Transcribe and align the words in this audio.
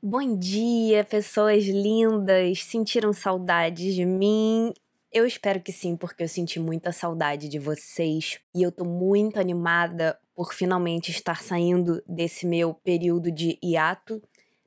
Bom 0.00 0.38
dia, 0.38 1.02
pessoas 1.02 1.64
lindas! 1.64 2.62
Sentiram 2.62 3.12
saudades 3.12 3.96
de 3.96 4.04
mim? 4.04 4.72
Eu 5.12 5.26
espero 5.26 5.60
que 5.60 5.72
sim, 5.72 5.96
porque 5.96 6.22
eu 6.22 6.28
senti 6.28 6.60
muita 6.60 6.92
saudade 6.92 7.48
de 7.48 7.58
vocês 7.58 8.38
e 8.54 8.62
eu 8.62 8.70
tô 8.70 8.84
muito 8.84 9.40
animada 9.40 10.16
por 10.36 10.54
finalmente 10.54 11.10
estar 11.10 11.42
saindo 11.42 12.00
desse 12.06 12.46
meu 12.46 12.74
período 12.74 13.32
de 13.32 13.58
hiato 13.60 14.22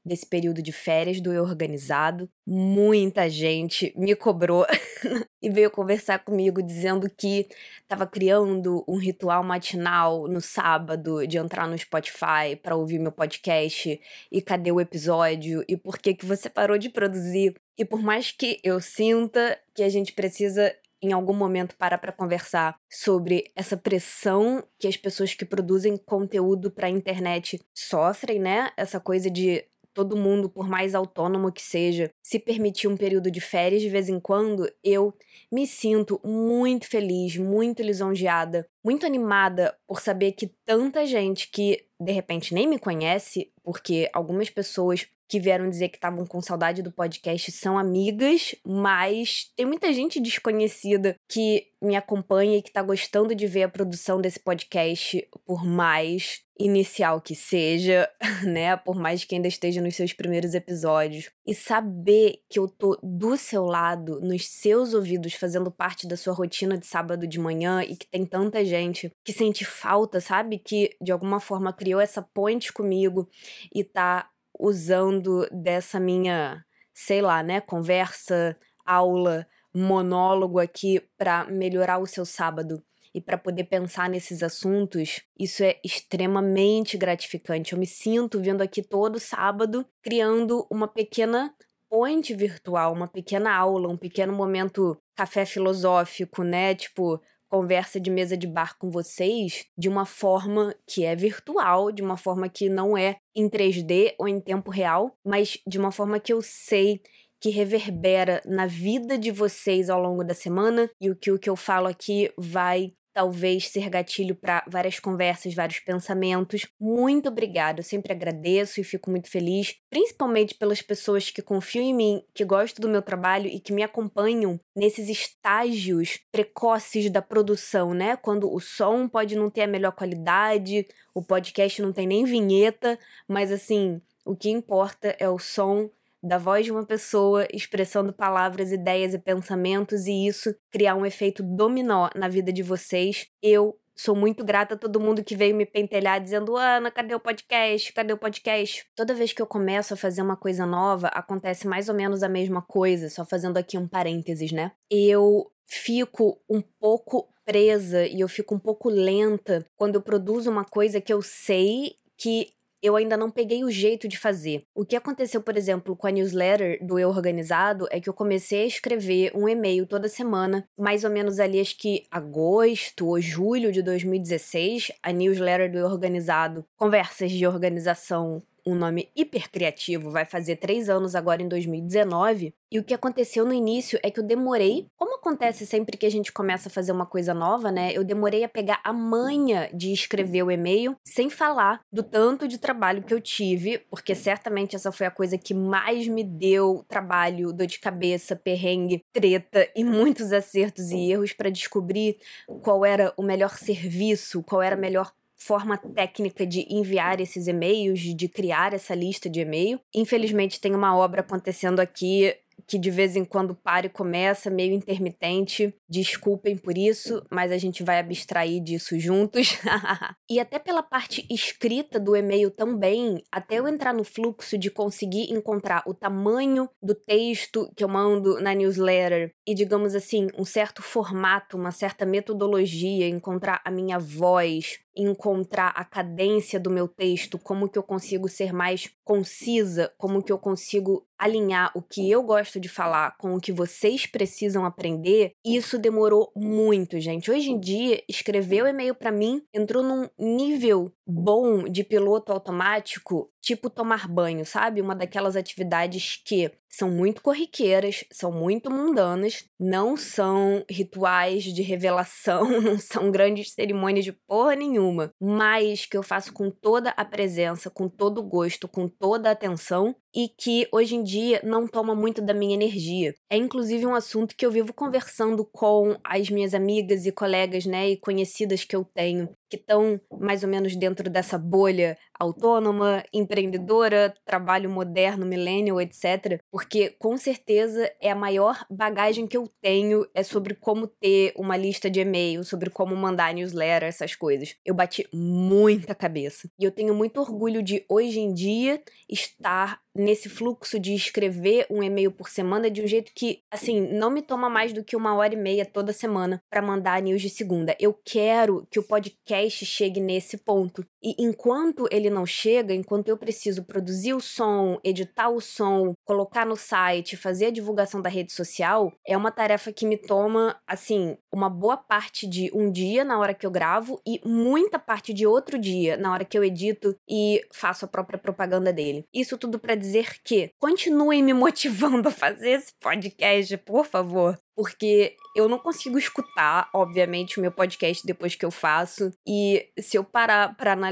desse 0.05 0.25
período 0.25 0.61
de 0.61 0.71
férias 0.71 1.21
do 1.21 1.31
Eu 1.31 1.43
Organizado. 1.43 2.29
Muita 2.45 3.29
gente 3.29 3.93
me 3.95 4.15
cobrou 4.15 4.65
e 5.41 5.49
veio 5.49 5.69
conversar 5.69 6.19
comigo 6.19 6.61
dizendo 6.61 7.09
que 7.09 7.47
estava 7.81 8.05
criando 8.07 8.83
um 8.87 8.97
ritual 8.97 9.43
matinal 9.43 10.27
no 10.27 10.41
sábado 10.41 11.25
de 11.27 11.37
entrar 11.37 11.67
no 11.67 11.77
Spotify 11.77 12.55
para 12.61 12.75
ouvir 12.75 12.99
meu 12.99 13.11
podcast 13.11 13.99
e 14.31 14.41
cadê 14.41 14.71
o 14.71 14.81
episódio 14.81 15.63
e 15.67 15.77
por 15.77 15.97
que 15.97 16.13
que 16.13 16.25
você 16.25 16.49
parou 16.49 16.77
de 16.77 16.89
produzir. 16.89 17.55
E 17.77 17.85
por 17.85 18.01
mais 18.01 18.31
que 18.31 18.59
eu 18.63 18.79
sinta 18.79 19.57
que 19.73 19.83
a 19.83 19.89
gente 19.89 20.13
precisa 20.13 20.75
em 21.01 21.11
algum 21.11 21.33
momento 21.33 21.75
parar 21.75 21.97
para 21.97 22.11
conversar 22.11 22.75
sobre 22.89 23.51
essa 23.55 23.75
pressão 23.75 24.63
que 24.77 24.87
as 24.87 24.95
pessoas 24.95 25.33
que 25.33 25.43
produzem 25.43 25.97
conteúdo 25.97 26.69
para 26.69 26.87
a 26.87 26.91
internet 26.91 27.59
sofrem, 27.73 28.39
né? 28.39 28.71
Essa 28.77 28.99
coisa 28.99 29.29
de 29.29 29.65
todo 29.93 30.17
mundo, 30.17 30.49
por 30.49 30.67
mais 30.67 30.95
autônomo 30.95 31.51
que 31.51 31.61
seja, 31.61 32.11
se 32.21 32.39
permitir 32.39 32.87
um 32.87 32.97
período 32.97 33.29
de 33.29 33.41
férias 33.41 33.81
de 33.81 33.89
vez 33.89 34.09
em 34.09 34.19
quando, 34.19 34.69
eu 34.83 35.13
me 35.51 35.67
sinto 35.67 36.19
muito 36.23 36.87
feliz, 36.87 37.37
muito 37.37 37.81
lisonjeada, 37.81 38.67
muito 38.83 39.05
animada 39.05 39.75
por 39.87 39.99
saber 40.01 40.31
que 40.33 40.47
tanta 40.65 41.05
gente 41.05 41.49
que 41.51 41.85
de 42.01 42.11
repente 42.11 42.53
nem 42.53 42.67
me 42.67 42.79
conhece, 42.79 43.51
porque 43.63 44.09
algumas 44.13 44.49
pessoas 44.49 45.07
que 45.27 45.39
vieram 45.39 45.69
dizer 45.69 45.87
que 45.87 45.95
estavam 45.95 46.25
com 46.25 46.41
saudade 46.41 46.81
do 46.81 46.91
podcast 46.91 47.51
são 47.53 47.77
amigas, 47.77 48.53
mas 48.65 49.49
tem 49.55 49.65
muita 49.65 49.93
gente 49.93 50.19
desconhecida 50.19 51.15
que 51.29 51.67
me 51.81 51.95
acompanha 51.95 52.57
e 52.57 52.61
que 52.61 52.71
tá 52.71 52.81
gostando 52.81 53.33
de 53.33 53.47
ver 53.47 53.63
a 53.63 53.69
produção 53.69 54.19
desse 54.19 54.39
podcast, 54.39 55.25
por 55.45 55.65
mais 55.65 56.43
inicial 56.59 57.19
que 57.19 57.33
seja, 57.33 58.07
né? 58.45 58.75
Por 58.77 58.95
mais 58.95 59.23
que 59.23 59.33
ainda 59.33 59.47
esteja 59.47 59.81
nos 59.81 59.95
seus 59.95 60.13
primeiros 60.13 60.53
episódios. 60.53 61.31
E 61.45 61.55
saber 61.55 62.41
que 62.47 62.59
eu 62.59 62.67
tô 62.67 62.99
do 63.01 63.35
seu 63.35 63.65
lado, 63.65 64.21
nos 64.21 64.47
seus 64.47 64.93
ouvidos, 64.93 65.33
fazendo 65.33 65.71
parte 65.71 66.07
da 66.07 66.15
sua 66.15 66.33
rotina 66.33 66.77
de 66.77 66.85
sábado 66.85 67.25
de 67.25 67.39
manhã 67.39 67.81
e 67.83 67.95
que 67.95 68.05
tem 68.05 68.25
tanta 68.25 68.63
gente 68.63 69.11
que 69.23 69.33
sente 69.33 69.65
falta, 69.65 70.21
sabe? 70.21 70.59
Que 70.59 70.95
de 71.01 71.11
alguma 71.11 71.39
forma 71.39 71.73
criou 71.73 71.90
essa 71.99 72.21
ponte 72.21 72.71
comigo 72.71 73.29
e 73.73 73.83
tá 73.83 74.29
usando 74.57 75.47
dessa 75.51 75.99
minha, 75.99 76.63
sei 76.93 77.21
lá, 77.21 77.41
né, 77.41 77.59
conversa, 77.61 78.57
aula, 78.85 79.47
monólogo 79.73 80.59
aqui 80.59 81.01
para 81.17 81.45
melhorar 81.45 81.97
o 81.97 82.05
seu 82.05 82.25
sábado 82.25 82.83
e 83.13 83.19
para 83.19 83.37
poder 83.37 83.65
pensar 83.65 84.09
nesses 84.09 84.41
assuntos, 84.41 85.21
isso 85.37 85.63
é 85.63 85.79
extremamente 85.83 86.97
gratificante. 86.97 87.73
Eu 87.73 87.79
me 87.79 87.85
sinto 87.85 88.39
vindo 88.39 88.61
aqui 88.61 88.81
todo 88.81 89.19
sábado 89.19 89.85
criando 90.01 90.65
uma 90.69 90.87
pequena 90.87 91.53
ponte 91.89 92.33
virtual, 92.33 92.93
uma 92.93 93.07
pequena 93.07 93.53
aula, 93.53 93.89
um 93.89 93.97
pequeno 93.97 94.31
momento 94.31 94.97
café 95.13 95.45
filosófico, 95.45 96.41
né? 96.41 96.73
Tipo, 96.73 97.21
conversa 97.51 97.99
de 97.99 98.09
mesa 98.09 98.37
de 98.37 98.47
bar 98.47 98.77
com 98.77 98.89
vocês 98.89 99.65
de 99.77 99.89
uma 99.89 100.05
forma 100.05 100.73
que 100.87 101.03
é 101.03 101.13
virtual, 101.15 101.91
de 101.91 102.01
uma 102.01 102.15
forma 102.15 102.47
que 102.47 102.69
não 102.69 102.97
é 102.97 103.17
em 103.35 103.49
3D 103.49 104.15
ou 104.17 104.25
em 104.25 104.39
tempo 104.39 104.71
real, 104.71 105.11
mas 105.23 105.59
de 105.67 105.77
uma 105.77 105.91
forma 105.91 106.17
que 106.17 106.31
eu 106.31 106.41
sei 106.41 107.01
que 107.41 107.49
reverbera 107.49 108.41
na 108.45 108.67
vida 108.67 109.17
de 109.17 109.31
vocês 109.31 109.89
ao 109.89 109.99
longo 109.99 110.23
da 110.23 110.33
semana 110.33 110.89
e 111.01 111.09
o 111.09 111.15
que 111.15 111.31
o 111.31 111.39
que 111.39 111.49
eu 111.49 111.55
falo 111.55 111.87
aqui 111.87 112.31
vai 112.37 112.93
talvez 113.13 113.67
ser 113.67 113.89
gatilho 113.89 114.35
para 114.35 114.63
várias 114.67 114.99
conversas, 114.99 115.53
vários 115.53 115.79
pensamentos. 115.79 116.67
Muito 116.79 117.29
obrigada, 117.29 117.79
eu 117.79 117.83
sempre 117.83 118.13
agradeço 118.13 118.79
e 118.79 118.83
fico 118.83 119.09
muito 119.09 119.29
feliz, 119.29 119.75
principalmente 119.89 120.55
pelas 120.55 120.81
pessoas 120.81 121.29
que 121.29 121.41
confiam 121.41 121.83
em 121.83 121.93
mim, 121.93 122.23
que 122.33 122.45
gostam 122.45 122.81
do 122.81 122.89
meu 122.89 123.01
trabalho 123.01 123.47
e 123.47 123.59
que 123.59 123.73
me 123.73 123.83
acompanham 123.83 124.59
nesses 124.75 125.09
estágios 125.09 126.19
precoces 126.31 127.09
da 127.09 127.21
produção, 127.21 127.93
né? 127.93 128.15
Quando 128.15 128.51
o 128.51 128.59
som 128.59 129.07
pode 129.07 129.35
não 129.35 129.49
ter 129.49 129.61
a 129.61 129.67
melhor 129.67 129.91
qualidade, 129.91 130.87
o 131.13 131.21
podcast 131.21 131.81
não 131.81 131.91
tem 131.91 132.07
nem 132.07 132.23
vinheta, 132.23 132.97
mas 133.27 133.51
assim, 133.51 134.01
o 134.25 134.35
que 134.35 134.49
importa 134.49 135.15
é 135.19 135.29
o 135.29 135.39
som 135.39 135.89
da 136.23 136.37
voz 136.37 136.65
de 136.65 136.71
uma 136.71 136.85
pessoa 136.85 137.47
expressando 137.51 138.13
palavras, 138.13 138.71
ideias 138.71 139.13
e 139.13 139.19
pensamentos 139.19 140.05
e 140.07 140.27
isso 140.27 140.55
criar 140.71 140.95
um 140.95 141.05
efeito 141.05 141.41
dominó 141.41 142.09
na 142.15 142.27
vida 142.27 142.51
de 142.51 142.61
vocês. 142.61 143.27
Eu 143.41 143.77
sou 143.95 144.15
muito 144.15 144.43
grata 144.43 144.75
a 144.75 144.77
todo 144.77 144.99
mundo 144.99 145.23
que 145.23 145.35
veio 145.35 145.55
me 145.55 145.65
pentelhar 145.65 146.21
dizendo: 146.21 146.55
Ana, 146.55 146.91
cadê 146.91 147.13
o 147.13 147.19
podcast? 147.19 147.93
Cadê 147.93 148.13
o 148.13 148.17
podcast? 148.17 148.85
Toda 148.95 149.13
vez 149.13 149.33
que 149.33 149.41
eu 149.41 149.47
começo 149.47 149.93
a 149.93 149.97
fazer 149.97 150.21
uma 150.21 150.37
coisa 150.37 150.65
nova, 150.65 151.07
acontece 151.07 151.67
mais 151.67 151.89
ou 151.89 151.95
menos 151.95 152.23
a 152.23 152.29
mesma 152.29 152.61
coisa, 152.61 153.09
só 153.09 153.25
fazendo 153.25 153.57
aqui 153.57 153.77
um 153.77 153.87
parênteses, 153.87 154.51
né? 154.51 154.71
Eu 154.89 155.51
fico 155.65 156.41
um 156.49 156.61
pouco 156.61 157.27
presa 157.45 158.05
e 158.05 158.19
eu 158.19 158.27
fico 158.27 158.55
um 158.55 158.59
pouco 158.59 158.89
lenta 158.89 159.65
quando 159.75 159.95
eu 159.95 160.01
produzo 160.01 160.49
uma 160.49 160.65
coisa 160.65 161.01
que 161.01 161.11
eu 161.13 161.21
sei 161.21 161.95
que 162.17 162.49
eu 162.81 162.95
ainda 162.95 163.15
não 163.15 163.29
peguei 163.29 163.63
o 163.63 163.71
jeito 163.71 164.07
de 164.07 164.17
fazer. 164.17 164.63
O 164.73 164.85
que 164.85 164.95
aconteceu, 164.95 165.41
por 165.41 165.55
exemplo, 165.55 165.95
com 165.95 166.07
a 166.07 166.11
newsletter 166.11 166.83
do 166.85 166.97
Eu 166.97 167.09
Organizado 167.09 167.87
é 167.91 167.99
que 167.99 168.09
eu 168.09 168.13
comecei 168.13 168.63
a 168.63 168.67
escrever 168.67 169.31
um 169.35 169.47
e-mail 169.47 169.85
toda 169.85 170.09
semana, 170.09 170.67
mais 170.77 171.03
ou 171.03 171.09
menos 171.09 171.39
ali 171.39 171.59
acho 171.59 171.77
que 171.77 172.05
agosto 172.09 173.07
ou 173.07 173.21
julho 173.21 173.71
de 173.71 173.81
2016, 173.81 174.91
a 175.03 175.11
newsletter 175.11 175.71
do 175.71 175.77
Eu 175.77 175.87
Organizado, 175.87 176.65
conversas 176.75 177.31
de 177.31 177.45
organização 177.45 178.41
um 178.65 178.75
nome 178.75 179.09
hiper 179.15 179.49
criativo, 179.49 180.11
vai 180.11 180.25
fazer 180.25 180.57
três 180.57 180.89
anos 180.89 181.15
agora 181.15 181.41
em 181.41 181.47
2019. 181.47 182.53
E 182.71 182.79
o 182.79 182.83
que 182.83 182.93
aconteceu 182.93 183.45
no 183.45 183.53
início 183.53 183.99
é 184.01 184.09
que 184.09 184.19
eu 184.19 184.23
demorei, 184.23 184.87
como 184.97 185.15
acontece 185.15 185.65
sempre 185.65 185.97
que 185.97 186.05
a 186.05 186.09
gente 186.09 186.31
começa 186.31 186.69
a 186.69 186.71
fazer 186.71 186.93
uma 186.93 187.05
coisa 187.05 187.33
nova, 187.33 187.69
né? 187.69 187.91
Eu 187.93 188.03
demorei 188.03 188.45
a 188.45 188.49
pegar 188.49 188.79
a 188.83 188.93
manha 188.93 189.69
de 189.73 189.91
escrever 189.91 190.43
o 190.43 190.51
e-mail 190.51 190.95
sem 191.05 191.29
falar 191.29 191.81
do 191.91 192.01
tanto 192.01 192.47
de 192.47 192.57
trabalho 192.57 193.03
que 193.03 193.13
eu 193.13 193.19
tive, 193.19 193.79
porque 193.89 194.15
certamente 194.15 194.75
essa 194.75 194.91
foi 194.91 195.05
a 195.05 195.11
coisa 195.11 195.37
que 195.37 195.53
mais 195.53 196.07
me 196.07 196.23
deu 196.23 196.85
trabalho, 196.87 197.51
dor 197.51 197.67
de 197.67 197.79
cabeça, 197.79 198.37
perrengue, 198.37 199.01
treta 199.11 199.67
e 199.75 199.83
muitos 199.83 200.31
acertos 200.31 200.91
e 200.91 201.11
erros 201.11 201.33
para 201.33 201.49
descobrir 201.49 202.17
qual 202.63 202.85
era 202.85 203.13
o 203.17 203.23
melhor 203.23 203.57
serviço, 203.57 204.43
qual 204.43 204.61
era 204.61 204.75
a 204.75 204.79
melhor 204.79 205.11
forma 205.41 205.75
técnica 205.75 206.45
de 206.45 206.67
enviar 206.69 207.19
esses 207.19 207.47
e-mails, 207.47 207.99
de 207.99 208.27
criar 208.27 208.75
essa 208.75 208.93
lista 208.93 209.27
de 209.27 209.39
e-mail. 209.39 209.79
Infelizmente, 209.93 210.61
tem 210.61 210.75
uma 210.75 210.95
obra 210.95 211.21
acontecendo 211.21 211.79
aqui 211.79 212.31
que 212.67 212.77
de 212.77 212.91
vez 212.91 213.15
em 213.15 213.23
quando 213.23 213.55
para 213.55 213.85
e 213.85 213.89
começa, 213.89 214.49
meio 214.49 214.73
intermitente. 214.73 215.73
Desculpem 215.89 216.57
por 216.57 216.77
isso, 216.77 217.25
mas 217.29 217.51
a 217.51 217.57
gente 217.57 217.83
vai 217.83 217.99
abstrair 217.99 218.61
disso 218.61 218.99
juntos. 218.99 219.57
e 220.29 220.39
até 220.39 220.59
pela 220.59 220.83
parte 220.83 221.25
escrita 221.29 221.99
do 221.99 222.15
e-mail 222.15 222.51
também, 222.51 223.23
até 223.31 223.59
eu 223.59 223.67
entrar 223.67 223.93
no 223.93 224.03
fluxo 224.03 224.57
de 224.57 224.69
conseguir 224.69 225.31
encontrar 225.31 225.83
o 225.85 225.93
tamanho 225.93 226.69
do 226.81 226.95
texto 226.95 227.71
que 227.75 227.83
eu 227.83 227.87
mando 227.87 228.39
na 228.41 228.53
newsletter 228.53 229.33
e, 229.45 229.53
digamos 229.53 229.95
assim, 229.95 230.27
um 230.37 230.45
certo 230.45 230.81
formato, 230.81 231.57
uma 231.57 231.71
certa 231.71 232.05
metodologia, 232.05 233.07
encontrar 233.07 233.61
a 233.65 233.71
minha 233.71 233.99
voz, 233.99 234.79
encontrar 234.95 235.69
a 235.69 235.85
cadência 235.85 236.59
do 236.59 236.69
meu 236.69 236.87
texto, 236.87 237.39
como 237.39 237.69
que 237.69 237.77
eu 237.77 237.83
consigo 237.83 238.27
ser 238.27 238.53
mais 238.53 238.89
concisa, 239.03 239.91
como 239.97 240.21
que 240.21 240.31
eu 240.31 240.37
consigo 240.37 241.07
alinhar 241.21 241.71
o 241.75 241.83
que 241.83 242.09
eu 242.09 242.23
gosto 242.23 242.59
de 242.59 242.67
falar 242.67 243.15
com 243.17 243.35
o 243.35 243.39
que 243.39 243.51
vocês 243.51 244.07
precisam 244.07 244.65
aprender, 244.65 245.33
isso 245.45 245.77
demorou 245.77 246.31
muito, 246.35 246.99
gente. 246.99 247.29
Hoje 247.29 247.51
em 247.51 247.59
dia, 247.59 248.03
escrever 248.09 248.63
o 248.63 248.67
e-mail 248.67 248.95
para 248.95 249.11
mim 249.11 249.43
entrou 249.53 249.83
num 249.83 250.09
nível 250.17 250.91
bom 251.05 251.63
de 251.63 251.83
piloto 251.83 252.31
automático, 252.31 253.29
tipo 253.41 253.69
tomar 253.69 254.07
banho, 254.07 254.45
sabe? 254.45 254.81
Uma 254.81 254.95
daquelas 254.95 255.35
atividades 255.35 256.21
que 256.25 256.51
são 256.69 256.89
muito 256.89 257.21
corriqueiras, 257.21 258.05
são 258.11 258.31
muito 258.31 258.71
mundanas, 258.71 259.43
não 259.59 259.97
são 259.97 260.63
rituais 260.69 261.43
de 261.43 261.61
revelação, 261.61 262.49
não 262.61 262.79
são 262.79 263.11
grandes 263.11 263.51
cerimônias 263.51 264.05
de 264.05 264.13
porra 264.13 264.55
nenhuma, 264.55 265.11
mas 265.19 265.85
que 265.85 265.97
eu 265.97 266.03
faço 266.03 266.31
com 266.31 266.49
toda 266.49 266.91
a 266.91 267.03
presença, 267.03 267.69
com 267.69 267.89
todo 267.89 268.19
o 268.19 268.23
gosto, 268.23 268.67
com 268.67 268.87
toda 268.87 269.29
a 269.29 269.33
atenção 269.33 269.95
e 270.13 270.27
que 270.29 270.67
hoje 270.71 270.95
em 270.95 271.03
dia 271.03 271.41
não 271.43 271.67
toma 271.67 271.95
muito 271.95 272.21
da 272.21 272.33
minha 272.33 272.53
energia. 272.53 273.13
É 273.29 273.37
inclusive 273.37 273.85
um 273.85 273.95
assunto 273.95 274.35
que 274.35 274.45
eu 274.45 274.51
vivo 274.51 274.73
conversando 274.73 275.45
com 275.45 275.95
as 276.03 276.29
minhas 276.29 276.53
amigas 276.53 277.05
e 277.05 277.11
colegas, 277.11 277.65
né, 277.65 277.89
e 277.89 277.97
conhecidas 277.97 278.63
que 278.63 278.75
eu 278.75 278.83
tenho, 278.93 279.29
que 279.51 279.57
estão 279.57 279.99
mais 280.09 280.43
ou 280.43 280.49
menos 280.49 280.77
dentro 280.77 281.09
dessa 281.09 281.37
bolha 281.37 281.97
autônoma, 282.17 283.03
empreendedora, 283.11 284.13
trabalho 284.23 284.69
moderno, 284.69 285.25
millennial, 285.25 285.81
etc. 285.81 286.39
Porque 286.49 286.91
com 286.97 287.17
certeza 287.17 287.91
é 287.99 288.09
a 288.11 288.15
maior 288.15 288.63
bagagem 288.69 289.27
que 289.27 289.35
eu 289.35 289.51
tenho 289.61 290.07
é 290.13 290.23
sobre 290.23 290.53
como 290.53 290.87
ter 290.87 291.33
uma 291.35 291.57
lista 291.57 291.89
de 291.89 291.99
e-mail, 291.99 292.43
sobre 292.43 292.69
como 292.69 292.95
mandar 292.95 293.33
newsletter, 293.33 293.89
essas 293.89 294.15
coisas. 294.15 294.55
Eu 294.63 294.73
bati 294.73 295.05
muita 295.11 295.93
cabeça. 295.93 296.49
E 296.57 296.63
eu 296.63 296.71
tenho 296.71 296.93
muito 296.93 297.19
orgulho 297.19 297.61
de 297.61 297.83
hoje 297.89 298.19
em 298.19 298.33
dia 298.33 298.81
estar 299.09 299.81
nesse 299.93 300.29
fluxo 300.29 300.79
de 300.79 300.93
escrever 300.93 301.65
um 301.69 301.83
e-mail 301.83 302.11
por 302.11 302.29
semana 302.29 302.69
de 302.69 302.81
um 302.81 302.87
jeito 302.87 303.11
que, 303.13 303.41
assim, 303.51 303.81
não 303.81 304.09
me 304.09 304.21
toma 304.21 304.49
mais 304.49 304.71
do 304.71 304.83
que 304.83 304.95
uma 304.95 305.15
hora 305.15 305.33
e 305.33 305.37
meia 305.37 305.65
toda 305.65 305.91
semana 305.91 306.41
para 306.49 306.61
mandar 306.61 307.01
news 307.01 307.21
de 307.21 307.29
segunda. 307.29 307.75
Eu 307.79 307.93
quero 308.05 308.65
que 308.71 308.79
o 308.79 308.83
podcast 308.83 309.40
chegue 309.49 309.99
nesse 309.99 310.37
ponto. 310.37 310.85
E 311.03 311.15
enquanto 311.17 311.87
ele 311.91 312.09
não 312.09 312.25
chega, 312.25 312.73
enquanto 312.73 313.07
eu 313.07 313.17
preciso 313.17 313.63
produzir 313.63 314.13
o 314.13 314.21
som, 314.21 314.79
editar 314.83 315.29
o 315.29 315.41
som, 315.41 315.93
colocar 316.05 316.45
no 316.45 316.55
site, 316.55 317.17
fazer 317.17 317.47
a 317.47 317.51
divulgação 317.51 318.01
da 318.01 318.09
rede 318.09 318.31
social, 318.31 318.93
é 319.05 319.17
uma 319.17 319.31
tarefa 319.31 319.71
que 319.71 319.85
me 319.85 319.97
toma, 319.97 320.55
assim, 320.67 321.17
uma 321.33 321.49
boa 321.49 321.75
parte 321.77 322.27
de 322.27 322.51
um 322.53 322.71
dia 322.71 323.03
na 323.03 323.17
hora 323.19 323.33
que 323.33 323.45
eu 323.45 323.51
gravo 323.51 323.99
e 324.05 324.21
muita 324.23 324.77
parte 324.77 325.13
de 325.13 325.25
outro 325.25 325.57
dia 325.57 325.97
na 325.97 326.13
hora 326.13 326.25
que 326.25 326.37
eu 326.37 326.43
edito 326.43 326.95
e 327.09 327.41
faço 327.51 327.85
a 327.85 327.87
própria 327.87 328.19
propaganda 328.19 328.71
dele. 328.71 329.05
Isso 329.13 329.37
tudo 329.37 329.57
para 329.57 329.75
dizer 329.75 330.21
que 330.23 330.51
continuem 330.59 331.23
me 331.23 331.33
motivando 331.41 332.09
a 332.09 332.11
fazer 332.11 332.51
esse 332.51 332.73
podcast, 332.79 333.57
por 333.57 333.85
favor. 333.85 334.37
Porque 334.53 335.15
eu 335.35 335.47
não 335.47 335.57
consigo 335.57 335.97
escutar, 335.97 336.69
obviamente, 336.73 337.39
o 337.39 337.41
meu 337.41 337.51
podcast 337.51 338.05
depois 338.05 338.35
que 338.35 338.45
eu 338.45 338.51
faço. 338.51 339.11
E 339.25 339.65
se 339.79 339.97
eu 339.97 340.03
parar 340.03 340.55
para 340.55 340.73
analisar 340.73 340.90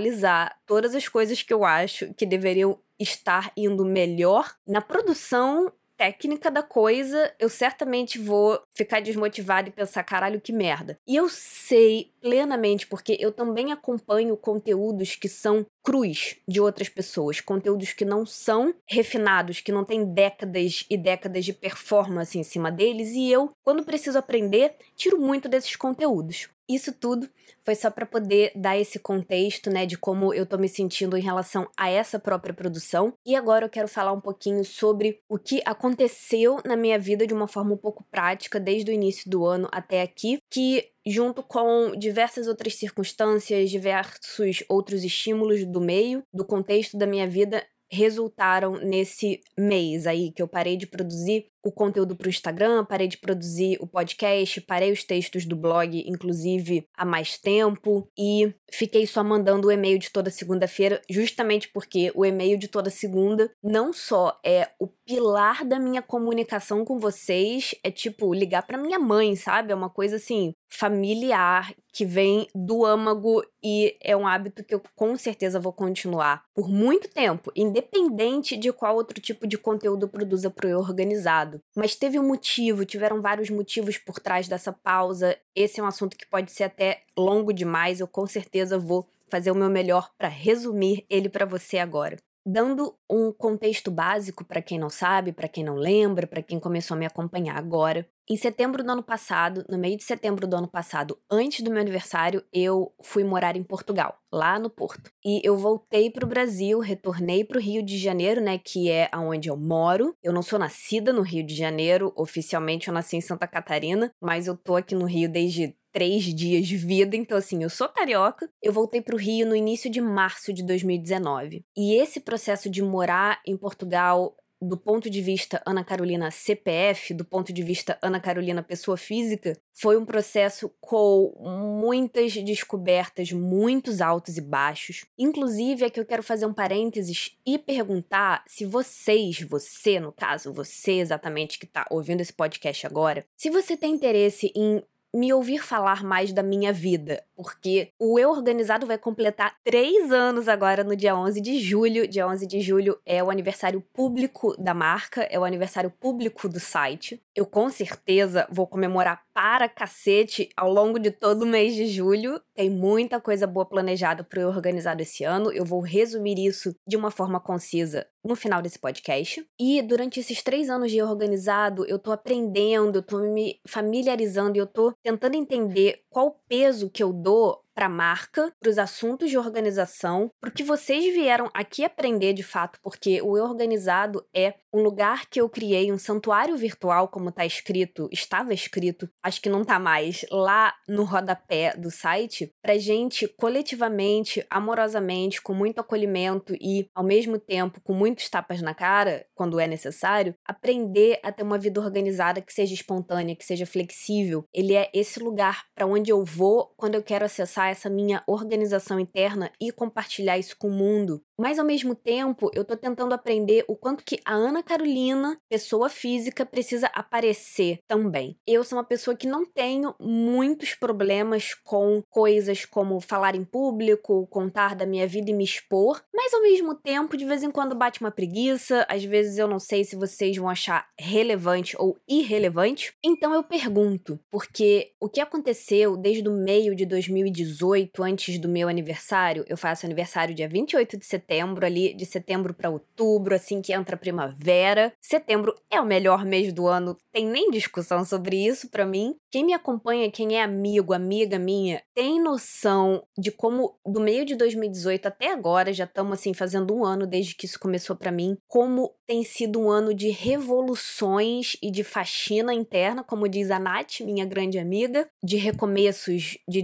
todas 0.66 0.96
as 0.96 1.08
coisas 1.08 1.42
que 1.42 1.54
eu 1.54 1.64
acho 1.64 2.14
que 2.14 2.26
deveriam 2.26 2.80
estar 3.00 3.52
indo 3.56 3.86
melhor 3.86 4.54
na 4.68 4.82
produção 4.82 5.72
técnica 6.00 6.50
da 6.50 6.64
coisa, 6.64 7.34
eu 7.38 7.50
certamente 7.50 8.18
vou 8.18 8.58
ficar 8.74 9.02
desmotivado 9.02 9.68
e 9.68 9.72
pensar, 9.72 10.02
caralho, 10.02 10.40
que 10.40 10.54
merda. 10.54 10.98
E 11.06 11.14
eu 11.14 11.28
sei 11.28 12.14
plenamente, 12.22 12.88
porque 12.88 13.18
eu 13.20 13.34
também 13.34 13.74
acompanho 13.74 14.38
conteúdos 14.38 15.18
que 15.18 15.28
são 15.28 15.66
cruz 15.84 16.38
de 16.48 16.62
outras 16.62 16.88
pessoas, 16.88 17.42
conteúdos 17.42 17.92
que 17.92 18.06
não 18.06 18.26
são 18.26 18.74
refinados, 18.88 19.60
que 19.60 19.74
não 19.74 19.84
têm 19.84 20.06
décadas 20.06 20.86
e 20.90 20.96
décadas 20.96 21.44
de 21.44 21.52
performance 21.52 22.40
em 22.40 22.44
cima 22.44 22.72
deles, 22.72 23.10
e 23.10 23.30
eu, 23.30 23.52
quando 23.62 23.84
preciso 23.84 24.18
aprender, 24.18 24.76
tiro 24.96 25.20
muito 25.20 25.50
desses 25.50 25.76
conteúdos. 25.76 26.48
Isso 26.70 26.94
tudo 26.94 27.28
foi 27.66 27.74
só 27.74 27.90
para 27.90 28.06
poder 28.06 28.52
dar 28.56 28.78
esse 28.78 29.00
contexto, 29.00 29.72
né, 29.72 29.86
de 29.88 29.98
como 29.98 30.34
eu 30.34 30.46
tô 30.46 30.56
me 30.58 30.70
sentindo 30.70 31.18
em 31.18 31.22
relação 31.22 31.68
a 31.76 31.90
essa 31.90 32.20
própria 32.20 32.54
produção. 32.54 33.14
E 33.26 33.36
agora 33.36 33.66
eu 33.66 33.70
quero 33.70 33.88
falar 33.88 34.14
um 34.14 34.22
pouquinho 34.22 34.64
sobre 34.64 35.20
o 35.28 35.40
que 35.40 35.62
aconteceu 35.66 36.60
na 36.64 36.76
minha 36.76 37.00
vida 37.00 37.26
de 37.26 37.34
uma 37.34 37.48
forma 37.48 37.74
um 37.74 37.78
pouco 37.78 38.06
prática 38.12 38.60
desde 38.60 38.92
o 38.92 38.94
início 38.94 39.30
do 39.30 39.46
ano 39.46 39.68
até 39.72 40.04
aqui, 40.04 40.38
que 40.50 40.92
junto 41.06 41.42
com 41.42 41.96
diversas 41.98 42.48
outras 42.48 42.76
circunstâncias, 42.76 43.72
diversos 43.72 44.64
outros 44.70 45.04
estímulos 45.04 45.66
do 45.66 45.82
meio, 45.82 46.22
do 46.32 46.46
contexto 46.46 46.98
da 46.98 47.08
minha 47.08 47.28
vida, 47.28 47.66
resultaram 47.92 48.74
nesse 48.74 49.42
mês 49.58 50.06
aí 50.06 50.32
que 50.32 50.42
eu 50.42 50.48
parei 50.48 50.78
de 50.78 50.88
produzir 50.88 51.48
o 51.64 51.72
conteúdo 51.72 52.16
para 52.16 52.28
o 52.28 52.30
Instagram, 52.30 52.86
parei 52.86 53.08
de 53.08 53.18
produzir 53.18 53.78
o 53.82 53.88
podcast, 53.88 54.62
parei 54.62 54.92
os 54.92 55.04
textos 55.04 55.46
do 55.46 55.56
blog, 55.56 56.04
inclusive, 56.08 56.86
há 56.96 57.04
mais 57.04 57.38
tempo, 57.38 58.08
e 58.18 58.54
fiquei 58.72 59.06
só 59.06 59.24
mandando 59.24 59.68
o 59.68 59.72
e-mail 59.72 60.00
de 60.00 60.10
toda 60.10 60.32
segunda-feira, 60.32 61.02
justamente 61.10 61.70
porque 61.70 62.12
o 62.16 62.26
e-mail 62.26 62.58
de 62.58 62.68
toda 62.68 62.90
segunda 62.90 63.52
não 63.62 63.92
só 63.92 64.40
é 64.44 64.70
o 64.80 64.88
pilar 65.06 65.66
da 65.66 65.80
minha 65.80 66.02
comunicação 66.02 66.86
com 66.86 66.98
vocês, 66.98 67.76
é 67.84 67.92
tipo 67.92 68.34
ligar 68.34 68.66
para 68.66 68.78
minha 68.78 69.00
mãe, 69.00 69.36
sabe? 69.36 69.72
É 69.72 69.76
uma 69.76 69.90
coisa 69.90 70.16
assim, 70.16 70.54
familiar, 70.72 71.74
que 71.92 72.06
vem 72.06 72.48
do 72.56 72.86
âmago 72.86 73.44
e 73.64 73.98
é 74.02 74.16
um 74.16 74.28
hábito 74.28 74.64
que 74.64 74.74
eu 74.74 74.82
com 74.96 75.18
certeza 75.18 75.60
vou 75.60 75.74
continuar 75.74 76.44
por 76.54 76.70
muito 76.70 77.10
tempo, 77.10 77.52
independente 77.56 78.56
de 78.56 78.72
qual 78.72 78.96
outro 78.96 79.20
tipo 79.20 79.48
de 79.48 79.58
conteúdo 79.58 80.08
produza 80.08 80.50
para 80.50 80.70
eu 80.70 80.80
organizado. 80.80 81.62
Mas 81.76 81.96
teve 81.96 82.20
um 82.20 82.28
motivo, 82.28 82.86
tiveram 82.86 83.22
vários 83.22 83.50
motivos 83.50 83.98
por 83.98 84.20
trás 84.20 84.48
dessa 84.48 84.72
pausa. 84.72 85.38
Esse 85.56 85.80
é 85.80 85.84
um 85.84 85.88
assunto 85.88 86.18
que 86.18 86.28
pode 86.28 86.52
ser 86.52 86.64
até 86.64 87.04
longo 87.18 87.54
demais. 87.54 88.00
Eu 88.00 88.08
com 88.08 88.26
certeza 88.26 88.78
vou 88.78 89.08
fazer 89.30 89.52
o 89.52 89.56
meu 89.56 89.70
melhor 89.70 90.10
para 90.18 90.28
resumir 90.28 91.06
ele 91.10 91.30
para 91.30 91.46
você 91.46 91.78
agora. 91.78 92.18
Dando 92.46 92.96
um 93.10 93.32
contexto 93.32 93.92
básico 93.92 94.44
para 94.44 94.62
quem 94.62 94.80
não 94.80 94.90
sabe, 94.90 95.32
para 95.32 95.48
quem 95.48 95.64
não 95.64 95.76
lembra, 95.76 96.26
para 96.26 96.42
quem 96.42 96.60
começou 96.60 96.96
a 96.96 96.98
me 96.98 97.06
acompanhar 97.06 97.58
agora, 97.58 98.08
em 98.32 98.38
setembro 98.38 98.84
do 98.84 98.92
ano 98.92 99.02
passado, 99.02 99.66
no 99.68 99.76
meio 99.76 99.98
de 99.98 100.04
setembro 100.04 100.46
do 100.46 100.56
ano 100.56 100.68
passado, 100.68 101.18
antes 101.32 101.64
do 101.64 101.72
meu 101.72 101.82
aniversário, 101.82 102.44
eu 102.54 102.94
fui 103.02 103.24
morar 103.24 103.56
em 103.56 103.64
Portugal, 103.64 104.20
lá 104.32 104.60
no 104.60 104.70
Porto. 104.70 105.10
E 105.26 105.42
eu 105.44 105.58
voltei 105.58 106.12
para 106.12 106.26
o 106.26 106.30
Brasil, 106.30 106.78
retornei 106.80 107.44
para 107.44 107.58
o 107.58 107.62
Rio 107.62 107.82
de 107.82 107.98
Janeiro, 107.98 108.40
né, 108.40 108.60
que 108.60 108.88
é 108.88 109.10
aonde 109.12 109.50
eu 109.50 109.58
moro. 109.58 110.16
Eu 110.22 110.32
não 110.32 110.44
sou 110.44 110.60
nascida 110.60 111.12
no 111.12 111.24
Rio 111.24 111.44
de 111.44 111.56
Janeiro, 111.56 112.14
oficialmente 112.16 112.88
eu 112.88 112.94
nasci 112.94 113.18
em 113.18 113.22
Santa 113.22 113.48
Catarina, 113.48 114.14
mas 114.22 114.46
eu 114.46 114.56
tô 114.56 114.76
aqui 114.76 114.94
no 114.94 115.06
Rio 115.06 115.28
desde 115.28 115.76
três 115.92 116.24
dias 116.24 116.68
de 116.68 116.78
vida, 116.78 117.16
então 117.16 117.38
assim, 117.38 117.64
eu 117.64 117.70
sou 117.70 117.90
carioca. 117.90 118.50
Eu 118.62 118.74
voltei 118.74 119.02
para 119.02 119.16
o 119.16 119.20
Rio 119.20 119.48
no 119.48 119.56
início 119.56 119.90
de 119.90 120.02
março 120.02 120.54
de 120.54 120.64
2019. 120.64 121.64
E 121.76 121.96
esse 121.96 122.20
processo 122.20 122.70
de 122.70 122.82
morar 122.82 123.42
em 123.46 123.58
Portugal 123.58 124.36
do 124.62 124.76
ponto 124.76 125.10
de 125.10 125.22
vista 125.22 125.62
Ana 125.66 125.84
Carolina 125.84 126.32
CPF, 126.32 127.14
do 127.14 127.24
ponto 127.24 127.54
de 127.54 127.64
vista 127.64 127.98
Ana 128.02 128.20
Carolina 128.20 128.62
pessoa 128.62 128.98
física, 128.98 129.58
foi 129.74 129.98
um 129.98 130.06
processo 130.06 130.70
com 130.82 131.34
muitas 131.82 132.34
descobertas, 132.34 133.32
muitos 133.32 134.02
altos 134.02 134.38
e 134.38 134.42
baixos. 134.42 135.06
Inclusive, 135.18 135.86
é 135.86 135.90
que 135.90 136.00
eu 136.00 136.06
quero 136.06 136.22
fazer 136.22 136.46
um 136.46 136.54
parênteses 136.54 137.38
e 137.46 137.58
perguntar 137.58 138.44
se 138.48 138.66
vocês, 138.66 139.42
você 139.42 140.00
no 140.00 140.12
caso, 140.12 140.52
você 140.52 140.94
exatamente 140.94 141.58
que 141.58 141.66
está 141.66 141.86
ouvindo 141.90 142.22
esse 142.22 142.34
podcast 142.34 142.86
agora, 142.86 143.26
se 143.38 143.50
você 143.50 143.78
tem 143.78 143.94
interesse 143.94 144.52
em 144.54 144.84
me 145.16 145.34
ouvir 145.34 145.64
falar 145.64 146.04
mais 146.04 146.32
da 146.32 146.44
minha 146.44 146.72
vida, 146.72 147.24
porque 147.36 147.92
o 148.00 148.20
Eu 148.20 148.30
Organizado 148.30 148.86
vai 148.86 148.98
completar 148.98 149.56
três 149.64 150.12
anos 150.12 150.48
agora 150.48 150.84
no 150.84 150.96
dia 150.96 151.16
11 151.16 151.42
de 151.42 151.60
julho. 151.60 152.08
Dia 152.08 152.28
11 152.28 152.46
de 152.46 152.62
julho 152.62 153.00
é 153.06 153.24
o 153.24 153.32
aniversário 153.32 153.82
público 153.94 154.56
da 154.62 154.74
marca, 154.74 155.24
é 155.24 155.40
o 155.40 155.44
aniversário 155.44 155.90
público 155.90 156.48
do 156.48 156.60
site. 156.60 157.22
Eu 157.36 157.46
com 157.46 157.70
certeza 157.70 158.48
vou 158.52 158.68
comemorar 158.68 159.24
para 159.42 159.70
cacete 159.70 160.50
ao 160.58 160.70
longo 160.70 161.00
de 161.00 161.12
todo 161.12 161.44
o 161.44 161.46
mês 161.46 161.74
de 161.74 161.88
julho. 161.88 162.42
Tem 162.54 162.70
muita 162.70 163.22
coisa 163.22 163.48
boa 163.48 163.66
planejada 163.66 164.22
para 164.22 164.42
Eu 164.42 164.50
Organizado 164.50 165.02
esse 165.02 165.24
ano. 165.24 165.50
Eu 165.50 165.64
vou 165.64 165.80
resumir 165.80 166.38
isso 166.38 166.76
de 166.86 166.98
uma 166.98 167.10
forma 167.10 167.40
concisa 167.40 168.06
no 168.22 168.36
final 168.36 168.62
desse 168.62 168.78
podcast. 168.78 169.48
E 169.58 169.82
durante 169.82 170.20
esses 170.20 170.44
três 170.44 170.70
anos 170.70 170.92
de 170.92 171.02
organizado, 171.02 171.86
eu 171.86 171.98
tô 171.98 172.12
aprendendo, 172.12 172.98
eu 172.98 173.02
tô 173.02 173.20
me 173.20 173.62
familiarizando 173.66 174.58
e 174.58 174.60
eu 174.60 174.68
tô 174.68 174.92
tentando 175.02 175.36
entender 175.36 176.02
qual 176.10 176.38
peso 176.50 176.90
que 176.90 177.02
eu 177.02 177.14
dou 177.14 177.64
para 177.80 177.86
a 177.86 177.90
marca, 177.90 178.54
para 178.60 178.70
os 178.70 178.78
assuntos 178.78 179.30
de 179.30 179.38
organização, 179.38 180.30
para 180.42 180.50
o 180.50 180.52
que 180.52 180.66
vocês 180.66 181.14
vieram 181.14 181.50
aqui 181.54 181.86
aprender 181.86 182.34
de 182.34 182.44
fato, 182.44 182.78
porque 182.84 183.22
o 183.22 183.38
Eu 183.38 183.46
Organizado 183.46 184.22
é 184.36 184.56
um 184.74 184.82
lugar 184.82 185.28
que 185.30 185.40
eu 185.40 185.50
criei, 185.50 185.90
um 185.90 185.98
santuário 185.98 186.58
virtual, 186.58 187.08
como 187.08 187.30
está 187.30 187.46
escrito, 187.46 188.10
estava 188.12 188.54
escrito, 188.54 189.10
acho 189.24 189.42
que 189.42 189.50
não 189.50 189.62
está 189.62 189.80
mais, 189.80 190.26
lá 190.30 190.74
no 190.88 191.06
rodapé 191.06 191.74
do 191.76 191.90
site, 191.90 192.52
para 192.62 192.78
gente 192.78 193.28
coletivamente, 193.28 194.46
amorosamente, 194.50 195.42
com 195.42 195.54
muito 195.54 195.80
acolhimento 195.80 196.54
e, 196.60 196.88
ao 196.94 197.04
mesmo 197.04 197.40
tempo, 197.40 197.80
com 197.82 197.94
muitos 197.94 198.30
tapas 198.30 198.62
na 198.62 198.76
cara, 198.76 199.26
quando 199.34 199.60
é 199.60 199.68
necessário, 199.68 200.36
aprender 200.46 201.20
a 201.24 201.32
ter 201.32 201.44
uma 201.44 201.58
vida 201.58 201.80
organizada 201.80 202.42
que 202.42 202.54
seja 202.54 202.74
espontânea, 202.74 203.36
que 203.36 203.46
seja 203.46 203.66
flexível. 203.66 204.44
Ele 204.54 204.76
é 204.76 204.90
esse 204.94 205.20
lugar 205.20 205.64
para 205.74 205.88
onde 205.88 206.12
eu 206.12 206.24
vou 206.24 206.74
quando 206.78 206.96
eu 206.96 207.02
quero 207.02 207.26
acessar 207.26 207.69
essa 207.70 207.90
minha 207.90 208.24
organização 208.28 209.00
interna 209.00 209.52
e 209.60 209.72
compartilhar 209.72 210.38
isso 210.38 210.58
com 210.58 210.68
o 210.68 210.72
mundo. 210.72 211.22
Mas 211.40 211.58
ao 211.58 211.66
mesmo 211.66 211.96
tempo, 211.96 212.52
eu 212.54 212.66
tô 212.66 212.76
tentando 212.76 213.14
aprender 213.14 213.64
o 213.66 213.76
quanto 213.76 214.04
que 214.04 214.20
a 214.26 214.34
Ana 214.34 214.62
Carolina, 214.62 215.38
pessoa 215.48 215.90
física, 215.90 216.46
precisa 216.46 216.88
aparecer 216.88 217.80
também. 217.88 218.38
Eu 218.46 218.62
sou 218.64 218.78
uma 218.78 218.84
pessoa 218.84 219.16
que 219.16 219.26
não 219.26 219.46
tenho 219.46 219.96
muitos 220.02 220.76
problemas 220.76 221.54
com 221.54 222.04
coisas 222.10 222.66
como 222.66 223.00
falar 223.00 223.36
em 223.36 223.46
público, 223.46 224.28
contar 224.28 224.76
da 224.76 224.86
minha 224.86 225.08
vida 225.08 225.32
e 225.32 225.34
me 225.34 225.46
expor, 225.46 226.02
mas 226.14 226.34
ao 226.34 226.42
mesmo 226.42 226.76
tempo, 226.76 227.16
de 227.16 227.24
vez 227.24 227.42
em 227.42 227.52
quando 227.52 227.74
bate 227.74 228.02
uma 228.02 228.12
preguiça, 228.12 228.86
às 228.90 229.06
vezes 229.06 229.38
eu 229.38 229.48
não 229.48 229.60
sei 229.60 229.86
se 229.86 229.96
vocês 229.96 230.36
vão 230.36 230.50
achar 230.50 230.90
relevante 231.00 231.74
ou 231.80 231.98
irrelevante. 232.06 232.94
Então 233.02 233.34
eu 233.34 233.44
pergunto, 233.44 234.20
porque 234.30 234.92
o 235.00 235.08
que 235.08 235.22
aconteceu 235.22 235.96
desde 235.96 236.28
o 236.28 236.34
meio 236.34 236.76
de 236.76 236.86
2018 236.86 237.59
2018, 237.60 238.04
antes 238.04 238.40
do 238.40 238.48
meu 238.48 238.70
aniversário, 238.70 239.44
eu 239.48 239.58
faço 239.58 239.86
aniversário 239.86 240.34
dia 240.34 240.48
28 240.48 240.98
de 240.98 241.06
setembro, 241.06 241.66
ali 241.66 241.94
de 241.94 242.06
setembro 242.06 242.54
para 242.54 242.70
outubro, 242.70 243.36
assim 243.36 243.62
que 243.62 243.74
entra 243.74 243.96
a 243.96 244.00
primavera. 244.00 244.94
Setembro 245.02 245.54
é 245.70 245.80
o 245.80 245.86
melhor 245.86 246.26
mês 246.26 246.54
do 246.54 246.68
ano, 246.68 246.98
tem 247.12 247.26
nem 247.26 247.52
discussão 247.52 248.06
sobre 248.06 248.38
isso 248.38 248.70
para 248.70 248.86
mim. 248.86 249.16
Quem 249.32 249.46
me 249.46 249.54
acompanha, 249.54 250.10
quem 250.10 250.38
é 250.38 250.42
amigo, 250.42 250.94
amiga 250.94 251.38
minha, 251.38 251.82
tem 251.94 252.22
noção 252.22 253.04
de 253.18 253.32
como 253.32 253.76
do 253.86 254.00
meio 254.00 254.26
de 254.26 254.36
2018 254.36 255.08
até 255.08 255.32
agora, 255.32 255.74
já 255.74 255.84
estamos 255.84 256.14
assim 256.14 256.34
fazendo 256.34 256.74
um 256.74 256.86
ano 256.86 257.06
desde 257.06 257.36
que 257.36 257.46
isso 257.46 257.60
começou 257.60 257.96
para 257.96 258.12
mim, 258.12 258.38
como 258.48 258.94
tem 259.06 259.24
sido 259.24 259.60
um 259.60 259.70
ano 259.70 259.94
de 259.94 260.10
revoluções 260.10 261.58
e 261.62 261.72
de 261.72 261.84
faxina 261.84 262.54
interna, 262.54 263.04
como 263.04 263.28
diz 263.28 263.50
a 263.50 263.60
Nath, 263.60 264.02
minha 264.02 264.26
grande 264.26 264.60
amiga, 264.60 265.10
de 265.24 265.36
recomeços, 265.36 266.38
de 266.48 266.62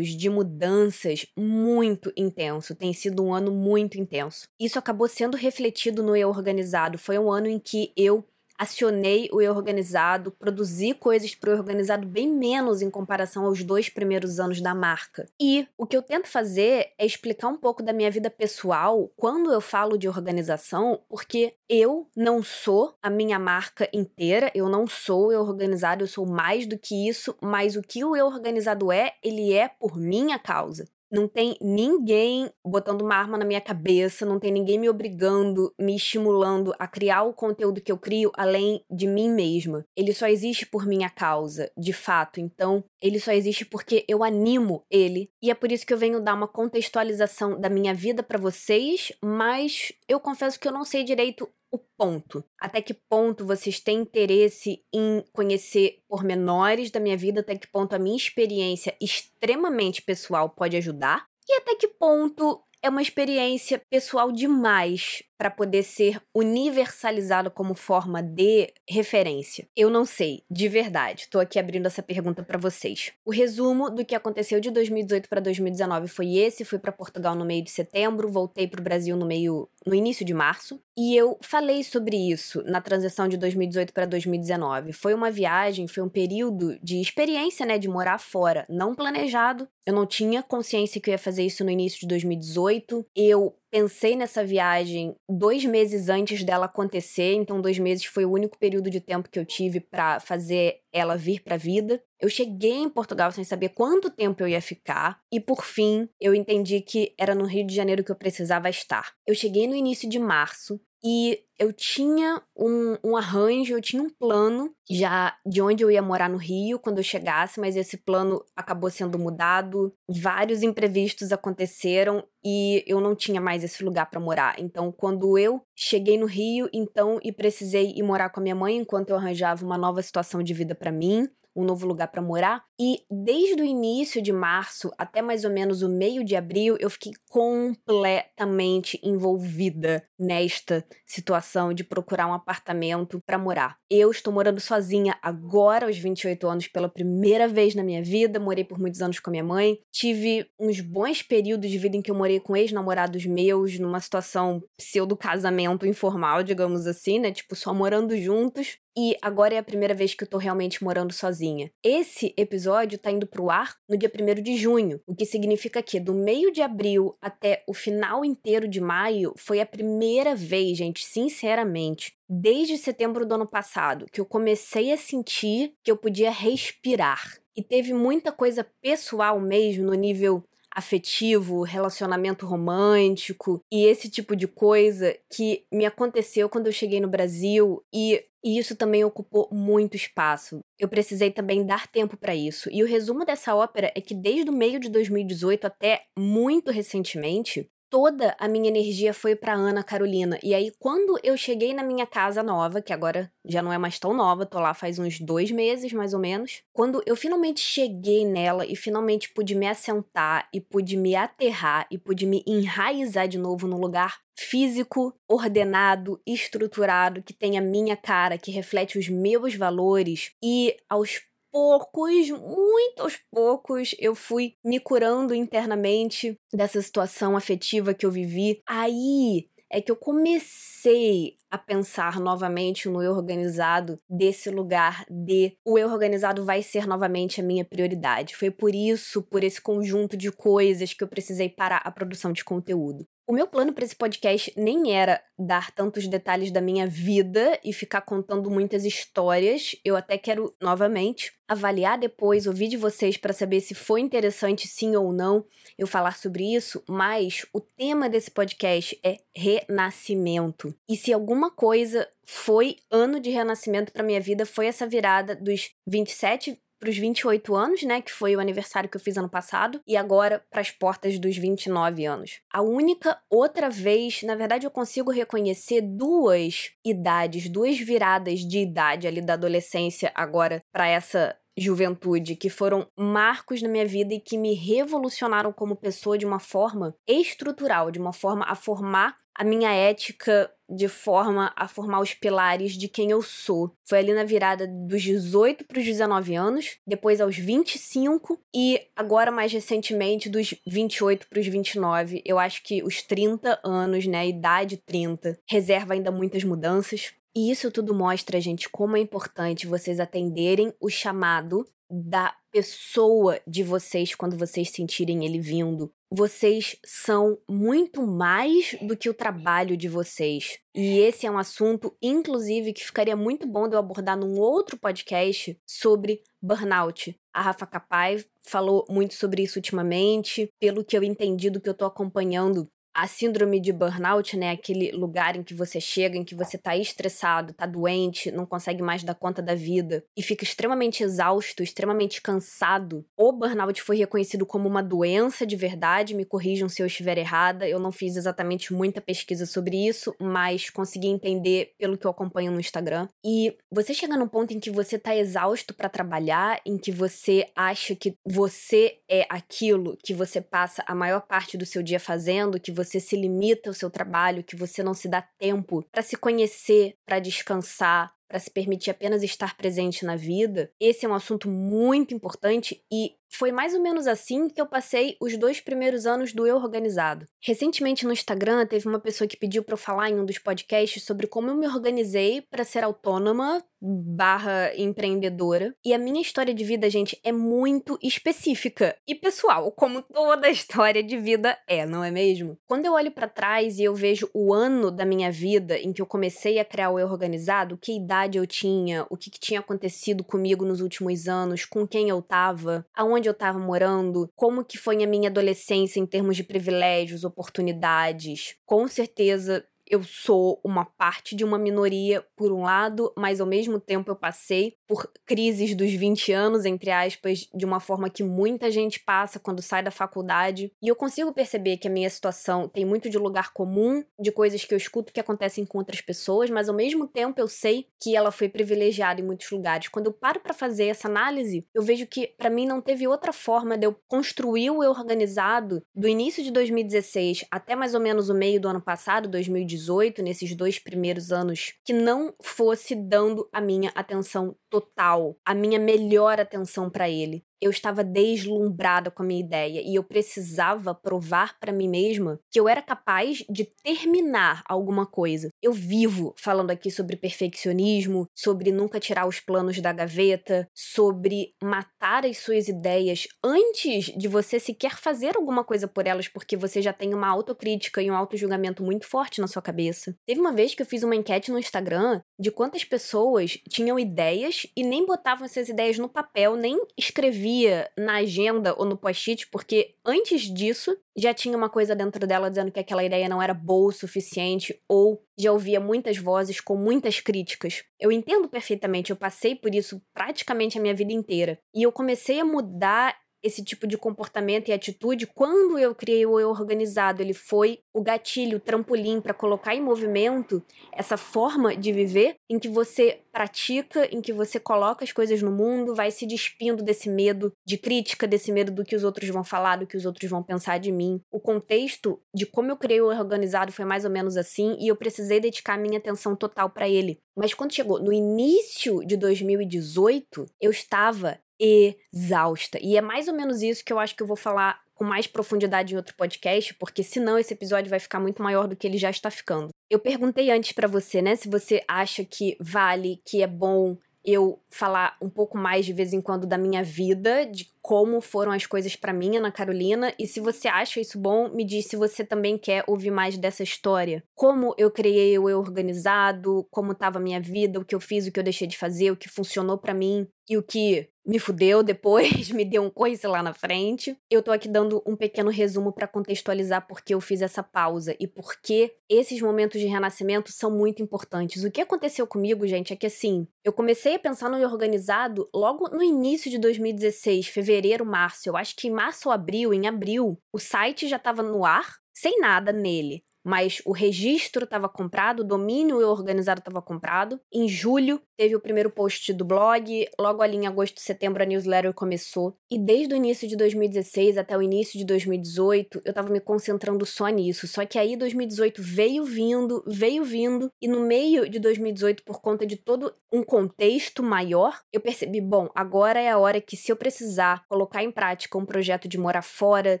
de 0.08 0.28
mudanças 0.28 1.26
muito 1.36 2.12
intenso. 2.16 2.74
Tem 2.74 2.92
sido 2.92 3.24
um 3.24 3.32
ano 3.32 3.50
muito 3.50 3.98
intenso. 3.98 4.46
Isso 4.58 4.78
acabou 4.78 5.08
sendo 5.08 5.36
refletido 5.36 6.02
no 6.02 6.16
Eu 6.16 6.28
Organizado. 6.28 6.98
Foi 6.98 7.18
um 7.18 7.30
ano 7.30 7.48
em 7.48 7.58
que 7.58 7.92
eu 7.96 8.24
acionei 8.62 9.28
o 9.32 9.40
eu 9.40 9.52
organizado, 9.52 10.30
produzi 10.30 10.94
coisas 10.94 11.34
para 11.34 11.50
o 11.50 11.56
organizado 11.56 12.06
bem 12.06 12.28
menos 12.28 12.80
em 12.80 12.88
comparação 12.88 13.44
aos 13.44 13.64
dois 13.64 13.88
primeiros 13.88 14.38
anos 14.38 14.60
da 14.60 14.72
marca. 14.72 15.28
E 15.40 15.66
o 15.76 15.84
que 15.84 15.96
eu 15.96 16.02
tento 16.02 16.28
fazer 16.28 16.92
é 16.96 17.04
explicar 17.04 17.48
um 17.48 17.56
pouco 17.56 17.82
da 17.82 17.92
minha 17.92 18.10
vida 18.10 18.30
pessoal 18.30 19.10
quando 19.16 19.52
eu 19.52 19.60
falo 19.60 19.98
de 19.98 20.08
organização, 20.08 21.00
porque 21.08 21.54
eu 21.68 22.06
não 22.16 22.42
sou 22.42 22.94
a 23.02 23.10
minha 23.10 23.38
marca 23.38 23.88
inteira, 23.92 24.50
eu 24.54 24.68
não 24.68 24.86
sou 24.86 25.32
eu 25.32 25.40
organizado, 25.40 26.04
eu 26.04 26.08
sou 26.08 26.24
mais 26.24 26.64
do 26.64 26.78
que 26.78 27.08
isso, 27.08 27.34
mas 27.42 27.74
o 27.74 27.82
que 27.82 28.04
o 28.04 28.14
eu 28.14 28.26
organizado 28.26 28.92
é, 28.92 29.14
ele 29.22 29.52
é 29.52 29.68
por 29.68 29.96
minha 29.96 30.38
causa. 30.38 30.86
Não 31.12 31.28
tem 31.28 31.58
ninguém 31.60 32.50
botando 32.64 33.02
uma 33.02 33.14
arma 33.14 33.36
na 33.36 33.44
minha 33.44 33.60
cabeça, 33.60 34.24
não 34.24 34.40
tem 34.40 34.50
ninguém 34.50 34.78
me 34.78 34.88
obrigando, 34.88 35.70
me 35.78 35.94
estimulando 35.94 36.74
a 36.78 36.88
criar 36.88 37.24
o 37.24 37.34
conteúdo 37.34 37.82
que 37.82 37.92
eu 37.92 37.98
crio 37.98 38.32
além 38.34 38.82
de 38.90 39.06
mim 39.06 39.30
mesma. 39.30 39.84
Ele 39.94 40.14
só 40.14 40.26
existe 40.26 40.64
por 40.64 40.86
minha 40.86 41.10
causa, 41.10 41.70
de 41.76 41.92
fato. 41.92 42.40
Então, 42.40 42.82
ele 43.00 43.20
só 43.20 43.30
existe 43.30 43.66
porque 43.66 44.06
eu 44.08 44.24
animo 44.24 44.84
ele. 44.90 45.30
E 45.42 45.50
é 45.50 45.54
por 45.54 45.70
isso 45.70 45.84
que 45.84 45.92
eu 45.92 45.98
venho 45.98 46.18
dar 46.18 46.34
uma 46.34 46.48
contextualização 46.48 47.60
da 47.60 47.68
minha 47.68 47.92
vida 47.92 48.22
para 48.22 48.38
vocês, 48.38 49.12
mas 49.22 49.92
eu 50.08 50.18
confesso 50.18 50.58
que 50.58 50.66
eu 50.66 50.72
não 50.72 50.84
sei 50.84 51.04
direito 51.04 51.46
o 51.72 51.78
ponto. 51.78 52.44
Até 52.60 52.82
que 52.82 52.92
ponto 52.92 53.46
vocês 53.46 53.80
têm 53.80 54.00
interesse 54.00 54.84
em 54.92 55.24
conhecer 55.32 56.00
pormenores 56.06 56.90
da 56.90 57.00
minha 57.00 57.16
vida, 57.16 57.40
até 57.40 57.56
que 57.56 57.66
ponto 57.66 57.94
a 57.94 57.98
minha 57.98 58.16
experiência 58.16 58.94
extremamente 59.00 60.02
pessoal 60.02 60.50
pode 60.50 60.76
ajudar, 60.76 61.26
e 61.48 61.54
até 61.54 61.74
que 61.74 61.88
ponto 61.88 62.62
é 62.82 62.88
uma 62.88 63.02
experiência 63.02 63.80
pessoal 63.88 64.30
demais 64.30 65.22
para 65.42 65.50
poder 65.50 65.82
ser 65.82 66.22
universalizado 66.32 67.50
como 67.50 67.74
forma 67.74 68.22
de 68.22 68.72
referência? 68.88 69.66
Eu 69.76 69.90
não 69.90 70.04
sei, 70.04 70.44
de 70.48 70.68
verdade. 70.68 71.22
Estou 71.22 71.40
aqui 71.40 71.58
abrindo 71.58 71.86
essa 71.86 72.00
pergunta 72.00 72.44
para 72.44 72.56
vocês. 72.56 73.12
O 73.24 73.32
resumo 73.32 73.90
do 73.90 74.04
que 74.04 74.14
aconteceu 74.14 74.60
de 74.60 74.70
2018 74.70 75.28
para 75.28 75.40
2019 75.40 76.06
foi 76.06 76.36
esse. 76.36 76.64
Fui 76.64 76.78
para 76.78 76.92
Portugal 76.92 77.34
no 77.34 77.44
meio 77.44 77.64
de 77.64 77.72
setembro, 77.72 78.30
voltei 78.30 78.68
para 78.68 78.80
o 78.80 78.84
Brasil 78.84 79.16
no 79.16 79.26
meio 79.26 79.68
no 79.84 79.96
início 79.96 80.24
de 80.24 80.32
março, 80.32 80.80
e 80.96 81.16
eu 81.16 81.36
falei 81.42 81.82
sobre 81.82 82.16
isso 82.16 82.62
na 82.64 82.80
transição 82.80 83.26
de 83.26 83.36
2018 83.36 83.92
para 83.92 84.06
2019. 84.06 84.92
Foi 84.92 85.14
uma 85.14 85.30
viagem, 85.30 85.88
foi 85.88 86.02
um 86.02 86.08
período 86.08 86.78
de 86.82 87.00
experiência, 87.00 87.66
né, 87.66 87.78
de 87.78 87.88
morar 87.88 88.18
fora, 88.18 88.64
não 88.68 88.94
planejado. 88.94 89.66
Eu 89.84 89.92
não 89.92 90.06
tinha 90.06 90.42
consciência 90.42 91.00
que 91.00 91.10
eu 91.10 91.12
ia 91.12 91.18
fazer 91.18 91.44
isso 91.44 91.64
no 91.64 91.70
início 91.70 92.00
de 92.00 92.06
2018. 92.06 93.04
Eu 93.16 93.56
pensei 93.72 94.14
nessa 94.14 94.44
viagem 94.44 95.16
dois 95.26 95.64
meses 95.64 96.10
antes 96.10 96.44
dela 96.44 96.66
acontecer, 96.66 97.32
então 97.32 97.58
dois 97.58 97.78
meses 97.78 98.04
foi 98.04 98.26
o 98.26 98.30
único 98.30 98.58
período 98.58 98.90
de 98.90 99.00
tempo 99.00 99.30
que 99.30 99.38
eu 99.38 99.46
tive 99.46 99.80
para 99.80 100.20
fazer 100.20 100.80
ela 100.92 101.16
vir 101.16 101.42
para 101.42 101.54
a 101.54 101.58
vida. 101.58 102.02
Eu 102.20 102.28
cheguei 102.28 102.74
em 102.74 102.90
Portugal 102.90 103.32
sem 103.32 103.42
saber 103.42 103.70
quanto 103.70 104.10
tempo 104.10 104.42
eu 104.42 104.48
ia 104.48 104.60
ficar 104.60 105.18
e 105.32 105.40
por 105.40 105.64
fim 105.64 106.06
eu 106.20 106.34
entendi 106.34 106.82
que 106.82 107.14
era 107.18 107.34
no 107.34 107.46
Rio 107.46 107.66
de 107.66 107.74
Janeiro 107.74 108.04
que 108.04 108.12
eu 108.12 108.16
precisava 108.16 108.68
estar. 108.68 109.14
Eu 109.26 109.34
cheguei 109.34 109.66
no 109.66 109.74
início 109.74 110.06
de 110.06 110.18
março 110.18 110.78
e 111.04 111.40
eu 111.58 111.72
tinha 111.72 112.42
um, 112.56 112.96
um, 113.04 113.16
arranjo, 113.16 113.74
eu 113.74 113.80
tinha 113.80 114.02
um 114.02 114.10
plano 114.10 114.74
já 114.90 115.36
de 115.46 115.62
onde 115.62 115.84
eu 115.84 115.90
ia 115.90 116.02
morar 116.02 116.28
no 116.28 116.36
Rio 116.36 116.78
quando 116.78 116.98
eu 116.98 117.04
chegasse, 117.04 117.60
mas 117.60 117.76
esse 117.76 117.96
plano 117.96 118.44
acabou 118.56 118.90
sendo 118.90 119.18
mudado. 119.18 119.94
Vários 120.08 120.62
imprevistos 120.62 121.32
aconteceram 121.32 122.24
e 122.44 122.84
eu 122.86 123.00
não 123.00 123.14
tinha 123.14 123.40
mais 123.40 123.62
esse 123.62 123.84
lugar 123.84 124.10
para 124.10 124.18
morar. 124.20 124.56
Então, 124.58 124.90
quando 124.90 125.38
eu 125.38 125.62
cheguei 125.74 126.18
no 126.18 126.26
Rio, 126.26 126.68
então 126.72 127.20
e 127.22 127.32
precisei 127.32 127.92
ir 127.96 128.02
morar 128.02 128.30
com 128.30 128.40
a 128.40 128.42
minha 128.42 128.56
mãe 128.56 128.76
enquanto 128.76 129.10
eu 129.10 129.16
arranjava 129.16 129.64
uma 129.64 129.78
nova 129.78 130.02
situação 130.02 130.42
de 130.42 130.54
vida 130.54 130.74
para 130.74 130.90
mim, 130.90 131.28
um 131.54 131.64
novo 131.64 131.86
lugar 131.86 132.08
para 132.08 132.22
morar. 132.22 132.64
E 132.80 133.04
desde 133.10 133.62
o 133.62 133.64
início 133.64 134.20
de 134.20 134.32
março 134.32 134.90
até 134.98 135.22
mais 135.22 135.44
ou 135.44 135.50
menos 135.50 135.82
o 135.82 135.88
meio 135.88 136.24
de 136.24 136.34
abril, 136.34 136.76
eu 136.80 136.90
fiquei 136.90 137.12
completamente 137.28 139.00
envolvida 139.02 140.02
nesta 140.18 140.84
situação 141.06 141.72
de 141.72 141.84
procurar 141.84 142.26
um 142.26 142.34
apartamento 142.34 143.20
para 143.26 143.38
morar. 143.38 143.76
Eu 143.90 144.10
estou 144.10 144.32
morando 144.32 144.60
sozinha 144.60 145.16
agora 145.22 145.86
aos 145.86 145.98
28 145.98 146.48
anos 146.48 146.68
pela 146.68 146.88
primeira 146.88 147.46
vez 147.46 147.74
na 147.74 147.84
minha 147.84 148.02
vida, 148.02 148.40
morei 148.40 148.64
por 148.64 148.78
muitos 148.78 149.02
anos 149.02 149.20
com 149.20 149.30
a 149.30 149.32
minha 149.32 149.44
mãe, 149.44 149.78
tive 149.92 150.46
uns 150.58 150.80
bons 150.80 151.22
períodos 151.22 151.70
de 151.70 151.78
vida 151.78 151.96
em 151.96 152.02
que 152.02 152.10
eu 152.10 152.14
morei 152.14 152.40
com 152.40 152.56
ex-namorados 152.56 153.26
meus 153.26 153.78
numa 153.78 154.00
situação 154.00 154.62
pseudo 154.76 155.16
casamento 155.16 155.86
informal, 155.86 156.42
digamos 156.42 156.86
assim, 156.86 157.18
né? 157.18 157.30
Tipo 157.32 157.54
só 157.54 157.74
morando 157.74 158.16
juntos, 158.16 158.78
e 158.96 159.16
agora 159.22 159.54
é 159.54 159.58
a 159.58 159.62
primeira 159.62 159.94
vez 159.94 160.14
que 160.14 160.24
eu 160.24 160.28
tô 160.28 160.38
realmente 160.38 160.82
morando 160.82 161.12
sozinha. 161.12 161.70
Esse 161.82 162.34
episódio 162.36 162.98
tá 162.98 163.10
indo 163.10 163.26
pro 163.26 163.50
ar 163.50 163.76
no 163.88 163.96
dia 163.96 164.10
1 164.10 164.42
de 164.42 164.56
junho, 164.56 165.00
o 165.06 165.14
que 165.14 165.24
significa 165.24 165.82
que 165.82 165.98
do 165.98 166.14
meio 166.14 166.52
de 166.52 166.62
abril 166.62 167.16
até 167.20 167.62
o 167.66 167.74
final 167.74 168.24
inteiro 168.24 168.68
de 168.68 168.80
maio 168.80 169.34
foi 169.36 169.60
a 169.60 169.66
primeira 169.66 170.34
vez, 170.34 170.76
gente, 170.76 171.04
sinceramente, 171.04 172.14
desde 172.28 172.78
setembro 172.78 173.26
do 173.26 173.34
ano 173.34 173.46
passado, 173.46 174.06
que 174.12 174.20
eu 174.20 174.26
comecei 174.26 174.92
a 174.92 174.96
sentir 174.96 175.74
que 175.82 175.90
eu 175.90 175.96
podia 175.96 176.30
respirar. 176.30 177.38
E 177.54 177.62
teve 177.62 177.92
muita 177.92 178.32
coisa 178.32 178.66
pessoal 178.80 179.38
mesmo 179.38 179.84
no 179.84 179.94
nível 179.94 180.42
afetivo, 180.74 181.62
relacionamento 181.62 182.46
romântico 182.46 183.62
e 183.70 183.84
esse 183.84 184.08
tipo 184.08 184.34
de 184.34 184.48
coisa 184.48 185.14
que 185.30 185.64
me 185.70 185.84
aconteceu 185.84 186.48
quando 186.48 186.66
eu 186.66 186.72
cheguei 186.72 187.00
no 187.00 187.08
Brasil 187.08 187.84
e 187.92 188.24
e 188.44 188.58
isso 188.58 188.76
também 188.76 189.04
ocupou 189.04 189.48
muito 189.52 189.96
espaço. 189.96 190.60
Eu 190.78 190.88
precisei 190.88 191.30
também 191.30 191.64
dar 191.64 191.86
tempo 191.86 192.16
para 192.16 192.34
isso. 192.34 192.68
E 192.72 192.82
o 192.82 192.86
resumo 192.86 193.24
dessa 193.24 193.54
ópera 193.54 193.92
é 193.94 194.00
que 194.00 194.14
desde 194.14 194.50
o 194.50 194.52
meio 194.52 194.80
de 194.80 194.88
2018 194.88 195.66
até 195.66 196.02
muito 196.18 196.70
recentemente, 196.70 197.70
toda 197.92 198.34
a 198.38 198.48
minha 198.48 198.68
energia 198.68 199.12
foi 199.12 199.36
para 199.36 199.52
Ana 199.52 199.84
Carolina. 199.84 200.38
E 200.42 200.54
aí, 200.54 200.72
quando 200.78 201.20
eu 201.22 201.36
cheguei 201.36 201.74
na 201.74 201.82
minha 201.82 202.06
casa 202.06 202.42
nova, 202.42 202.80
que 202.80 202.90
agora 202.90 203.30
já 203.44 203.60
não 203.60 203.70
é 203.70 203.76
mais 203.76 203.98
tão 203.98 204.14
nova, 204.14 204.46
tô 204.46 204.58
lá 204.58 204.72
faz 204.72 204.98
uns 204.98 205.20
dois 205.20 205.50
meses 205.50 205.92
mais 205.92 206.14
ou 206.14 206.18
menos, 206.18 206.62
quando 206.72 207.02
eu 207.04 207.14
finalmente 207.14 207.60
cheguei 207.60 208.24
nela 208.24 208.64
e 208.64 208.74
finalmente 208.74 209.28
pude 209.34 209.54
me 209.54 209.66
assentar 209.66 210.48
e 210.54 210.58
pude 210.58 210.96
me 210.96 211.14
aterrar 211.14 211.86
e 211.90 211.98
pude 211.98 212.24
me 212.24 212.42
enraizar 212.46 213.28
de 213.28 213.36
novo 213.36 213.68
no 213.68 213.78
lugar 213.78 214.22
físico, 214.38 215.14
ordenado, 215.28 216.18
estruturado, 216.26 217.22
que 217.22 217.34
tem 217.34 217.58
a 217.58 217.60
minha 217.60 217.94
cara, 217.94 218.38
que 218.38 218.50
reflete 218.50 218.98
os 218.98 219.06
meus 219.10 219.54
valores 219.54 220.32
e 220.42 220.74
aos 220.88 221.20
poucos, 221.52 222.30
muito 222.30 223.00
aos 223.02 223.18
poucos, 223.30 223.94
eu 223.98 224.14
fui 224.14 224.54
me 224.64 224.80
curando 224.80 225.34
internamente 225.34 226.36
dessa 226.52 226.80
situação 226.80 227.36
afetiva 227.36 227.94
que 227.94 228.06
eu 228.06 228.10
vivi. 228.10 228.62
Aí 228.66 229.46
é 229.72 229.80
que 229.80 229.90
eu 229.90 229.96
comecei 229.96 231.36
a 231.50 231.56
pensar 231.56 232.20
novamente 232.20 232.88
no 232.88 233.02
eu 233.02 233.12
organizado 233.12 233.98
desse 234.08 234.50
lugar 234.50 235.04
de 235.10 235.56
o 235.64 235.78
eu 235.78 235.88
organizado 235.88 236.44
vai 236.44 236.62
ser 236.62 236.86
novamente 236.86 237.40
a 237.40 237.44
minha 237.44 237.64
prioridade. 237.64 238.36
Foi 238.36 238.50
por 238.50 238.74
isso, 238.74 239.22
por 239.22 239.42
esse 239.42 239.60
conjunto 239.60 240.14
de 240.16 240.30
coisas 240.30 240.92
que 240.92 241.02
eu 241.02 241.08
precisei 241.08 241.48
parar 241.48 241.80
a 241.84 241.90
produção 241.90 242.32
de 242.32 242.44
conteúdo. 242.44 243.06
O 243.32 243.34
meu 243.34 243.46
plano 243.46 243.72
para 243.72 243.82
esse 243.82 243.96
podcast 243.96 244.52
nem 244.58 244.94
era 244.94 245.18
dar 245.38 245.70
tantos 245.70 246.06
detalhes 246.06 246.50
da 246.50 246.60
minha 246.60 246.86
vida 246.86 247.58
e 247.64 247.72
ficar 247.72 248.02
contando 248.02 248.50
muitas 248.50 248.84
histórias. 248.84 249.74
Eu 249.82 249.96
até 249.96 250.18
quero 250.18 250.54
novamente 250.60 251.32
avaliar 251.48 251.96
depois, 251.96 252.46
ouvir 252.46 252.68
de 252.68 252.76
vocês 252.76 253.16
para 253.16 253.32
saber 253.32 253.62
se 253.62 253.74
foi 253.74 254.02
interessante 254.02 254.68
sim 254.68 254.96
ou 254.96 255.14
não 255.14 255.46
eu 255.78 255.86
falar 255.86 256.18
sobre 256.18 256.54
isso, 256.54 256.84
mas 256.86 257.46
o 257.54 257.60
tema 257.60 258.06
desse 258.06 258.30
podcast 258.30 259.00
é 259.02 259.16
renascimento. 259.34 260.74
E 260.86 260.94
se 260.94 261.10
alguma 261.10 261.50
coisa 261.50 262.06
foi 262.26 262.76
ano 262.90 263.18
de 263.18 263.30
renascimento 263.30 263.92
para 263.92 264.02
minha 264.02 264.20
vida, 264.20 264.44
foi 264.44 264.66
essa 264.66 264.86
virada 264.86 265.34
dos 265.34 265.70
27 265.86 266.60
para 266.82 266.90
os 266.90 266.98
28 266.98 267.54
anos, 267.54 267.84
né, 267.84 268.02
que 268.02 268.10
foi 268.10 268.34
o 268.34 268.40
aniversário 268.40 268.90
que 268.90 268.96
eu 268.96 269.00
fiz 269.00 269.16
ano 269.16 269.28
passado, 269.28 269.80
e 269.86 269.96
agora 269.96 270.44
para 270.50 270.60
as 270.60 270.72
portas 270.72 271.16
dos 271.16 271.36
29 271.36 272.04
anos. 272.04 272.40
A 272.52 272.60
única 272.60 273.16
outra 273.30 273.70
vez, 273.70 274.24
na 274.24 274.34
verdade, 274.34 274.66
eu 274.66 274.70
consigo 274.70 275.12
reconhecer 275.12 275.80
duas 275.80 276.72
idades, 276.84 277.48
duas 277.48 277.78
viradas 277.78 278.40
de 278.40 278.58
idade 278.58 279.06
ali 279.06 279.22
da 279.22 279.34
adolescência 279.34 280.10
agora 280.12 280.60
para 280.72 280.88
essa 280.88 281.36
juventude 281.56 282.34
que 282.34 282.50
foram 282.50 282.88
marcos 282.96 283.62
na 283.62 283.68
minha 283.68 283.86
vida 283.86 284.14
e 284.14 284.20
que 284.20 284.36
me 284.36 284.54
revolucionaram 284.54 285.52
como 285.52 285.76
pessoa 285.76 286.18
de 286.18 286.26
uma 286.26 286.40
forma 286.40 286.96
estrutural, 287.06 287.90
de 287.90 287.98
uma 288.00 288.12
forma 288.12 288.44
a 288.48 288.56
formar 288.56 289.16
a 289.34 289.44
minha 289.44 289.72
ética 289.72 290.50
de 290.68 290.88
forma 290.88 291.52
a 291.54 291.68
formar 291.68 292.00
os 292.00 292.14
pilares 292.14 292.72
de 292.72 292.88
quem 292.88 293.10
eu 293.10 293.22
sou. 293.22 293.70
Foi 293.84 293.98
ali 293.98 294.14
na 294.14 294.24
virada 294.24 294.66
dos 294.66 295.02
18 295.02 295.64
para 295.64 295.78
os 295.78 295.84
19 295.84 296.34
anos, 296.34 296.78
depois 296.86 297.20
aos 297.20 297.36
25 297.36 298.40
e 298.54 298.80
agora 298.96 299.30
mais 299.30 299.52
recentemente 299.52 300.30
dos 300.30 300.54
28 300.66 301.28
para 301.28 301.40
os 301.40 301.46
29. 301.46 302.22
Eu 302.24 302.38
acho 302.38 302.62
que 302.62 302.82
os 302.82 303.02
30 303.02 303.60
anos, 303.62 304.06
né, 304.06 304.20
a 304.20 304.26
idade 304.26 304.78
30, 304.78 305.38
reserva 305.46 305.94
ainda 305.94 306.10
muitas 306.10 306.42
mudanças. 306.42 307.12
E 307.34 307.50
isso 307.50 307.70
tudo 307.70 307.94
mostra, 307.94 308.40
gente, 308.40 308.68
como 308.68 308.96
é 308.96 309.00
importante 309.00 309.66
vocês 309.66 310.00
atenderem 310.00 310.72
o 310.80 310.88
chamado 310.88 311.66
da 311.90 312.34
pessoa 312.50 313.38
de 313.46 313.62
vocês 313.62 314.14
quando 314.14 314.36
vocês 314.36 314.70
sentirem 314.70 315.24
ele 315.24 315.38
vindo. 315.38 315.92
Vocês 316.14 316.76
são 316.84 317.38
muito 317.48 318.06
mais 318.06 318.76
do 318.82 318.94
que 318.94 319.08
o 319.08 319.14
trabalho 319.14 319.78
de 319.78 319.88
vocês. 319.88 320.58
E 320.74 320.98
esse 320.98 321.26
é 321.26 321.30
um 321.30 321.38
assunto, 321.38 321.96
inclusive, 322.02 322.74
que 322.74 322.84
ficaria 322.84 323.16
muito 323.16 323.46
bom 323.46 323.66
de 323.66 323.74
eu 323.74 323.78
abordar 323.78 324.14
num 324.14 324.38
outro 324.38 324.76
podcast 324.78 325.58
sobre 325.66 326.22
burnout. 326.42 327.18
A 327.32 327.40
Rafa 327.40 327.66
Capai 327.66 328.22
falou 328.42 328.84
muito 328.90 329.14
sobre 329.14 329.42
isso 329.42 329.58
ultimamente. 329.58 330.50
Pelo 330.60 330.84
que 330.84 330.94
eu 330.98 331.02
entendi 331.02 331.48
do 331.48 331.62
que 331.62 331.68
eu 331.70 331.74
tô 331.74 331.86
acompanhando 331.86 332.68
a 332.94 333.06
síndrome 333.06 333.60
de 333.60 333.72
burnout, 333.72 334.36
né, 334.36 334.50
aquele 334.50 334.92
lugar 334.92 335.36
em 335.36 335.42
que 335.42 335.54
você 335.54 335.80
chega, 335.80 336.16
em 336.16 336.24
que 336.24 336.34
você 336.34 336.58
tá 336.58 336.76
estressado, 336.76 337.52
tá 337.52 337.66
doente, 337.66 338.30
não 338.30 338.46
consegue 338.46 338.82
mais 338.82 339.02
dar 339.02 339.14
conta 339.14 339.40
da 339.40 339.54
vida 339.54 340.04
e 340.16 340.22
fica 340.22 340.44
extremamente 340.44 341.02
exausto, 341.02 341.62
extremamente 341.62 342.20
cansado. 342.20 343.04
O 343.16 343.32
burnout 343.32 343.80
foi 343.82 343.96
reconhecido 343.96 344.44
como 344.44 344.68
uma 344.68 344.82
doença 344.82 345.46
de 345.46 345.56
verdade, 345.56 346.14
me 346.14 346.24
corrijam 346.24 346.68
se 346.68 346.82
eu 346.82 346.86
estiver 346.86 347.18
errada, 347.18 347.68
eu 347.68 347.78
não 347.78 347.92
fiz 347.92 348.16
exatamente 348.16 348.72
muita 348.72 349.00
pesquisa 349.00 349.46
sobre 349.46 349.76
isso, 349.86 350.14
mas 350.20 350.70
consegui 350.70 351.08
entender 351.08 351.72
pelo 351.78 351.96
que 351.96 352.06
eu 352.06 352.10
acompanho 352.10 352.52
no 352.52 352.60
Instagram. 352.60 353.08
E 353.24 353.56
você 353.70 353.94
chega 353.94 354.16
num 354.16 354.28
ponto 354.28 354.52
em 354.52 354.60
que 354.60 354.70
você 354.70 354.98
tá 354.98 355.14
exausto 355.16 355.74
para 355.74 355.88
trabalhar, 355.88 356.60
em 356.66 356.76
que 356.76 356.92
você 356.92 357.46
acha 357.56 357.94
que 357.94 358.14
você 358.24 358.98
é 359.08 359.26
aquilo 359.28 359.96
que 360.04 360.14
você 360.14 360.40
passa 360.40 360.82
a 360.86 360.94
maior 360.94 361.22
parte 361.22 361.56
do 361.56 361.66
seu 361.66 361.82
dia 361.82 362.00
fazendo, 362.00 362.60
que 362.60 362.72
você 362.72 362.81
você 362.82 363.00
se 363.00 363.16
limita 363.16 363.70
ao 363.70 363.74
seu 363.74 363.90
trabalho, 363.90 364.44
que 364.44 364.56
você 364.56 364.82
não 364.82 364.94
se 364.94 365.08
dá 365.08 365.22
tempo 365.22 365.84
para 365.90 366.02
se 366.02 366.16
conhecer, 366.16 366.94
para 367.06 367.18
descansar, 367.18 368.12
para 368.28 368.38
se 368.38 368.50
permitir 368.50 368.90
apenas 368.90 369.22
estar 369.22 369.56
presente 369.56 370.04
na 370.04 370.16
vida. 370.16 370.72
Esse 370.80 371.04
é 371.04 371.08
um 371.08 371.14
assunto 371.14 371.48
muito 371.48 372.14
importante 372.14 372.82
e 372.90 373.16
foi 373.32 373.50
mais 373.50 373.74
ou 373.74 373.80
menos 373.80 374.06
assim 374.06 374.48
que 374.48 374.60
eu 374.60 374.66
passei 374.66 375.16
os 375.20 375.36
dois 375.36 375.60
primeiros 375.60 376.06
anos 376.06 376.32
do 376.32 376.46
Eu 376.46 376.56
Organizado. 376.56 377.26
Recentemente 377.40 378.04
no 378.04 378.12
Instagram 378.12 378.66
teve 378.66 378.86
uma 378.88 379.00
pessoa 379.00 379.26
que 379.26 379.36
pediu 379.36 379.62
para 379.62 379.74
eu 379.74 379.78
falar 379.78 380.10
em 380.10 380.20
um 380.20 380.24
dos 380.24 380.38
podcasts 380.38 381.02
sobre 381.02 381.26
como 381.26 381.50
eu 381.50 381.56
me 381.56 381.66
organizei 381.66 382.42
para 382.42 382.64
ser 382.64 382.84
autônoma 382.84 383.62
barra 383.82 384.72
empreendedora. 384.76 385.74
E 385.84 385.92
a 385.92 385.98
minha 385.98 386.22
história 386.22 386.54
de 386.54 386.62
vida, 386.62 386.88
gente, 386.88 387.18
é 387.24 387.32
muito 387.32 387.98
específica 388.00 388.96
e 389.06 389.14
pessoal, 389.14 389.72
como 389.72 390.02
toda 390.02 390.48
história 390.50 391.02
de 391.02 391.18
vida 391.18 391.58
é, 391.66 391.84
não 391.84 392.04
é 392.04 392.10
mesmo? 392.10 392.56
Quando 392.66 392.86
eu 392.86 392.92
olho 392.92 393.10
para 393.10 393.28
trás 393.28 393.78
e 393.78 393.84
eu 393.84 393.94
vejo 393.94 394.30
o 394.32 394.54
ano 394.54 394.90
da 394.90 395.04
minha 395.04 395.32
vida 395.32 395.76
em 395.78 395.92
que 395.92 396.00
eu 396.00 396.06
comecei 396.06 396.60
a 396.60 396.64
criar 396.64 396.90
o 396.90 396.98
Eu 396.98 397.08
Organizado, 397.08 397.76
que 397.76 397.96
idade 397.96 398.38
eu 398.38 398.46
tinha, 398.46 399.04
o 399.10 399.16
que, 399.16 399.30
que 399.30 399.40
tinha 399.40 399.60
acontecido 399.60 400.22
comigo 400.22 400.64
nos 400.64 400.80
últimos 400.80 401.26
anos, 401.26 401.64
com 401.64 401.86
quem 401.86 402.08
eu 402.08 402.22
tava, 402.22 402.86
aonde 402.94 403.21
onde 403.22 403.28
eu 403.28 403.32
estava 403.32 403.56
morando, 403.56 404.28
como 404.34 404.64
que 404.64 404.76
foi 404.76 405.02
a 405.04 405.06
minha 405.06 405.30
adolescência 405.30 406.00
em 406.00 406.06
termos 406.06 406.36
de 406.36 406.42
privilégios, 406.42 407.22
oportunidades. 407.22 408.56
Com 408.66 408.88
certeza 408.88 409.64
eu 409.88 410.02
sou 410.02 410.60
uma 410.64 410.84
parte 410.84 411.36
de 411.36 411.44
uma 411.44 411.58
minoria, 411.58 412.26
por 412.36 412.50
um 412.50 412.62
lado, 412.62 413.12
mas 413.16 413.40
ao 413.40 413.46
mesmo 413.46 413.78
tempo 413.78 414.10
eu 414.10 414.16
passei 414.16 414.74
por 414.92 415.10
crises 415.24 415.74
dos 415.74 415.92
20 415.92 416.32
anos, 416.32 416.64
entre 416.64 416.90
aspas, 416.90 417.48
de 417.54 417.64
uma 417.64 417.80
forma 417.80 418.10
que 418.10 418.22
muita 418.22 418.70
gente 418.70 419.00
passa 419.00 419.38
quando 419.38 419.62
sai 419.62 419.82
da 419.82 419.90
faculdade. 419.90 420.72
E 420.82 420.88
eu 420.88 420.96
consigo 420.96 421.32
perceber 421.32 421.78
que 421.78 421.88
a 421.88 421.90
minha 421.90 422.10
situação 422.10 422.68
tem 422.68 422.84
muito 422.84 423.08
de 423.08 423.16
lugar 423.16 423.52
comum, 423.52 424.04
de 424.18 424.30
coisas 424.30 424.64
que 424.64 424.74
eu 424.74 424.78
escuto 424.78 425.12
que 425.12 425.20
acontecem 425.20 425.64
com 425.64 425.78
outras 425.78 426.00
pessoas, 426.00 426.50
mas 426.50 426.68
ao 426.68 426.74
mesmo 426.74 427.06
tempo 427.06 427.40
eu 427.40 427.48
sei 427.48 427.86
que 428.00 428.16
ela 428.16 428.30
foi 428.30 428.48
privilegiada 428.48 429.20
em 429.20 429.24
muitos 429.24 429.50
lugares. 429.50 429.88
Quando 429.88 430.06
eu 430.06 430.12
paro 430.12 430.40
para 430.40 430.52
fazer 430.52 430.86
essa 430.86 431.08
análise, 431.08 431.66
eu 431.74 431.82
vejo 431.82 432.06
que 432.06 432.26
para 432.36 432.50
mim 432.50 432.66
não 432.66 432.80
teve 432.80 433.06
outra 433.06 433.32
forma 433.32 433.78
de 433.78 433.86
eu 433.86 433.96
construir 434.08 434.70
o 434.70 434.82
eu 434.82 434.90
organizado 434.90 435.82
do 435.94 436.06
início 436.08 436.42
de 436.42 436.50
2016 436.50 437.46
até 437.50 437.74
mais 437.74 437.94
ou 437.94 438.00
menos 438.00 438.28
o 438.28 438.34
meio 438.34 438.60
do 438.60 438.68
ano 438.68 438.80
passado, 438.80 439.28
2018 439.28 439.82
2018, 439.82 440.22
nesses 440.22 440.54
dois 440.54 440.78
primeiros 440.78 441.32
anos, 441.32 441.74
que 441.84 441.92
não 441.92 442.34
fosse 442.42 442.94
dando 442.94 443.48
a 443.52 443.60
minha 443.60 443.90
atenção 443.94 444.56
total, 444.72 445.36
a 445.44 445.54
minha 445.54 445.78
melhor 445.78 446.40
atenção 446.40 446.90
para 446.90 447.08
ele 447.10 447.44
eu 447.62 447.70
estava 447.70 448.02
deslumbrada 448.02 449.08
com 449.08 449.22
a 449.22 449.26
minha 449.26 449.40
ideia 449.40 449.80
e 449.84 449.94
eu 449.94 450.02
precisava 450.02 450.92
provar 450.92 451.56
para 451.60 451.72
mim 451.72 451.88
mesma 451.88 452.40
que 452.50 452.58
eu 452.58 452.68
era 452.68 452.82
capaz 452.82 453.44
de 453.48 453.64
terminar 453.84 454.64
alguma 454.68 455.06
coisa. 455.06 455.48
Eu 455.62 455.72
vivo 455.72 456.34
falando 456.36 456.72
aqui 456.72 456.90
sobre 456.90 457.16
perfeccionismo, 457.16 458.26
sobre 458.34 458.72
nunca 458.72 458.98
tirar 458.98 459.28
os 459.28 459.38
planos 459.38 459.80
da 459.80 459.92
gaveta, 459.92 460.68
sobre 460.74 461.54
matar 461.62 462.26
as 462.26 462.38
suas 462.38 462.66
ideias 462.66 463.28
antes 463.44 464.06
de 464.06 464.26
você 464.26 464.58
sequer 464.58 464.96
fazer 464.96 465.36
alguma 465.36 465.62
coisa 465.62 465.86
por 465.86 466.08
elas, 466.08 466.26
porque 466.26 466.56
você 466.56 466.82
já 466.82 466.92
tem 466.92 467.14
uma 467.14 467.28
autocrítica 467.28 468.02
e 468.02 468.10
um 468.10 468.16
autojulgamento 468.16 468.82
muito 468.82 469.06
forte 469.06 469.40
na 469.40 469.46
sua 469.46 469.62
cabeça. 469.62 470.16
Teve 470.26 470.40
uma 470.40 470.52
vez 470.52 470.74
que 470.74 470.82
eu 470.82 470.86
fiz 470.86 471.04
uma 471.04 471.14
enquete 471.14 471.52
no 471.52 471.58
Instagram 471.58 472.20
de 472.38 472.50
quantas 472.50 472.84
pessoas 472.84 473.58
tinham 473.68 473.98
ideias 473.98 474.66
e 474.76 474.82
nem 474.82 475.06
botavam 475.06 475.44
essas 475.44 475.68
ideias 475.68 475.96
no 475.98 476.08
papel, 476.08 476.56
nem 476.56 476.76
escreviam 476.98 477.51
na 477.96 478.16
agenda 478.16 478.74
ou 478.76 478.84
no 478.84 478.96
post-it, 478.96 479.48
porque 479.48 479.94
antes 480.04 480.42
disso 480.42 480.96
já 481.16 481.34
tinha 481.34 481.56
uma 481.56 481.68
coisa 481.68 481.94
dentro 481.94 482.26
dela 482.26 482.48
dizendo 482.48 482.72
que 482.72 482.80
aquela 482.80 483.04
ideia 483.04 483.28
não 483.28 483.42
era 483.42 483.52
boa 483.52 483.88
o 483.88 483.92
suficiente, 483.92 484.80
ou 484.88 485.22
já 485.38 485.52
ouvia 485.52 485.80
muitas 485.80 486.16
vozes 486.18 486.60
com 486.60 486.76
muitas 486.76 487.20
críticas. 487.20 487.84
Eu 488.00 488.10
entendo 488.10 488.48
perfeitamente, 488.48 489.10
eu 489.10 489.16
passei 489.16 489.54
por 489.54 489.74
isso 489.74 490.00
praticamente 490.14 490.78
a 490.78 490.80
minha 490.80 490.94
vida 490.94 491.12
inteira. 491.12 491.58
E 491.74 491.82
eu 491.82 491.92
comecei 491.92 492.40
a 492.40 492.44
mudar 492.44 493.16
esse 493.42 493.62
tipo 493.64 493.86
de 493.86 493.98
comportamento 493.98 494.68
e 494.68 494.72
atitude 494.72 495.26
quando 495.26 495.78
eu 495.78 495.94
criei 495.94 496.24
o 496.24 496.38
Eu 496.38 496.50
Organizado. 496.50 497.22
Ele 497.22 497.34
foi 497.34 497.80
o 497.92 498.02
gatilho, 498.02 498.58
o 498.58 498.60
trampolim 498.60 499.20
para 499.20 499.34
colocar 499.34 499.74
em 499.74 499.80
movimento 499.80 500.62
essa 500.92 501.16
forma 501.16 501.76
de 501.76 501.92
viver 501.92 502.36
em 502.48 502.58
que 502.58 502.68
você 502.68 503.20
pratica, 503.32 504.06
em 504.14 504.20
que 504.20 504.32
você 504.32 504.60
coloca 504.60 505.04
as 505.04 505.12
coisas 505.12 505.42
no 505.42 505.50
mundo, 505.50 505.94
vai 505.94 506.10
se 506.10 506.26
despindo 506.26 506.82
desse 506.82 507.08
medo 507.08 507.52
de 507.66 507.78
crítica, 507.78 508.26
desse 508.26 508.52
medo 508.52 508.70
do 508.70 508.84
que 508.84 508.94
os 508.94 509.04
outros 509.04 509.28
vão 509.30 509.42
falar, 509.42 509.76
do 509.76 509.86
que 509.86 509.96
os 509.96 510.04
outros 510.04 510.30
vão 510.30 510.42
pensar 510.42 510.78
de 510.78 510.92
mim. 510.92 511.20
O 511.30 511.40
contexto 511.40 512.20
de 512.34 512.46
como 512.46 512.70
eu 512.70 512.76
criei 512.76 513.00
o 513.00 513.08
Organizado 513.08 513.72
foi 513.72 513.84
mais 513.84 514.04
ou 514.04 514.10
menos 514.10 514.36
assim 514.36 514.76
e 514.78 514.88
eu 514.88 514.96
precisei 514.96 515.40
dedicar 515.40 515.78
minha 515.78 515.98
atenção 515.98 516.36
total 516.36 516.70
para 516.70 516.88
ele. 516.88 517.18
Mas 517.36 517.54
quando 517.54 517.72
chegou 517.72 517.98
no 517.98 518.12
início 518.12 519.04
de 519.06 519.16
2018, 519.16 520.46
eu 520.60 520.70
estava 520.70 521.38
exausta. 521.62 522.78
E 522.82 522.96
é 522.96 523.00
mais 523.00 523.28
ou 523.28 523.34
menos 523.34 523.62
isso 523.62 523.84
que 523.84 523.92
eu 523.92 523.98
acho 523.98 524.16
que 524.16 524.22
eu 524.22 524.26
vou 524.26 524.36
falar 524.36 524.80
com 524.94 525.04
mais 525.04 525.26
profundidade 525.26 525.94
em 525.94 525.96
outro 525.96 526.14
podcast, 526.16 526.74
porque 526.74 527.02
senão 527.02 527.38
esse 527.38 527.54
episódio 527.54 527.90
vai 527.90 528.00
ficar 528.00 528.20
muito 528.20 528.42
maior 528.42 528.66
do 528.66 528.76
que 528.76 528.86
ele 528.86 528.98
já 528.98 529.10
está 529.10 529.30
ficando. 529.30 529.68
Eu 529.88 529.98
perguntei 529.98 530.50
antes 530.50 530.72
para 530.72 530.88
você, 530.88 531.22
né, 531.22 531.36
se 531.36 531.48
você 531.48 531.82
acha 531.86 532.24
que 532.24 532.56
vale, 532.60 533.20
que 533.24 533.42
é 533.42 533.46
bom 533.46 533.96
eu 534.24 534.60
falar 534.70 535.16
um 535.20 535.28
pouco 535.28 535.58
mais 535.58 535.84
de 535.84 535.92
vez 535.92 536.12
em 536.12 536.20
quando 536.20 536.46
da 536.46 536.56
minha 536.56 536.82
vida, 536.82 537.44
de 537.44 537.71
como 537.82 538.20
foram 538.20 538.52
as 538.52 538.64
coisas 538.64 538.94
para 538.94 539.12
mim, 539.12 539.36
Ana 539.36 539.50
Carolina, 539.50 540.14
e 540.16 540.26
se 540.26 540.38
você 540.38 540.68
acha 540.68 541.00
isso 541.00 541.18
bom, 541.18 541.48
me 541.48 541.64
diz 541.64 541.86
se 541.86 541.96
você 541.96 542.24
também 542.24 542.56
quer 542.56 542.84
ouvir 542.86 543.10
mais 543.10 543.36
dessa 543.36 543.64
história. 543.64 544.22
Como 544.34 544.72
eu 544.78 544.90
criei 544.90 545.36
o 545.36 545.50
eu 545.50 545.58
organizado, 545.58 546.66
como 546.70 546.92
estava 546.92 547.18
a 547.18 547.22
minha 547.22 547.40
vida, 547.40 547.80
o 547.80 547.84
que 547.84 547.94
eu 547.94 548.00
fiz, 548.00 548.26
o 548.26 548.32
que 548.32 548.38
eu 548.38 548.44
deixei 548.44 548.68
de 548.68 548.78
fazer, 548.78 549.10
o 549.10 549.16
que 549.16 549.28
funcionou 549.28 549.76
para 549.76 549.92
mim. 549.92 550.28
e 550.48 550.56
o 550.56 550.62
que 550.62 551.08
me 551.24 551.38
fudeu 551.38 551.82
depois, 551.84 552.50
me 552.50 552.64
deu 552.64 552.82
um 552.82 552.90
coice 552.90 553.26
lá 553.26 553.42
na 553.42 553.54
frente. 553.54 554.16
Eu 554.30 554.42
tô 554.42 554.50
aqui 554.50 554.68
dando 554.68 555.02
um 555.06 555.16
pequeno 555.16 555.50
resumo 555.50 555.92
para 555.92 556.08
contextualizar 556.08 556.86
porque 556.86 557.14
eu 557.14 557.20
fiz 557.20 557.42
essa 557.42 557.62
pausa 557.62 558.16
e 558.18 558.26
porque 558.26 558.94
esses 559.08 559.40
momentos 559.40 559.80
de 559.80 559.86
renascimento 559.86 560.50
são 560.52 560.70
muito 560.70 561.02
importantes. 561.02 561.64
O 561.64 561.70
que 561.70 561.80
aconteceu 561.80 562.26
comigo, 562.26 562.66
gente, 562.66 562.92
é 562.92 562.96
que 562.96 563.06
assim, 563.06 563.46
eu 563.64 563.72
comecei 563.72 564.16
a 564.16 564.18
pensar 564.18 564.48
no 564.48 564.62
organizado 564.62 565.48
logo 565.54 565.88
no 565.88 566.02
início 566.02 566.50
de 566.50 566.58
2016, 566.58 567.48
fevereiro, 567.48 567.71
março. 568.04 568.48
Eu 568.48 568.56
acho 568.56 568.76
que 568.76 568.88
em 568.88 568.90
março 568.90 569.28
ou 569.28 569.32
abril, 569.32 569.72
em 569.72 569.86
abril, 569.86 570.38
o 570.52 570.58
site 570.58 571.08
já 571.08 571.16
estava 571.16 571.42
no 571.42 571.64
ar, 571.64 571.96
sem 572.12 572.38
nada 572.40 572.72
nele 572.72 573.24
mas 573.44 573.82
o 573.84 573.92
registro 573.92 574.64
estava 574.64 574.88
comprado, 574.88 575.40
o 575.40 575.44
domínio 575.44 575.98
organizado 576.08 576.60
estava 576.60 576.80
comprado. 576.80 577.40
Em 577.52 577.68
julho 577.68 578.20
teve 578.42 578.56
o 578.56 578.60
primeiro 578.60 578.90
post 578.90 579.32
do 579.32 579.44
blog, 579.44 580.04
logo 580.18 580.42
ali 580.42 580.56
em 580.56 580.66
agosto, 580.66 581.00
setembro 581.00 581.44
a 581.44 581.46
newsletter 581.46 581.94
começou. 581.94 582.56
E 582.68 582.76
desde 582.76 583.14
o 583.14 583.16
início 583.16 583.46
de 583.46 583.56
2016 583.56 584.36
até 584.36 584.58
o 584.58 584.62
início 584.62 584.98
de 584.98 585.04
2018, 585.04 586.02
eu 586.04 586.10
estava 586.10 586.28
me 586.28 586.40
concentrando 586.40 587.06
só 587.06 587.28
nisso. 587.28 587.68
Só 587.68 587.86
que 587.86 588.00
aí 588.00 588.16
2018 588.16 588.82
veio 588.82 589.24
vindo, 589.24 589.84
veio 589.86 590.24
vindo 590.24 590.72
e 590.82 590.88
no 590.88 591.06
meio 591.06 591.48
de 591.48 591.60
2018 591.60 592.24
por 592.24 592.40
conta 592.40 592.66
de 592.66 592.74
todo 592.74 593.14
um 593.32 593.44
contexto 593.44 594.24
maior, 594.24 594.80
eu 594.92 595.00
percebi, 595.00 595.40
bom, 595.40 595.70
agora 595.72 596.20
é 596.20 596.28
a 596.28 596.38
hora 596.38 596.60
que 596.60 596.76
se 596.76 596.90
eu 596.90 596.96
precisar 596.96 597.64
colocar 597.68 598.02
em 598.02 598.10
prática 598.10 598.58
um 598.58 598.66
projeto 598.66 599.06
de 599.06 599.18
morar 599.18 599.42
fora, 599.42 600.00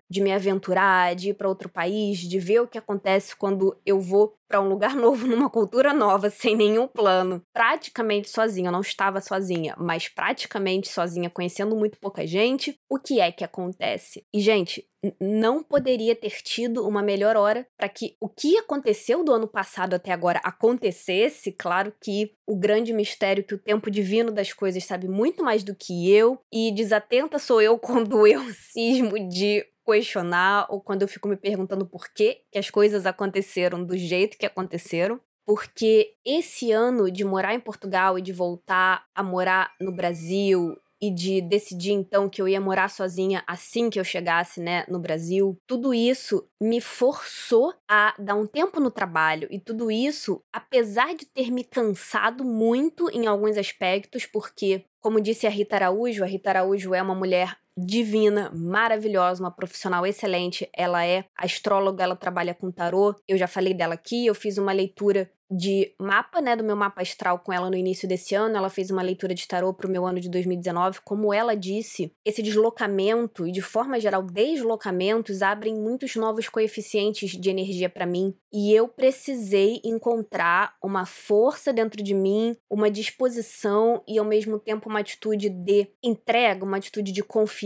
de 0.10 0.20
me 0.20 0.32
aventurar, 0.32 1.14
de 1.14 1.30
ir 1.30 1.34
para 1.34 1.48
outro 1.48 1.68
país, 1.68 2.18
de 2.18 2.40
ver 2.40 2.60
o 2.60 2.66
que 2.66 2.76
acontece 2.76 3.36
quando 3.36 3.80
eu 3.86 4.00
vou 4.00 4.34
para 4.52 4.60
um 4.60 4.68
lugar 4.68 4.94
novo, 4.94 5.26
numa 5.26 5.48
cultura 5.48 5.94
nova, 5.94 6.28
sem 6.28 6.54
nenhum 6.54 6.86
plano, 6.86 7.42
praticamente 7.54 8.28
sozinha. 8.28 8.68
Eu 8.68 8.72
não 8.72 8.82
estava 8.82 9.18
sozinha, 9.22 9.74
mas 9.78 10.08
praticamente 10.08 10.88
sozinha, 10.88 11.30
conhecendo 11.30 11.74
muito 11.74 11.98
pouca 11.98 12.26
gente. 12.26 12.78
O 12.90 12.98
que 12.98 13.18
é 13.18 13.32
que 13.32 13.42
acontece? 13.42 14.26
E, 14.32 14.40
gente, 14.40 14.86
não 15.20 15.62
poderia 15.62 16.14
ter 16.14 16.42
tido 16.42 16.86
uma 16.86 17.02
melhor 17.02 17.36
hora 17.36 17.66
para 17.76 17.88
que 17.88 18.16
o 18.20 18.28
que 18.28 18.56
aconteceu 18.56 19.24
do 19.24 19.32
ano 19.32 19.48
passado 19.48 19.94
até 19.94 20.12
agora 20.12 20.40
acontecesse. 20.44 21.50
Claro 21.52 21.92
que 22.00 22.32
o 22.46 22.56
grande 22.56 22.92
mistério 22.92 23.42
que 23.42 23.54
o 23.54 23.58
tempo 23.58 23.90
divino 23.90 24.30
das 24.30 24.52
coisas 24.52 24.84
sabe 24.84 25.08
muito 25.08 25.42
mais 25.42 25.64
do 25.64 25.74
que 25.74 26.10
eu, 26.12 26.38
e 26.52 26.70
desatenta 26.72 27.38
sou 27.38 27.60
eu 27.60 27.78
quando 27.80 28.26
eu 28.26 28.42
cismo 28.52 29.18
de 29.28 29.64
questionar 29.84 30.66
ou 30.68 30.80
quando 30.80 31.02
eu 31.02 31.08
fico 31.08 31.28
me 31.28 31.36
perguntando 31.36 31.86
por 31.86 32.08
que, 32.12 32.42
que 32.50 32.58
as 32.58 32.70
coisas 32.70 33.06
aconteceram 33.06 33.84
do 33.84 33.96
jeito 33.96 34.38
que 34.38 34.46
aconteceram. 34.46 35.20
Porque 35.44 36.14
esse 36.24 36.70
ano 36.70 37.10
de 37.10 37.24
morar 37.24 37.54
em 37.54 37.60
Portugal 37.60 38.18
e 38.18 38.22
de 38.22 38.32
voltar 38.32 39.04
a 39.14 39.22
morar 39.22 39.74
no 39.80 39.90
Brasil 39.90 40.76
e 41.02 41.10
de 41.10 41.40
decidir 41.40 41.90
então 41.90 42.28
que 42.28 42.40
eu 42.40 42.46
ia 42.46 42.60
morar 42.60 42.88
sozinha 42.88 43.42
assim 43.44 43.90
que 43.90 43.98
eu 43.98 44.04
chegasse, 44.04 44.60
né, 44.60 44.84
no 44.88 45.00
Brasil, 45.00 45.58
tudo 45.66 45.92
isso 45.92 46.48
me 46.60 46.80
forçou 46.80 47.74
a 47.90 48.14
dar 48.16 48.36
um 48.36 48.46
tempo 48.46 48.78
no 48.78 48.88
trabalho 48.88 49.48
e 49.50 49.58
tudo 49.58 49.90
isso, 49.90 50.40
apesar 50.52 51.12
de 51.16 51.26
ter 51.26 51.50
me 51.50 51.64
cansado 51.64 52.44
muito 52.44 53.10
em 53.10 53.26
alguns 53.26 53.58
aspectos, 53.58 54.26
porque 54.26 54.84
como 55.00 55.20
disse 55.20 55.48
a 55.48 55.50
Rita 55.50 55.74
Araújo, 55.74 56.22
a 56.22 56.26
Rita 56.26 56.50
Araújo 56.50 56.94
é 56.94 57.02
uma 57.02 57.16
mulher 57.16 57.56
divina, 57.76 58.50
maravilhosa, 58.54 59.42
uma 59.42 59.50
profissional 59.50 60.06
excelente. 60.06 60.68
Ela 60.76 61.04
é 61.06 61.24
astróloga, 61.36 62.04
ela 62.04 62.16
trabalha 62.16 62.54
com 62.54 62.70
tarô. 62.70 63.14
Eu 63.26 63.38
já 63.38 63.46
falei 63.46 63.74
dela 63.74 63.94
aqui, 63.94 64.26
eu 64.26 64.34
fiz 64.34 64.58
uma 64.58 64.72
leitura 64.72 65.30
de 65.54 65.94
mapa, 66.00 66.40
né, 66.40 66.56
do 66.56 66.64
meu 66.64 66.74
mapa 66.74 67.02
astral 67.02 67.38
com 67.38 67.52
ela 67.52 67.68
no 67.68 67.76
início 67.76 68.08
desse 68.08 68.34
ano. 68.34 68.56
Ela 68.56 68.70
fez 68.70 68.90
uma 68.90 69.02
leitura 69.02 69.34
de 69.34 69.46
tarô 69.46 69.72
para 69.74 69.86
o 69.86 69.90
meu 69.90 70.06
ano 70.06 70.20
de 70.20 70.30
2019. 70.30 71.00
Como 71.04 71.32
ela 71.32 71.54
disse, 71.54 72.12
esse 72.24 72.42
deslocamento 72.42 73.46
e 73.46 73.52
de 73.52 73.60
forma 73.60 74.00
geral 74.00 74.22
deslocamentos 74.22 75.42
abrem 75.42 75.74
muitos 75.74 76.16
novos 76.16 76.48
coeficientes 76.48 77.30
de 77.32 77.50
energia 77.50 77.90
para 77.90 78.06
mim 78.06 78.34
e 78.52 78.72
eu 78.72 78.86
precisei 78.86 79.80
encontrar 79.82 80.76
uma 80.82 81.06
força 81.06 81.72
dentro 81.72 82.02
de 82.02 82.12
mim, 82.12 82.54
uma 82.70 82.90
disposição 82.90 84.02
e 84.06 84.18
ao 84.18 84.24
mesmo 84.24 84.58
tempo 84.58 84.90
uma 84.90 85.00
atitude 85.00 85.48
de 85.48 85.88
entrega, 86.02 86.64
uma 86.64 86.76
atitude 86.76 87.12
de 87.12 87.22
confiança, 87.22 87.61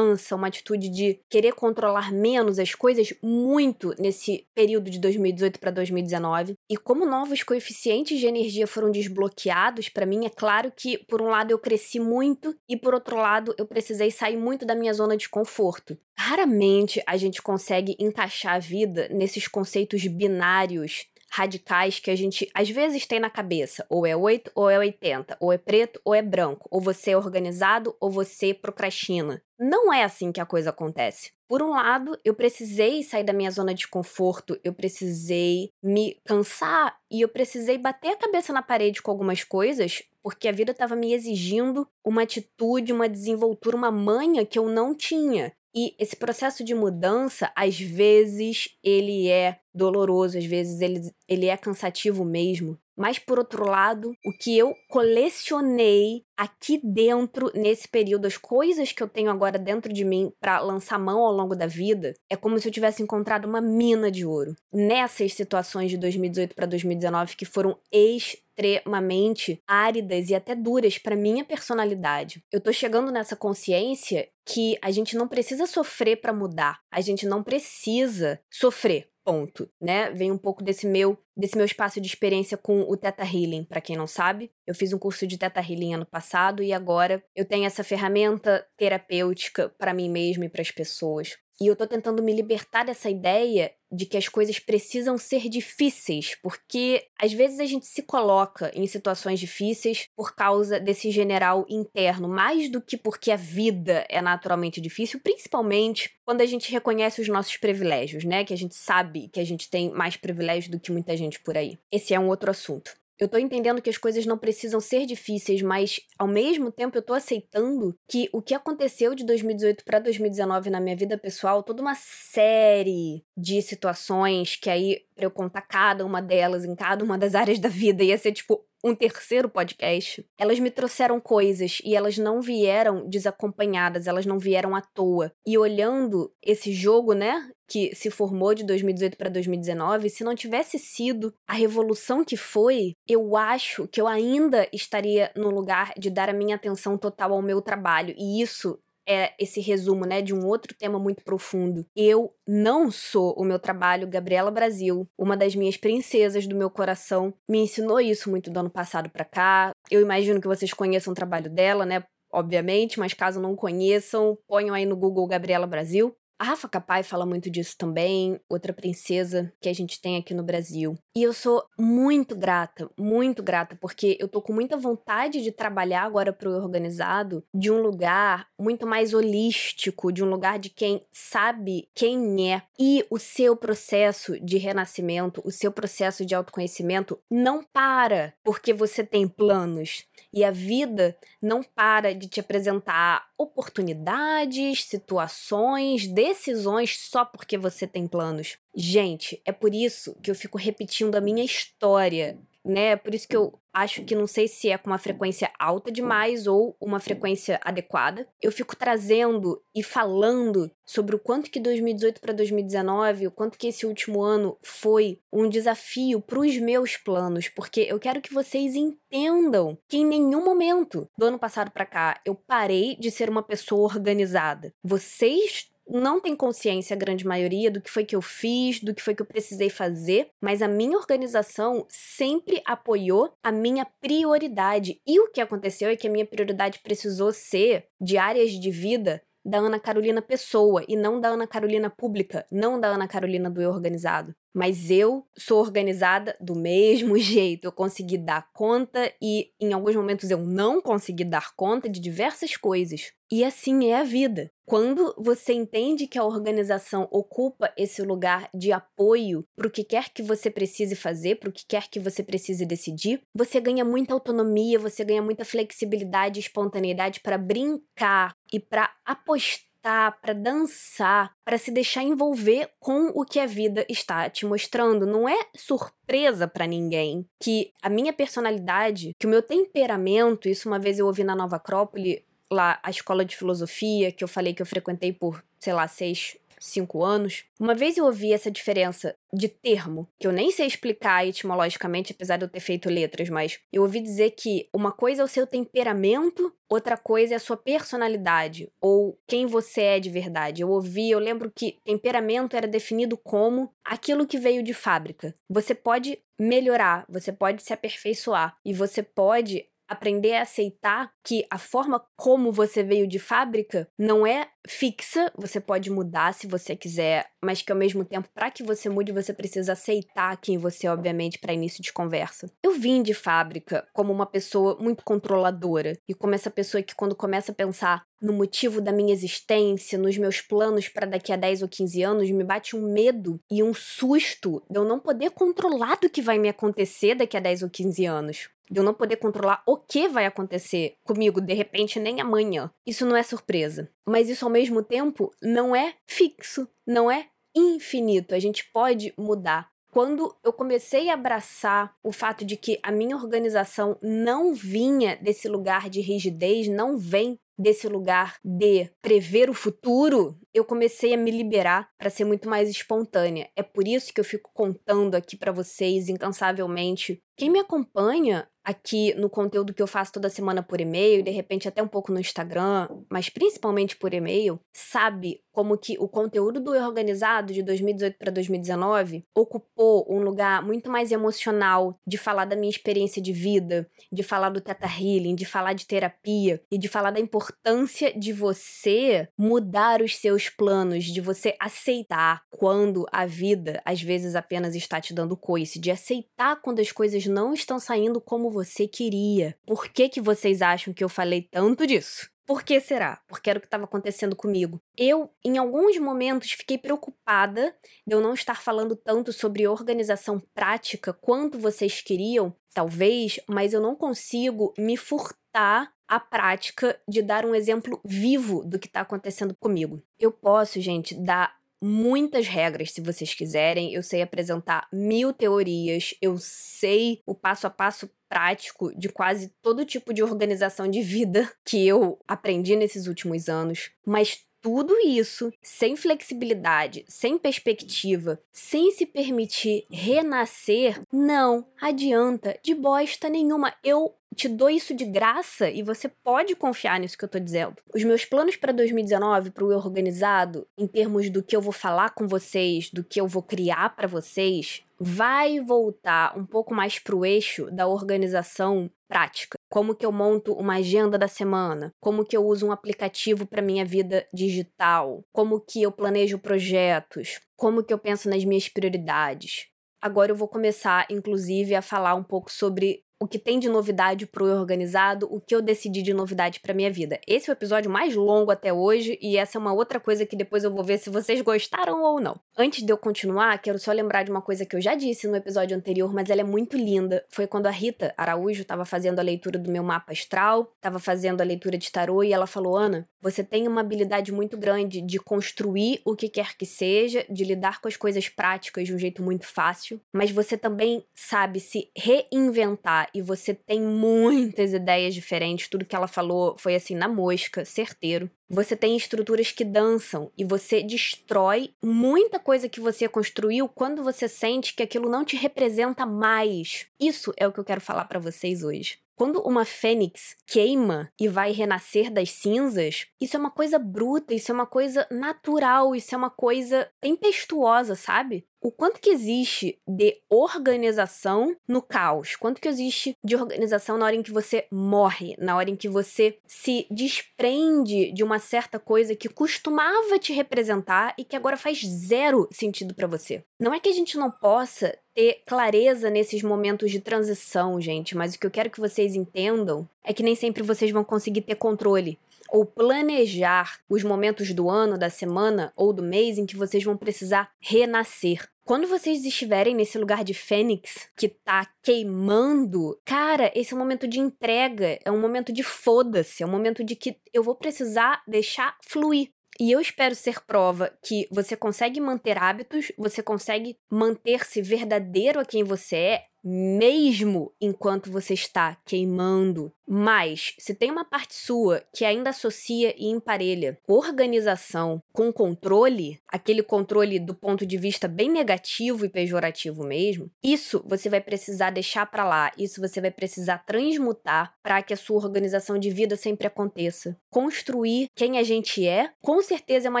uma 0.34 0.48
atitude 0.48 0.88
de 0.88 1.20
querer 1.28 1.52
controlar 1.54 2.12
menos 2.12 2.58
as 2.58 2.74
coisas 2.74 3.12
muito 3.22 3.94
nesse 3.98 4.46
período 4.54 4.90
de 4.90 4.98
2018 4.98 5.58
para 5.58 5.70
2019. 5.70 6.54
E 6.68 6.76
como 6.76 7.04
novos 7.04 7.42
coeficientes 7.42 8.18
de 8.18 8.26
energia 8.26 8.66
foram 8.66 8.90
desbloqueados, 8.90 9.88
para 9.88 10.06
mim 10.06 10.26
é 10.26 10.30
claro 10.30 10.72
que, 10.74 10.98
por 10.98 11.20
um 11.20 11.28
lado, 11.28 11.50
eu 11.50 11.58
cresci 11.58 12.00
muito 12.00 12.54
e, 12.68 12.76
por 12.76 12.94
outro 12.94 13.16
lado, 13.16 13.54
eu 13.58 13.66
precisei 13.66 14.10
sair 14.10 14.36
muito 14.36 14.64
da 14.64 14.74
minha 14.74 14.92
zona 14.92 15.16
de 15.16 15.28
conforto. 15.28 15.98
Raramente 16.16 17.02
a 17.06 17.16
gente 17.16 17.40
consegue 17.40 17.96
encaixar 17.98 18.56
a 18.56 18.58
vida 18.58 19.08
nesses 19.10 19.46
conceitos 19.46 20.06
binários 20.06 21.06
radicais 21.30 21.98
que 22.00 22.10
a 22.10 22.16
gente 22.16 22.48
às 22.54 22.68
vezes 22.70 23.06
tem 23.06 23.20
na 23.20 23.30
cabeça. 23.30 23.86
Ou 23.88 24.06
é 24.06 24.16
8 24.16 24.50
ou 24.54 24.68
é 24.70 24.78
80, 24.78 25.36
ou 25.40 25.52
é 25.52 25.58
preto 25.58 26.00
ou 26.04 26.14
é 26.14 26.22
branco, 26.22 26.68
ou 26.70 26.80
você 26.80 27.12
é 27.12 27.16
organizado 27.16 27.96
ou 28.00 28.10
você 28.10 28.54
procrastina. 28.54 29.42
Não 29.58 29.92
é 29.92 30.04
assim 30.04 30.30
que 30.30 30.40
a 30.40 30.46
coisa 30.46 30.70
acontece. 30.70 31.32
Por 31.48 31.62
um 31.62 31.70
lado, 31.70 32.16
eu 32.24 32.34
precisei 32.34 33.02
sair 33.02 33.24
da 33.24 33.32
minha 33.32 33.50
zona 33.50 33.74
de 33.74 33.88
conforto, 33.88 34.60
eu 34.62 34.72
precisei 34.72 35.70
me 35.82 36.20
cansar 36.24 36.96
e 37.10 37.22
eu 37.22 37.28
precisei 37.28 37.78
bater 37.78 38.10
a 38.10 38.16
cabeça 38.16 38.52
na 38.52 38.62
parede 38.62 39.00
com 39.00 39.10
algumas 39.10 39.42
coisas, 39.42 40.02
porque 40.22 40.46
a 40.46 40.52
vida 40.52 40.72
estava 40.72 40.94
me 40.94 41.14
exigindo 41.14 41.88
uma 42.04 42.22
atitude, 42.22 42.92
uma 42.92 43.08
desenvoltura, 43.08 43.76
uma 43.76 43.90
manha 43.90 44.44
que 44.44 44.58
eu 44.58 44.68
não 44.68 44.94
tinha. 44.94 45.52
E 45.80 45.94
esse 45.96 46.16
processo 46.16 46.64
de 46.64 46.74
mudança, 46.74 47.52
às 47.54 47.78
vezes, 47.78 48.76
ele 48.82 49.28
é 49.28 49.60
doloroso, 49.72 50.36
às 50.36 50.44
vezes 50.44 50.80
ele, 50.80 51.00
ele 51.28 51.46
é 51.46 51.56
cansativo 51.56 52.24
mesmo. 52.24 52.76
Mas, 52.98 53.18
por 53.18 53.38
outro 53.38 53.64
lado, 53.64 54.10
o 54.24 54.32
que 54.40 54.58
eu 54.58 54.74
colecionei 54.90 56.24
aqui 56.36 56.80
dentro, 56.82 57.50
nesse 57.54 57.86
período, 57.86 58.26
as 58.26 58.36
coisas 58.36 58.90
que 58.90 59.02
eu 59.02 59.08
tenho 59.08 59.30
agora 59.30 59.58
dentro 59.58 59.92
de 59.92 60.04
mim 60.04 60.32
para 60.40 60.58
lançar 60.60 60.98
mão 60.98 61.20
ao 61.20 61.32
longo 61.32 61.54
da 61.54 61.66
vida, 61.66 62.14
é 62.28 62.34
como 62.34 62.58
se 62.58 62.66
eu 62.66 62.72
tivesse 62.72 63.02
encontrado 63.02 63.44
uma 63.44 63.60
mina 63.60 64.10
de 64.10 64.26
ouro. 64.26 64.54
Nessas 64.72 65.32
situações 65.34 65.90
de 65.90 65.96
2018 65.96 66.54
para 66.54 66.66
2019 66.66 67.36
que 67.36 67.44
foram 67.44 67.78
extremamente 67.92 69.60
áridas 69.66 70.28
e 70.28 70.34
até 70.34 70.56
duras 70.56 70.98
para 70.98 71.14
minha 71.14 71.44
personalidade. 71.44 72.42
Eu 72.52 72.60
tô 72.60 72.72
chegando 72.72 73.12
nessa 73.12 73.36
consciência 73.36 74.28
que 74.44 74.76
a 74.82 74.90
gente 74.90 75.16
não 75.16 75.28
precisa 75.28 75.66
sofrer 75.66 76.20
para 76.20 76.32
mudar. 76.32 76.80
A 76.90 77.00
gente 77.00 77.26
não 77.26 77.42
precisa 77.42 78.40
sofrer 78.50 79.08
ponto, 79.28 79.68
né? 79.78 80.10
Vem 80.10 80.32
um 80.32 80.38
pouco 80.38 80.64
desse 80.64 80.86
meu 80.86 81.18
desse 81.38 81.56
meu 81.56 81.64
espaço 81.64 82.00
de 82.00 82.08
experiência 82.08 82.58
com 82.58 82.80
o 82.82 82.96
Teta 82.96 83.22
Healing, 83.22 83.64
para 83.64 83.80
quem 83.80 83.96
não 83.96 84.08
sabe. 84.08 84.50
Eu 84.66 84.74
fiz 84.74 84.92
um 84.92 84.98
curso 84.98 85.26
de 85.26 85.38
Teta 85.38 85.60
Healing 85.60 85.94
ano 85.94 86.06
passado 86.06 86.62
e 86.62 86.72
agora 86.72 87.22
eu 87.34 87.44
tenho 87.44 87.64
essa 87.64 87.84
ferramenta 87.84 88.66
terapêutica 88.76 89.68
para 89.78 89.94
mim 89.94 90.10
mesma 90.10 90.46
e 90.46 90.48
para 90.48 90.62
as 90.62 90.72
pessoas. 90.72 91.38
E 91.60 91.66
eu 91.66 91.74
tô 91.74 91.86
tentando 91.86 92.22
me 92.22 92.32
libertar 92.32 92.84
dessa 92.84 93.10
ideia 93.10 93.72
de 93.90 94.06
que 94.06 94.16
as 94.16 94.28
coisas 94.28 94.58
precisam 94.60 95.16
ser 95.18 95.48
difíceis, 95.48 96.36
porque 96.42 97.06
às 97.18 97.32
vezes 97.32 97.58
a 97.58 97.64
gente 97.64 97.86
se 97.86 98.02
coloca 98.02 98.70
em 98.74 98.86
situações 98.86 99.40
difíceis 99.40 100.06
por 100.14 100.36
causa 100.36 100.78
desse 100.78 101.10
general 101.10 101.64
interno, 101.68 102.28
mais 102.28 102.70
do 102.70 102.80
que 102.80 102.96
porque 102.96 103.30
a 103.30 103.36
vida 103.36 104.06
é 104.08 104.20
naturalmente 104.20 104.80
difícil, 104.80 105.20
principalmente 105.20 106.10
quando 106.24 106.42
a 106.42 106.46
gente 106.46 106.70
reconhece 106.70 107.20
os 107.20 107.28
nossos 107.28 107.56
privilégios, 107.56 108.24
né? 108.24 108.44
Que 108.44 108.52
a 108.52 108.56
gente 108.56 108.74
sabe 108.74 109.28
que 109.28 109.40
a 109.40 109.44
gente 109.44 109.68
tem 109.68 109.90
mais 109.90 110.16
privilégios 110.16 110.70
do 110.70 110.78
que 110.78 110.92
muita 110.92 111.16
gente 111.16 111.27
por 111.36 111.56
aí. 111.56 111.78
Esse 111.90 112.14
é 112.14 112.20
um 112.20 112.28
outro 112.28 112.50
assunto. 112.50 112.92
Eu 113.18 113.28
tô 113.28 113.36
entendendo 113.36 113.82
que 113.82 113.90
as 113.90 113.98
coisas 113.98 114.24
não 114.24 114.38
precisam 114.38 114.80
ser 114.80 115.04
difíceis, 115.04 115.60
mas 115.60 116.00
ao 116.16 116.28
mesmo 116.28 116.70
tempo 116.70 116.96
eu 116.96 117.02
tô 117.02 117.12
aceitando 117.12 117.98
que 118.06 118.28
o 118.32 118.40
que 118.40 118.54
aconteceu 118.54 119.12
de 119.12 119.24
2018 119.24 119.84
para 119.84 119.98
2019 119.98 120.70
na 120.70 120.80
minha 120.80 120.94
vida 120.94 121.18
pessoal, 121.18 121.64
toda 121.64 121.82
uma 121.82 121.96
série 121.96 123.24
de 123.36 123.60
situações 123.60 124.54
que 124.54 124.70
aí 124.70 125.02
para 125.16 125.24
eu 125.24 125.32
contar 125.32 125.62
cada 125.62 126.06
uma 126.06 126.22
delas 126.22 126.64
em 126.64 126.76
cada 126.76 127.04
uma 127.04 127.18
das 127.18 127.34
áreas 127.34 127.58
da 127.58 127.68
vida 127.68 128.04
ia 128.04 128.16
ser 128.16 128.30
tipo 128.30 128.64
um 128.84 128.94
terceiro 128.94 129.48
podcast, 129.48 130.24
elas 130.38 130.58
me 130.58 130.70
trouxeram 130.70 131.20
coisas 131.20 131.80
e 131.84 131.96
elas 131.96 132.16
não 132.18 132.40
vieram 132.40 133.08
desacompanhadas, 133.08 134.06
elas 134.06 134.26
não 134.26 134.38
vieram 134.38 134.74
à 134.74 134.80
toa. 134.80 135.32
E 135.46 135.58
olhando 135.58 136.32
esse 136.42 136.72
jogo, 136.72 137.12
né, 137.12 137.50
que 137.66 137.94
se 137.94 138.10
formou 138.10 138.54
de 138.54 138.64
2018 138.64 139.16
para 139.16 139.28
2019, 139.28 140.08
se 140.08 140.24
não 140.24 140.34
tivesse 140.34 140.78
sido 140.78 141.34
a 141.46 141.52
revolução 141.52 142.24
que 142.24 142.36
foi, 142.36 142.94
eu 143.06 143.36
acho 143.36 143.86
que 143.88 144.00
eu 144.00 144.06
ainda 144.06 144.66
estaria 144.72 145.30
no 145.36 145.50
lugar 145.50 145.92
de 145.98 146.08
dar 146.08 146.30
a 146.30 146.32
minha 146.32 146.56
atenção 146.56 146.96
total 146.96 147.34
ao 147.34 147.42
meu 147.42 147.60
trabalho. 147.60 148.14
E 148.16 148.40
isso 148.40 148.78
é 149.08 149.32
esse 149.38 149.60
resumo, 149.60 150.04
né, 150.04 150.20
de 150.20 150.34
um 150.34 150.46
outro 150.46 150.74
tema 150.74 150.98
muito 150.98 151.24
profundo. 151.24 151.86
Eu 151.96 152.34
não 152.46 152.90
sou 152.90 153.34
o 153.38 153.44
meu 153.44 153.58
trabalho, 153.58 154.06
Gabriela 154.06 154.50
Brasil, 154.50 155.08
uma 155.18 155.36
das 155.36 155.54
minhas 155.54 155.76
princesas 155.76 156.46
do 156.46 156.54
meu 156.54 156.70
coração, 156.70 157.32
me 157.48 157.58
ensinou 157.58 158.00
isso 158.00 158.28
muito 158.28 158.50
do 158.50 158.60
ano 158.60 158.70
passado 158.70 159.08
para 159.08 159.24
cá. 159.24 159.70
Eu 159.90 160.00
imagino 160.00 160.40
que 160.40 160.46
vocês 160.46 160.72
conheçam 160.72 161.12
o 161.12 161.16
trabalho 161.16 161.50
dela, 161.50 161.86
né? 161.86 162.04
obviamente, 162.32 162.98
mas 162.98 163.14
caso 163.14 163.40
não 163.40 163.56
conheçam, 163.56 164.36
ponham 164.46 164.74
aí 164.74 164.84
no 164.84 164.96
Google 164.96 165.26
Gabriela 165.26 165.66
Brasil. 165.66 166.14
A 166.40 166.44
Rafa 166.44 166.68
Capai 166.68 167.02
fala 167.02 167.26
muito 167.26 167.50
disso 167.50 167.74
também, 167.76 168.38
outra 168.48 168.72
princesa 168.72 169.52
que 169.60 169.68
a 169.68 169.72
gente 169.72 170.00
tem 170.00 170.16
aqui 170.16 170.32
no 170.32 170.44
Brasil. 170.44 170.96
E 171.18 171.22
eu 171.24 171.32
sou 171.32 171.64
muito 171.76 172.36
grata, 172.36 172.88
muito 172.96 173.42
grata, 173.42 173.74
porque 173.74 174.16
eu 174.20 174.28
tô 174.28 174.40
com 174.40 174.52
muita 174.52 174.76
vontade 174.76 175.42
de 175.42 175.50
trabalhar 175.50 176.04
agora 176.04 176.32
pro 176.32 176.52
organizado 176.52 177.42
de 177.52 177.72
um 177.72 177.82
lugar 177.82 178.46
muito 178.56 178.86
mais 178.86 179.12
holístico, 179.12 180.12
de 180.12 180.22
um 180.22 180.30
lugar 180.30 180.60
de 180.60 180.70
quem 180.70 181.04
sabe 181.10 181.88
quem 181.92 182.52
é. 182.52 182.62
E 182.78 183.04
o 183.10 183.18
seu 183.18 183.56
processo 183.56 184.38
de 184.38 184.58
renascimento, 184.58 185.42
o 185.44 185.50
seu 185.50 185.72
processo 185.72 186.24
de 186.24 186.36
autoconhecimento 186.36 187.18
não 187.28 187.64
para 187.64 188.32
porque 188.44 188.72
você 188.72 189.02
tem 189.02 189.26
planos. 189.26 190.06
E 190.32 190.44
a 190.44 190.52
vida 190.52 191.16
não 191.42 191.64
para 191.64 192.14
de 192.14 192.28
te 192.28 192.38
apresentar 192.38 193.26
oportunidades, 193.36 194.84
situações, 194.84 196.06
decisões 196.06 196.96
só 196.96 197.24
porque 197.24 197.58
você 197.58 197.88
tem 197.88 198.06
planos. 198.06 198.58
Gente, 198.74 199.40
é 199.44 199.52
por 199.52 199.74
isso 199.74 200.14
que 200.22 200.30
eu 200.30 200.34
fico 200.34 200.58
repetindo 200.58 201.16
a 201.16 201.20
minha 201.20 201.44
história 201.44 202.38
né? 202.68 202.96
Por 202.96 203.14
isso 203.14 203.26
que 203.26 203.36
eu 203.36 203.58
acho 203.72 204.04
que 204.04 204.14
não 204.14 204.26
sei 204.26 204.46
se 204.46 204.70
é 204.70 204.76
com 204.76 204.90
uma 204.90 204.98
frequência 204.98 205.50
alta 205.58 205.90
demais 205.90 206.46
ou 206.46 206.76
uma 206.80 207.00
frequência 207.00 207.58
adequada. 207.64 208.28
Eu 208.42 208.52
fico 208.52 208.76
trazendo 208.76 209.62
e 209.74 209.82
falando 209.82 210.70
sobre 210.84 211.14
o 211.14 211.18
quanto 211.18 211.50
que 211.50 211.60
2018 211.60 212.20
para 212.20 212.32
2019, 212.32 213.28
o 213.28 213.30
quanto 213.30 213.56
que 213.56 213.68
esse 213.68 213.86
último 213.86 214.22
ano 214.22 214.56
foi 214.62 215.20
um 215.32 215.48
desafio 215.48 216.20
para 216.20 216.40
os 216.40 216.58
meus 216.58 216.96
planos, 216.96 217.48
porque 217.48 217.80
eu 217.82 217.98
quero 217.98 218.20
que 218.20 218.34
vocês 218.34 218.74
entendam 218.74 219.78
que 219.88 219.98
em 219.98 220.06
nenhum 220.06 220.44
momento 220.44 221.08
do 221.16 221.26
ano 221.26 221.38
passado 221.38 221.70
para 221.70 221.86
cá 221.86 222.20
eu 222.24 222.34
parei 222.34 222.96
de 222.96 223.10
ser 223.10 223.30
uma 223.30 223.42
pessoa 223.42 223.84
organizada. 223.84 224.74
Vocês 224.82 225.70
não 225.88 226.20
tem 226.20 226.36
consciência, 226.36 226.94
a 226.94 226.98
grande 226.98 227.26
maioria, 227.26 227.70
do 227.70 227.80
que 227.80 227.90
foi 227.90 228.04
que 228.04 228.14
eu 228.14 228.22
fiz, 228.22 228.80
do 228.80 228.94
que 228.94 229.02
foi 229.02 229.14
que 229.14 229.22
eu 229.22 229.26
precisei 229.26 229.70
fazer, 229.70 230.28
mas 230.40 230.62
a 230.62 230.68
minha 230.68 230.96
organização 230.96 231.86
sempre 231.88 232.62
apoiou 232.64 233.32
a 233.42 233.50
minha 233.50 233.86
prioridade. 234.00 235.00
E 235.06 235.18
o 235.20 235.30
que 235.30 235.40
aconteceu 235.40 235.88
é 235.88 235.96
que 235.96 236.06
a 236.06 236.10
minha 236.10 236.26
prioridade 236.26 236.80
precisou 236.80 237.32
ser 237.32 237.86
de 238.00 238.18
áreas 238.18 238.50
de 238.52 238.70
vida 238.70 239.22
da 239.44 239.58
Ana 239.58 239.80
Carolina 239.80 240.20
Pessoa 240.20 240.84
e 240.86 240.94
não 240.94 241.20
da 241.20 241.28
Ana 241.28 241.46
Carolina 241.46 241.88
Pública, 241.88 242.46
não 242.52 242.78
da 242.78 242.88
Ana 242.88 243.08
Carolina 243.08 243.48
do 243.48 243.62
Eu 243.62 243.70
Organizado. 243.70 244.34
Mas 244.54 244.90
eu 244.90 245.26
sou 245.36 245.60
organizada 245.60 246.36
do 246.40 246.54
mesmo 246.54 247.16
jeito. 247.18 247.64
Eu 247.64 247.72
consegui 247.72 248.18
dar 248.18 248.48
conta 248.52 249.12
e 249.20 249.50
em 249.60 249.72
alguns 249.72 249.94
momentos 249.94 250.30
eu 250.30 250.38
não 250.38 250.80
consegui 250.80 251.24
dar 251.24 251.54
conta 251.54 251.88
de 251.88 252.00
diversas 252.00 252.56
coisas. 252.56 253.12
E 253.30 253.44
assim 253.44 253.90
é 253.90 253.98
a 253.98 254.04
vida. 254.04 254.50
Quando 254.64 255.14
você 255.18 255.52
entende 255.52 256.06
que 256.06 256.18
a 256.18 256.24
organização 256.24 257.06
ocupa 257.10 257.72
esse 257.76 258.02
lugar 258.02 258.48
de 258.54 258.72
apoio 258.72 259.44
para 259.54 259.66
o 259.66 259.70
que 259.70 259.84
quer 259.84 260.08
que 260.10 260.22
você 260.22 260.50
precise 260.50 260.96
fazer, 260.96 261.36
para 261.36 261.50
o 261.50 261.52
que 261.52 261.66
quer 261.66 261.88
que 261.88 262.00
você 262.00 262.22
precise 262.22 262.64
decidir, 262.64 263.20
você 263.34 263.60
ganha 263.60 263.84
muita 263.84 264.14
autonomia, 264.14 264.78
você 264.78 265.04
ganha 265.04 265.22
muita 265.22 265.44
flexibilidade 265.44 266.38
e 266.38 266.42
espontaneidade 266.42 267.20
para 267.20 267.36
brincar 267.36 268.34
e 268.52 268.58
para 268.58 268.90
apostar 269.04 269.67
cantar, 269.78 270.20
para 270.20 270.32
dançar, 270.32 271.32
para 271.44 271.58
se 271.58 271.70
deixar 271.70 272.02
envolver 272.02 272.70
com 272.78 273.08
o 273.14 273.24
que 273.24 273.40
a 273.40 273.46
vida 273.46 273.86
está 273.88 274.28
te 274.28 274.44
mostrando. 274.44 275.06
Não 275.06 275.28
é 275.28 275.38
surpresa 275.56 276.46
para 276.46 276.66
ninguém 276.66 277.26
que 277.40 277.72
a 277.82 277.88
minha 277.88 278.12
personalidade, 278.12 279.12
que 279.18 279.26
o 279.26 279.30
meu 279.30 279.42
temperamento, 279.42 280.48
isso 280.48 280.68
uma 280.68 280.78
vez 280.78 280.98
eu 280.98 281.06
ouvi 281.06 281.24
na 281.24 281.34
Nova 281.34 281.56
Acrópole, 281.56 282.24
lá 282.50 282.78
a 282.82 282.90
escola 282.90 283.24
de 283.24 283.36
filosofia 283.36 284.10
que 284.10 284.24
eu 284.24 284.28
falei 284.28 284.54
que 284.54 284.62
eu 284.62 284.66
frequentei 284.66 285.12
por, 285.12 285.44
sei 285.58 285.72
lá, 285.72 285.86
seis 285.86 286.36
cinco 286.60 287.04
anos. 287.04 287.44
Uma 287.58 287.74
vez 287.74 287.96
eu 287.96 288.04
ouvi 288.04 288.32
essa 288.32 288.50
diferença 288.50 289.14
de 289.32 289.48
termo, 289.48 290.08
que 290.18 290.26
eu 290.26 290.32
nem 290.32 290.50
sei 290.50 290.66
explicar 290.66 291.26
etimologicamente, 291.26 292.12
apesar 292.12 292.36
de 292.36 292.44
eu 292.44 292.48
ter 292.48 292.60
feito 292.60 292.88
letras, 292.88 293.28
mas 293.28 293.60
eu 293.72 293.82
ouvi 293.82 294.00
dizer 294.00 294.30
que 294.30 294.68
uma 294.72 294.92
coisa 294.92 295.22
é 295.22 295.24
o 295.24 295.28
seu 295.28 295.46
temperamento, 295.46 296.54
outra 296.68 296.96
coisa 296.96 297.34
é 297.34 297.36
a 297.36 297.40
sua 297.40 297.56
personalidade, 297.56 298.70
ou 298.80 299.18
quem 299.26 299.46
você 299.46 299.82
é 299.82 300.00
de 300.00 300.10
verdade. 300.10 300.62
Eu 300.62 300.70
ouvi, 300.70 301.10
eu 301.10 301.18
lembro 301.18 301.50
que 301.54 301.78
temperamento 301.84 302.56
era 302.56 302.66
definido 302.66 303.16
como 303.16 303.70
aquilo 303.84 304.26
que 304.26 304.38
veio 304.38 304.62
de 304.62 304.72
fábrica. 304.72 305.34
Você 305.48 305.74
pode 305.74 306.18
melhorar, 306.38 307.04
você 307.08 307.32
pode 307.32 307.62
se 307.62 307.72
aperfeiçoar 307.72 308.56
e 308.64 308.72
você 308.72 309.02
pode 309.02 309.66
aprender 309.88 310.34
a 310.34 310.42
aceitar 310.42 311.10
que 311.24 311.46
a 311.50 311.58
forma 311.58 312.04
como 312.14 312.52
você 312.52 312.82
veio 312.82 313.08
de 313.08 313.18
fábrica 313.18 313.88
não 313.98 314.26
é 314.26 314.48
fixa, 314.66 315.32
você 315.36 315.60
pode 315.60 315.90
mudar 315.90 316.34
se 316.34 316.46
você 316.46 316.74
quiser, 316.76 317.26
mas 317.42 317.62
que 317.62 317.72
ao 317.72 317.78
mesmo 317.78 318.04
tempo, 318.04 318.28
para 318.34 318.50
que 318.50 318.62
você 318.62 318.88
mude, 318.88 319.12
você 319.12 319.32
precisa 319.32 319.72
aceitar 319.72 320.36
quem 320.36 320.58
você 320.58 320.86
é, 320.86 320.90
obviamente, 320.90 321.38
para 321.38 321.52
início 321.52 321.82
de 321.82 321.92
conversa. 321.92 322.50
Eu 322.62 322.72
vim 322.72 323.02
de 323.02 323.14
fábrica 323.14 323.86
como 323.92 324.12
uma 324.12 324.26
pessoa 324.26 324.76
muito 324.80 325.04
controladora 325.04 325.98
e 326.08 326.14
como 326.14 326.34
essa 326.34 326.50
pessoa 326.50 326.82
que 326.82 326.94
quando 326.94 327.14
começa 327.14 327.52
a 327.52 327.54
pensar 327.54 328.04
no 328.20 328.32
motivo 328.32 328.80
da 328.80 328.92
minha 328.92 329.12
existência, 329.12 329.98
nos 329.98 330.18
meus 330.18 330.40
planos 330.40 330.88
para 330.88 331.06
daqui 331.06 331.32
a 331.32 331.36
10 331.36 331.62
ou 331.62 331.68
15 331.68 332.02
anos, 332.02 332.30
me 332.30 332.44
bate 332.44 332.74
um 332.74 332.92
medo 332.92 333.40
e 333.50 333.62
um 333.62 333.72
susto 333.72 334.62
de 334.68 334.78
eu 334.78 334.84
não 334.84 334.98
poder 334.98 335.30
controlar 335.30 335.98
do 336.00 336.10
que 336.10 336.20
vai 336.20 336.38
me 336.38 336.48
acontecer 336.48 337.14
daqui 337.14 337.36
a 337.36 337.40
10 337.40 337.62
ou 337.62 337.70
15 337.70 338.04
anos 338.06 338.48
de 338.70 338.80
eu 338.80 338.84
não 338.84 338.94
poder 338.94 339.16
controlar 339.16 339.62
o 339.66 339.76
que 339.76 340.08
vai 340.08 340.26
acontecer 340.26 340.96
comigo 341.04 341.40
de 341.40 341.54
repente 341.54 341.98
nem 341.98 342.20
amanhã. 342.20 342.70
Isso 342.86 343.06
não 343.06 343.16
é 343.16 343.22
surpresa. 343.22 343.90
Mas 344.06 344.28
isso 344.28 344.44
ao 344.44 344.50
tempo 344.82 345.30
não 345.42 345.74
é 345.74 345.94
fixo, 346.06 346.68
não 346.86 347.10
é 347.10 347.28
infinito. 347.54 348.34
A 348.34 348.38
gente 348.38 348.70
pode 348.72 349.12
mudar. 349.18 349.70
Quando 349.90 350.34
eu 350.44 350.52
comecei 350.52 351.08
a 351.08 351.14
abraçar 351.14 351.94
o 352.04 352.12
fato 352.12 352.44
de 352.44 352.56
que 352.56 352.78
a 352.82 352.92
minha 352.92 353.16
organização 353.16 353.98
não 354.02 354.52
vinha 354.52 355.16
desse 355.16 355.48
lugar 355.48 355.88
de 355.88 356.00
rigidez, 356.00 356.68
não 356.68 356.96
vem 356.96 357.38
desse 357.58 357.88
lugar 357.88 358.36
de 358.44 358.88
prever 359.02 359.50
o 359.50 359.54
futuro, 359.54 360.38
eu 360.54 360.64
comecei 360.64 361.12
a 361.12 361.16
me 361.16 361.30
liberar 361.30 361.88
para 361.98 362.10
ser 362.10 362.24
muito 362.24 362.48
mais 362.48 362.70
espontânea. 362.70 363.50
É 363.56 363.62
por 363.62 363.88
isso 363.88 364.12
que 364.14 364.20
eu 364.20 364.24
fico 364.24 364.50
contando 364.54 365.16
aqui 365.16 365.36
para 365.36 365.50
vocês 365.50 366.08
incansavelmente. 366.08 367.20
Quem 367.36 367.50
me 367.50 367.58
acompanha 367.58 368.48
aqui 368.68 369.14
no 369.14 369.30
conteúdo 369.30 369.72
que 369.72 369.80
eu 369.80 369.86
faço 369.86 370.12
toda 370.12 370.28
semana 370.28 370.62
por 370.62 370.78
e-mail, 370.78 371.22
de 371.22 371.30
repente 371.30 371.66
até 371.66 371.82
um 371.82 371.88
pouco 371.88 372.12
no 372.12 372.20
Instagram, 372.20 372.86
mas 373.10 373.30
principalmente 373.30 373.96
por 373.96 374.12
e-mail, 374.12 374.60
sabe 374.74 375.40
como 375.50 375.78
que 375.78 375.96
o 375.98 376.06
conteúdo 376.06 376.60
do 376.60 376.72
Organizado 376.72 377.52
de 377.52 377.62
2018 377.62 378.18
para 378.18 378.30
2019 378.30 379.24
ocupou 379.34 380.06
um 380.08 380.20
lugar 380.20 380.62
muito 380.62 380.90
mais 380.90 381.10
emocional 381.10 381.98
de 382.06 382.18
falar 382.18 382.44
da 382.44 382.54
minha 382.54 382.70
experiência 382.70 383.22
de 383.22 383.32
vida, 383.32 383.90
de 384.12 384.22
falar 384.22 384.50
do 384.50 384.60
Teta 384.60 384.86
Healing, 384.86 385.34
de 385.34 385.46
falar 385.46 385.72
de 385.72 385.86
terapia 385.86 386.62
e 386.70 386.76
de 386.76 386.88
falar 386.88 387.10
da 387.10 387.18
importância 387.18 388.16
de 388.16 388.34
você 388.34 389.28
mudar 389.36 390.02
os 390.02 390.14
seus 390.16 390.50
planos, 390.50 391.06
de 391.06 391.22
você 391.22 391.56
aceitar 391.58 392.42
quando 392.50 393.06
a 393.10 393.24
vida 393.24 393.80
às 393.84 394.02
vezes 394.02 394.36
apenas 394.36 394.74
está 394.74 395.00
te 395.00 395.14
dando 395.14 395.38
coice, 395.38 395.80
de 395.80 395.90
aceitar 395.90 396.60
quando 396.60 396.80
as 396.80 396.92
coisas 396.92 397.24
não 397.26 397.54
estão 397.54 397.80
saindo 397.80 398.20
como 398.20 398.50
você 398.50 398.57
queria. 398.88 399.56
Por 399.66 399.88
que, 399.88 400.08
que 400.08 400.20
vocês 400.20 400.62
acham 400.62 400.92
que 400.92 401.04
eu 401.04 401.08
falei 401.08 401.42
tanto 401.42 401.86
disso? 401.86 402.30
Por 402.48 402.62
que 402.62 402.80
será? 402.80 403.20
Porque 403.28 403.50
era 403.50 403.58
o 403.58 403.60
que 403.60 403.66
estava 403.66 403.84
acontecendo 403.84 404.34
comigo. 404.34 404.80
Eu, 404.96 405.30
em 405.44 405.58
alguns 405.58 405.98
momentos, 405.98 406.52
fiquei 406.52 406.78
preocupada 406.78 407.76
de 408.06 408.14
eu 408.14 408.22
não 408.22 408.32
estar 408.32 408.62
falando 408.62 408.96
tanto 408.96 409.34
sobre 409.34 409.68
organização 409.68 410.40
prática 410.54 411.12
quanto 411.12 411.58
vocês 411.58 412.00
queriam, 412.00 412.56
talvez, 412.72 413.38
mas 413.46 413.74
eu 413.74 413.82
não 413.82 413.94
consigo 413.94 414.72
me 414.78 414.96
furtar 414.96 415.92
a 416.08 416.18
prática 416.18 416.98
de 417.06 417.20
dar 417.20 417.44
um 417.44 417.54
exemplo 417.54 418.00
vivo 418.02 418.64
do 418.64 418.78
que 418.78 418.86
está 418.86 419.02
acontecendo 419.02 419.54
comigo. 419.60 420.02
Eu 420.18 420.32
posso, 420.32 420.80
gente, 420.80 421.14
dar 421.14 421.54
muitas 421.82 422.46
regras 422.46 422.92
se 422.92 423.00
vocês 423.00 423.34
quiserem. 423.34 423.92
Eu 423.92 424.02
sei 424.02 424.22
apresentar 424.22 424.86
mil 424.92 425.32
teorias, 425.32 426.14
eu 426.20 426.36
sei 426.38 427.22
o 427.26 427.34
passo 427.34 427.66
a 427.66 427.70
passo 427.70 428.10
prático 428.28 428.92
de 428.98 429.08
quase 429.08 429.52
todo 429.62 429.86
tipo 429.86 430.12
de 430.12 430.22
organização 430.22 430.88
de 430.88 431.02
vida 431.02 431.50
que 431.64 431.86
eu 431.86 432.18
aprendi 432.28 432.76
nesses 432.76 433.06
últimos 433.06 433.48
anos, 433.48 433.90
mas 434.06 434.44
tudo 434.60 434.98
isso 434.98 435.50
sem 435.62 435.96
flexibilidade, 435.96 437.04
sem 437.08 437.38
perspectiva, 437.38 438.40
sem 438.52 438.90
se 438.90 439.06
permitir 439.06 439.86
renascer, 439.90 441.00
não 441.12 441.66
adianta 441.80 442.58
de 442.62 442.74
bosta 442.74 443.28
nenhuma. 443.28 443.74
Eu 443.82 444.14
te 444.34 444.48
dou 444.48 444.70
isso 444.70 444.94
de 444.94 445.04
graça 445.04 445.68
e 445.68 445.82
você 445.82 446.08
pode 446.08 446.54
confiar 446.54 447.00
nisso 447.00 447.18
que 447.18 447.24
eu 447.24 447.28
tô 447.28 447.38
dizendo. 447.38 447.76
Os 447.92 448.04
meus 448.04 448.24
planos 448.24 448.56
para 448.56 448.72
2019, 448.72 449.50
para 449.50 449.64
o 449.64 449.72
eu 449.72 449.78
organizado, 449.78 450.66
em 450.78 450.86
termos 450.86 451.28
do 451.28 451.42
que 451.42 451.56
eu 451.56 451.60
vou 451.60 451.72
falar 451.72 452.10
com 452.10 452.28
vocês, 452.28 452.88
do 452.90 453.02
que 453.02 453.20
eu 453.20 453.26
vou 453.26 453.42
criar 453.42 453.96
para 453.96 454.06
vocês, 454.06 454.84
vai 455.00 455.60
voltar 455.60 456.36
um 456.36 456.44
pouco 456.44 456.74
mais 456.74 456.98
pro 456.98 457.24
eixo 457.24 457.70
da 457.70 457.86
organização 457.86 458.90
prática. 459.08 459.58
Como 459.70 459.94
que 459.94 460.04
eu 460.04 460.12
monto 460.12 460.52
uma 460.52 460.76
agenda 460.76 461.18
da 461.18 461.28
semana? 461.28 461.92
Como 462.00 462.24
que 462.24 462.36
eu 462.36 462.44
uso 462.44 462.66
um 462.66 462.72
aplicativo 462.72 463.46
para 463.46 463.62
minha 463.62 463.84
vida 463.84 464.26
digital? 464.32 465.24
Como 465.32 465.60
que 465.60 465.82
eu 465.82 465.92
planejo 465.92 466.38
projetos? 466.38 467.40
Como 467.56 467.82
que 467.82 467.92
eu 467.92 467.98
penso 467.98 468.28
nas 468.28 468.44
minhas 468.44 468.68
prioridades? 468.68 469.68
Agora 470.00 470.30
eu 470.30 470.36
vou 470.36 470.46
começar, 470.46 471.06
inclusive, 471.10 471.74
a 471.74 471.82
falar 471.82 472.14
um 472.14 472.22
pouco 472.22 472.52
sobre 472.52 473.02
o 473.20 473.26
que 473.26 473.38
tem 473.38 473.58
de 473.58 473.68
novidade 473.68 474.26
pro 474.26 474.46
organizado, 474.46 475.28
o 475.30 475.40
que 475.40 475.54
eu 475.54 475.60
decidi 475.60 476.02
de 476.02 476.14
novidade 476.14 476.60
para 476.60 476.74
minha 476.74 476.90
vida. 476.90 477.20
Esse 477.26 477.50
é 477.50 477.52
o 477.52 477.56
episódio 477.56 477.90
mais 477.90 478.14
longo 478.14 478.50
até 478.50 478.72
hoje 478.72 479.18
e 479.20 479.36
essa 479.36 479.58
é 479.58 479.60
uma 479.60 479.72
outra 479.72 479.98
coisa 479.98 480.24
que 480.24 480.36
depois 480.36 480.62
eu 480.62 480.70
vou 480.70 480.84
ver 480.84 480.98
se 480.98 481.10
vocês 481.10 481.40
gostaram 481.40 482.02
ou 482.02 482.20
não. 482.20 482.38
Antes 482.56 482.84
de 482.84 482.92
eu 482.92 482.96
continuar, 482.96 483.58
quero 483.58 483.78
só 483.78 483.92
lembrar 483.92 484.22
de 484.22 484.30
uma 484.30 484.42
coisa 484.42 484.64
que 484.64 484.76
eu 484.76 484.80
já 484.80 484.94
disse 484.94 485.26
no 485.26 485.36
episódio 485.36 485.76
anterior, 485.76 486.12
mas 486.12 486.30
ela 486.30 486.42
é 486.42 486.44
muito 486.44 486.76
linda. 486.76 487.24
Foi 487.28 487.46
quando 487.46 487.66
a 487.66 487.70
Rita 487.70 488.14
Araújo 488.16 488.62
estava 488.62 488.84
fazendo 488.84 489.18
a 489.18 489.22
leitura 489.22 489.58
do 489.58 489.70
meu 489.70 489.82
mapa 489.82 490.12
astral, 490.12 490.72
estava 490.76 490.98
fazendo 490.98 491.40
a 491.40 491.44
leitura 491.44 491.76
de 491.76 491.90
tarô 491.90 492.22
e 492.22 492.32
ela 492.32 492.46
falou: 492.46 492.76
"Ana, 492.76 493.08
você 493.20 493.42
tem 493.42 493.66
uma 493.66 493.80
habilidade 493.80 494.30
muito 494.30 494.56
grande 494.56 495.00
de 495.00 495.18
construir 495.18 496.00
o 496.04 496.14
que 496.14 496.28
quer 496.28 496.56
que 496.56 496.64
seja, 496.64 497.24
de 497.28 497.44
lidar 497.44 497.80
com 497.80 497.88
as 497.88 497.96
coisas 497.96 498.28
práticas 498.28 498.86
de 498.86 498.94
um 498.94 498.98
jeito 498.98 499.22
muito 499.22 499.46
fácil, 499.46 500.00
mas 500.12 500.30
você 500.30 500.56
também 500.56 501.04
sabe 501.14 501.58
se 501.58 501.90
reinventar 501.96 503.07
e 503.14 503.22
você 503.22 503.54
tem 503.54 503.80
muitas 503.80 504.72
ideias 504.72 505.14
diferentes. 505.14 505.68
Tudo 505.68 505.84
que 505.84 505.94
ela 505.94 506.08
falou 506.08 506.56
foi 506.58 506.74
assim 506.74 506.94
na 506.94 507.08
mosca, 507.08 507.64
certeiro. 507.64 508.30
Você 508.48 508.74
tem 508.74 508.96
estruturas 508.96 509.52
que 509.52 509.64
dançam 509.64 510.32
e 510.36 510.44
você 510.44 510.82
destrói 510.82 511.74
muita 511.82 512.38
coisa 512.38 512.68
que 512.68 512.80
você 512.80 513.08
construiu 513.08 513.68
quando 513.68 514.02
você 514.02 514.26
sente 514.28 514.74
que 514.74 514.82
aquilo 514.82 515.08
não 515.08 515.24
te 515.24 515.36
representa 515.36 516.06
mais. 516.06 516.86
Isso 516.98 517.32
é 517.36 517.46
o 517.46 517.52
que 517.52 517.60
eu 517.60 517.64
quero 517.64 517.80
falar 517.80 518.06
para 518.06 518.18
vocês 518.18 518.62
hoje. 518.62 518.98
Quando 519.18 519.40
uma 519.40 519.64
fênix 519.64 520.36
queima 520.46 521.10
e 521.18 521.26
vai 521.26 521.50
renascer 521.50 522.08
das 522.08 522.30
cinzas, 522.30 523.08
isso 523.20 523.36
é 523.36 523.40
uma 523.40 523.50
coisa 523.50 523.76
bruta, 523.76 524.32
isso 524.32 524.52
é 524.52 524.54
uma 524.54 524.64
coisa 524.64 525.08
natural, 525.10 525.92
isso 525.92 526.14
é 526.14 526.18
uma 526.18 526.30
coisa 526.30 526.88
tempestuosa, 527.00 527.96
sabe? 527.96 528.46
O 528.60 528.70
quanto 528.70 529.00
que 529.00 529.10
existe 529.10 529.78
de 529.86 530.20
organização 530.28 531.56
no 531.66 531.80
caos, 531.80 532.36
quanto 532.36 532.60
que 532.60 532.68
existe 532.68 533.14
de 533.24 533.36
organização 533.36 533.96
na 533.96 534.06
hora 534.06 534.16
em 534.16 534.22
que 534.22 534.32
você 534.32 534.66
morre, 534.70 535.34
na 535.38 535.56
hora 535.56 535.70
em 535.70 535.76
que 535.76 535.88
você 535.88 536.38
se 536.46 536.86
desprende 536.90 538.12
de 538.12 538.24
uma 538.24 538.38
certa 538.38 538.78
coisa 538.78 539.14
que 539.14 539.28
costumava 539.28 540.18
te 540.18 540.32
representar 540.32 541.14
e 541.16 541.24
que 541.24 541.36
agora 541.36 541.56
faz 541.56 541.80
zero 541.80 542.48
sentido 542.50 542.94
para 542.94 543.06
você. 543.06 543.42
Não 543.60 543.72
é 543.72 543.80
que 543.80 543.88
a 543.88 543.92
gente 543.92 544.16
não 544.16 544.30
possa 544.30 544.96
ter 545.14 545.42
clareza 545.46 546.10
nesses 546.10 546.42
momentos 546.42 546.90
de 546.90 547.00
transição, 547.00 547.80
gente, 547.80 548.16
mas 548.16 548.34
o 548.34 548.38
que 548.38 548.46
eu 548.46 548.50
quero 548.50 548.70
que 548.70 548.80
vocês 548.80 549.14
entendam 549.16 549.88
é 550.04 550.12
que 550.12 550.22
nem 550.22 550.34
sempre 550.34 550.62
vocês 550.62 550.90
vão 550.90 551.02
conseguir 551.02 551.42
ter 551.42 551.56
controle 551.56 552.18
ou 552.50 552.64
planejar 552.64 553.78
os 553.88 554.02
momentos 554.02 554.52
do 554.52 554.68
ano, 554.68 554.98
da 554.98 555.10
semana 555.10 555.72
ou 555.76 555.92
do 555.92 556.02
mês 556.02 556.38
em 556.38 556.46
que 556.46 556.56
vocês 556.56 556.82
vão 556.82 556.96
precisar 556.96 557.50
renascer. 557.60 558.48
Quando 558.64 558.86
vocês 558.86 559.24
estiverem 559.24 559.74
nesse 559.74 559.96
lugar 559.96 560.22
de 560.22 560.34
fênix 560.34 561.08
que 561.16 561.26
tá 561.28 561.66
queimando, 561.82 563.00
cara, 563.02 563.50
esse 563.54 563.72
é 563.72 563.76
um 563.76 563.78
momento 563.78 564.06
de 564.06 564.20
entrega, 564.20 564.98
é 565.02 565.10
um 565.10 565.18
momento 565.18 565.52
de 565.52 565.62
foda-se, 565.62 566.42
é 566.42 566.46
um 566.46 566.50
momento 566.50 566.84
de 566.84 566.94
que 566.94 567.16
eu 567.32 567.42
vou 567.42 567.54
precisar 567.54 568.22
deixar 568.28 568.76
fluir. 568.82 569.30
E 569.60 569.72
eu 569.72 569.80
espero 569.80 570.14
ser 570.14 570.40
prova 570.44 570.92
que 571.02 571.26
você 571.32 571.56
consegue 571.56 572.00
manter 572.00 572.38
hábitos, 572.38 572.92
você 572.96 573.22
consegue 573.22 573.76
manter-se 573.90 574.62
verdadeiro 574.62 575.40
a 575.40 575.44
quem 575.44 575.64
você 575.64 575.96
é, 575.96 576.24
mesmo 576.44 577.52
enquanto 577.60 578.10
você 578.10 578.34
está 578.34 578.76
queimando. 578.84 579.72
Mas, 579.90 580.52
se 580.58 580.74
tem 580.74 580.90
uma 580.90 581.04
parte 581.04 581.34
sua 581.34 581.82
que 581.94 582.04
ainda 582.04 582.28
associa 582.28 582.94
e 582.98 583.06
emparelha 583.06 583.78
organização 583.88 585.02
com 585.12 585.32
controle, 585.32 586.20
aquele 586.28 586.62
controle 586.62 587.18
do 587.18 587.34
ponto 587.34 587.64
de 587.64 587.78
vista 587.78 588.06
bem 588.06 588.30
negativo 588.30 589.06
e 589.06 589.08
pejorativo 589.08 589.82
mesmo, 589.84 590.30
isso 590.42 590.84
você 590.86 591.08
vai 591.08 591.22
precisar 591.22 591.70
deixar 591.70 592.04
para 592.04 592.28
lá, 592.28 592.52
isso 592.58 592.82
você 592.82 593.00
vai 593.00 593.10
precisar 593.10 593.64
transmutar 593.64 594.52
para 594.62 594.82
que 594.82 594.92
a 594.92 594.96
sua 594.96 595.16
organização 595.16 595.78
de 595.78 595.88
vida 595.88 596.16
sempre 596.16 596.46
aconteça. 596.46 597.16
Construir 597.30 598.08
quem 598.14 598.36
a 598.36 598.42
gente 598.42 598.86
é, 598.86 599.10
com 599.22 599.40
certeza 599.40 599.88
é 599.88 599.90
uma 599.90 600.00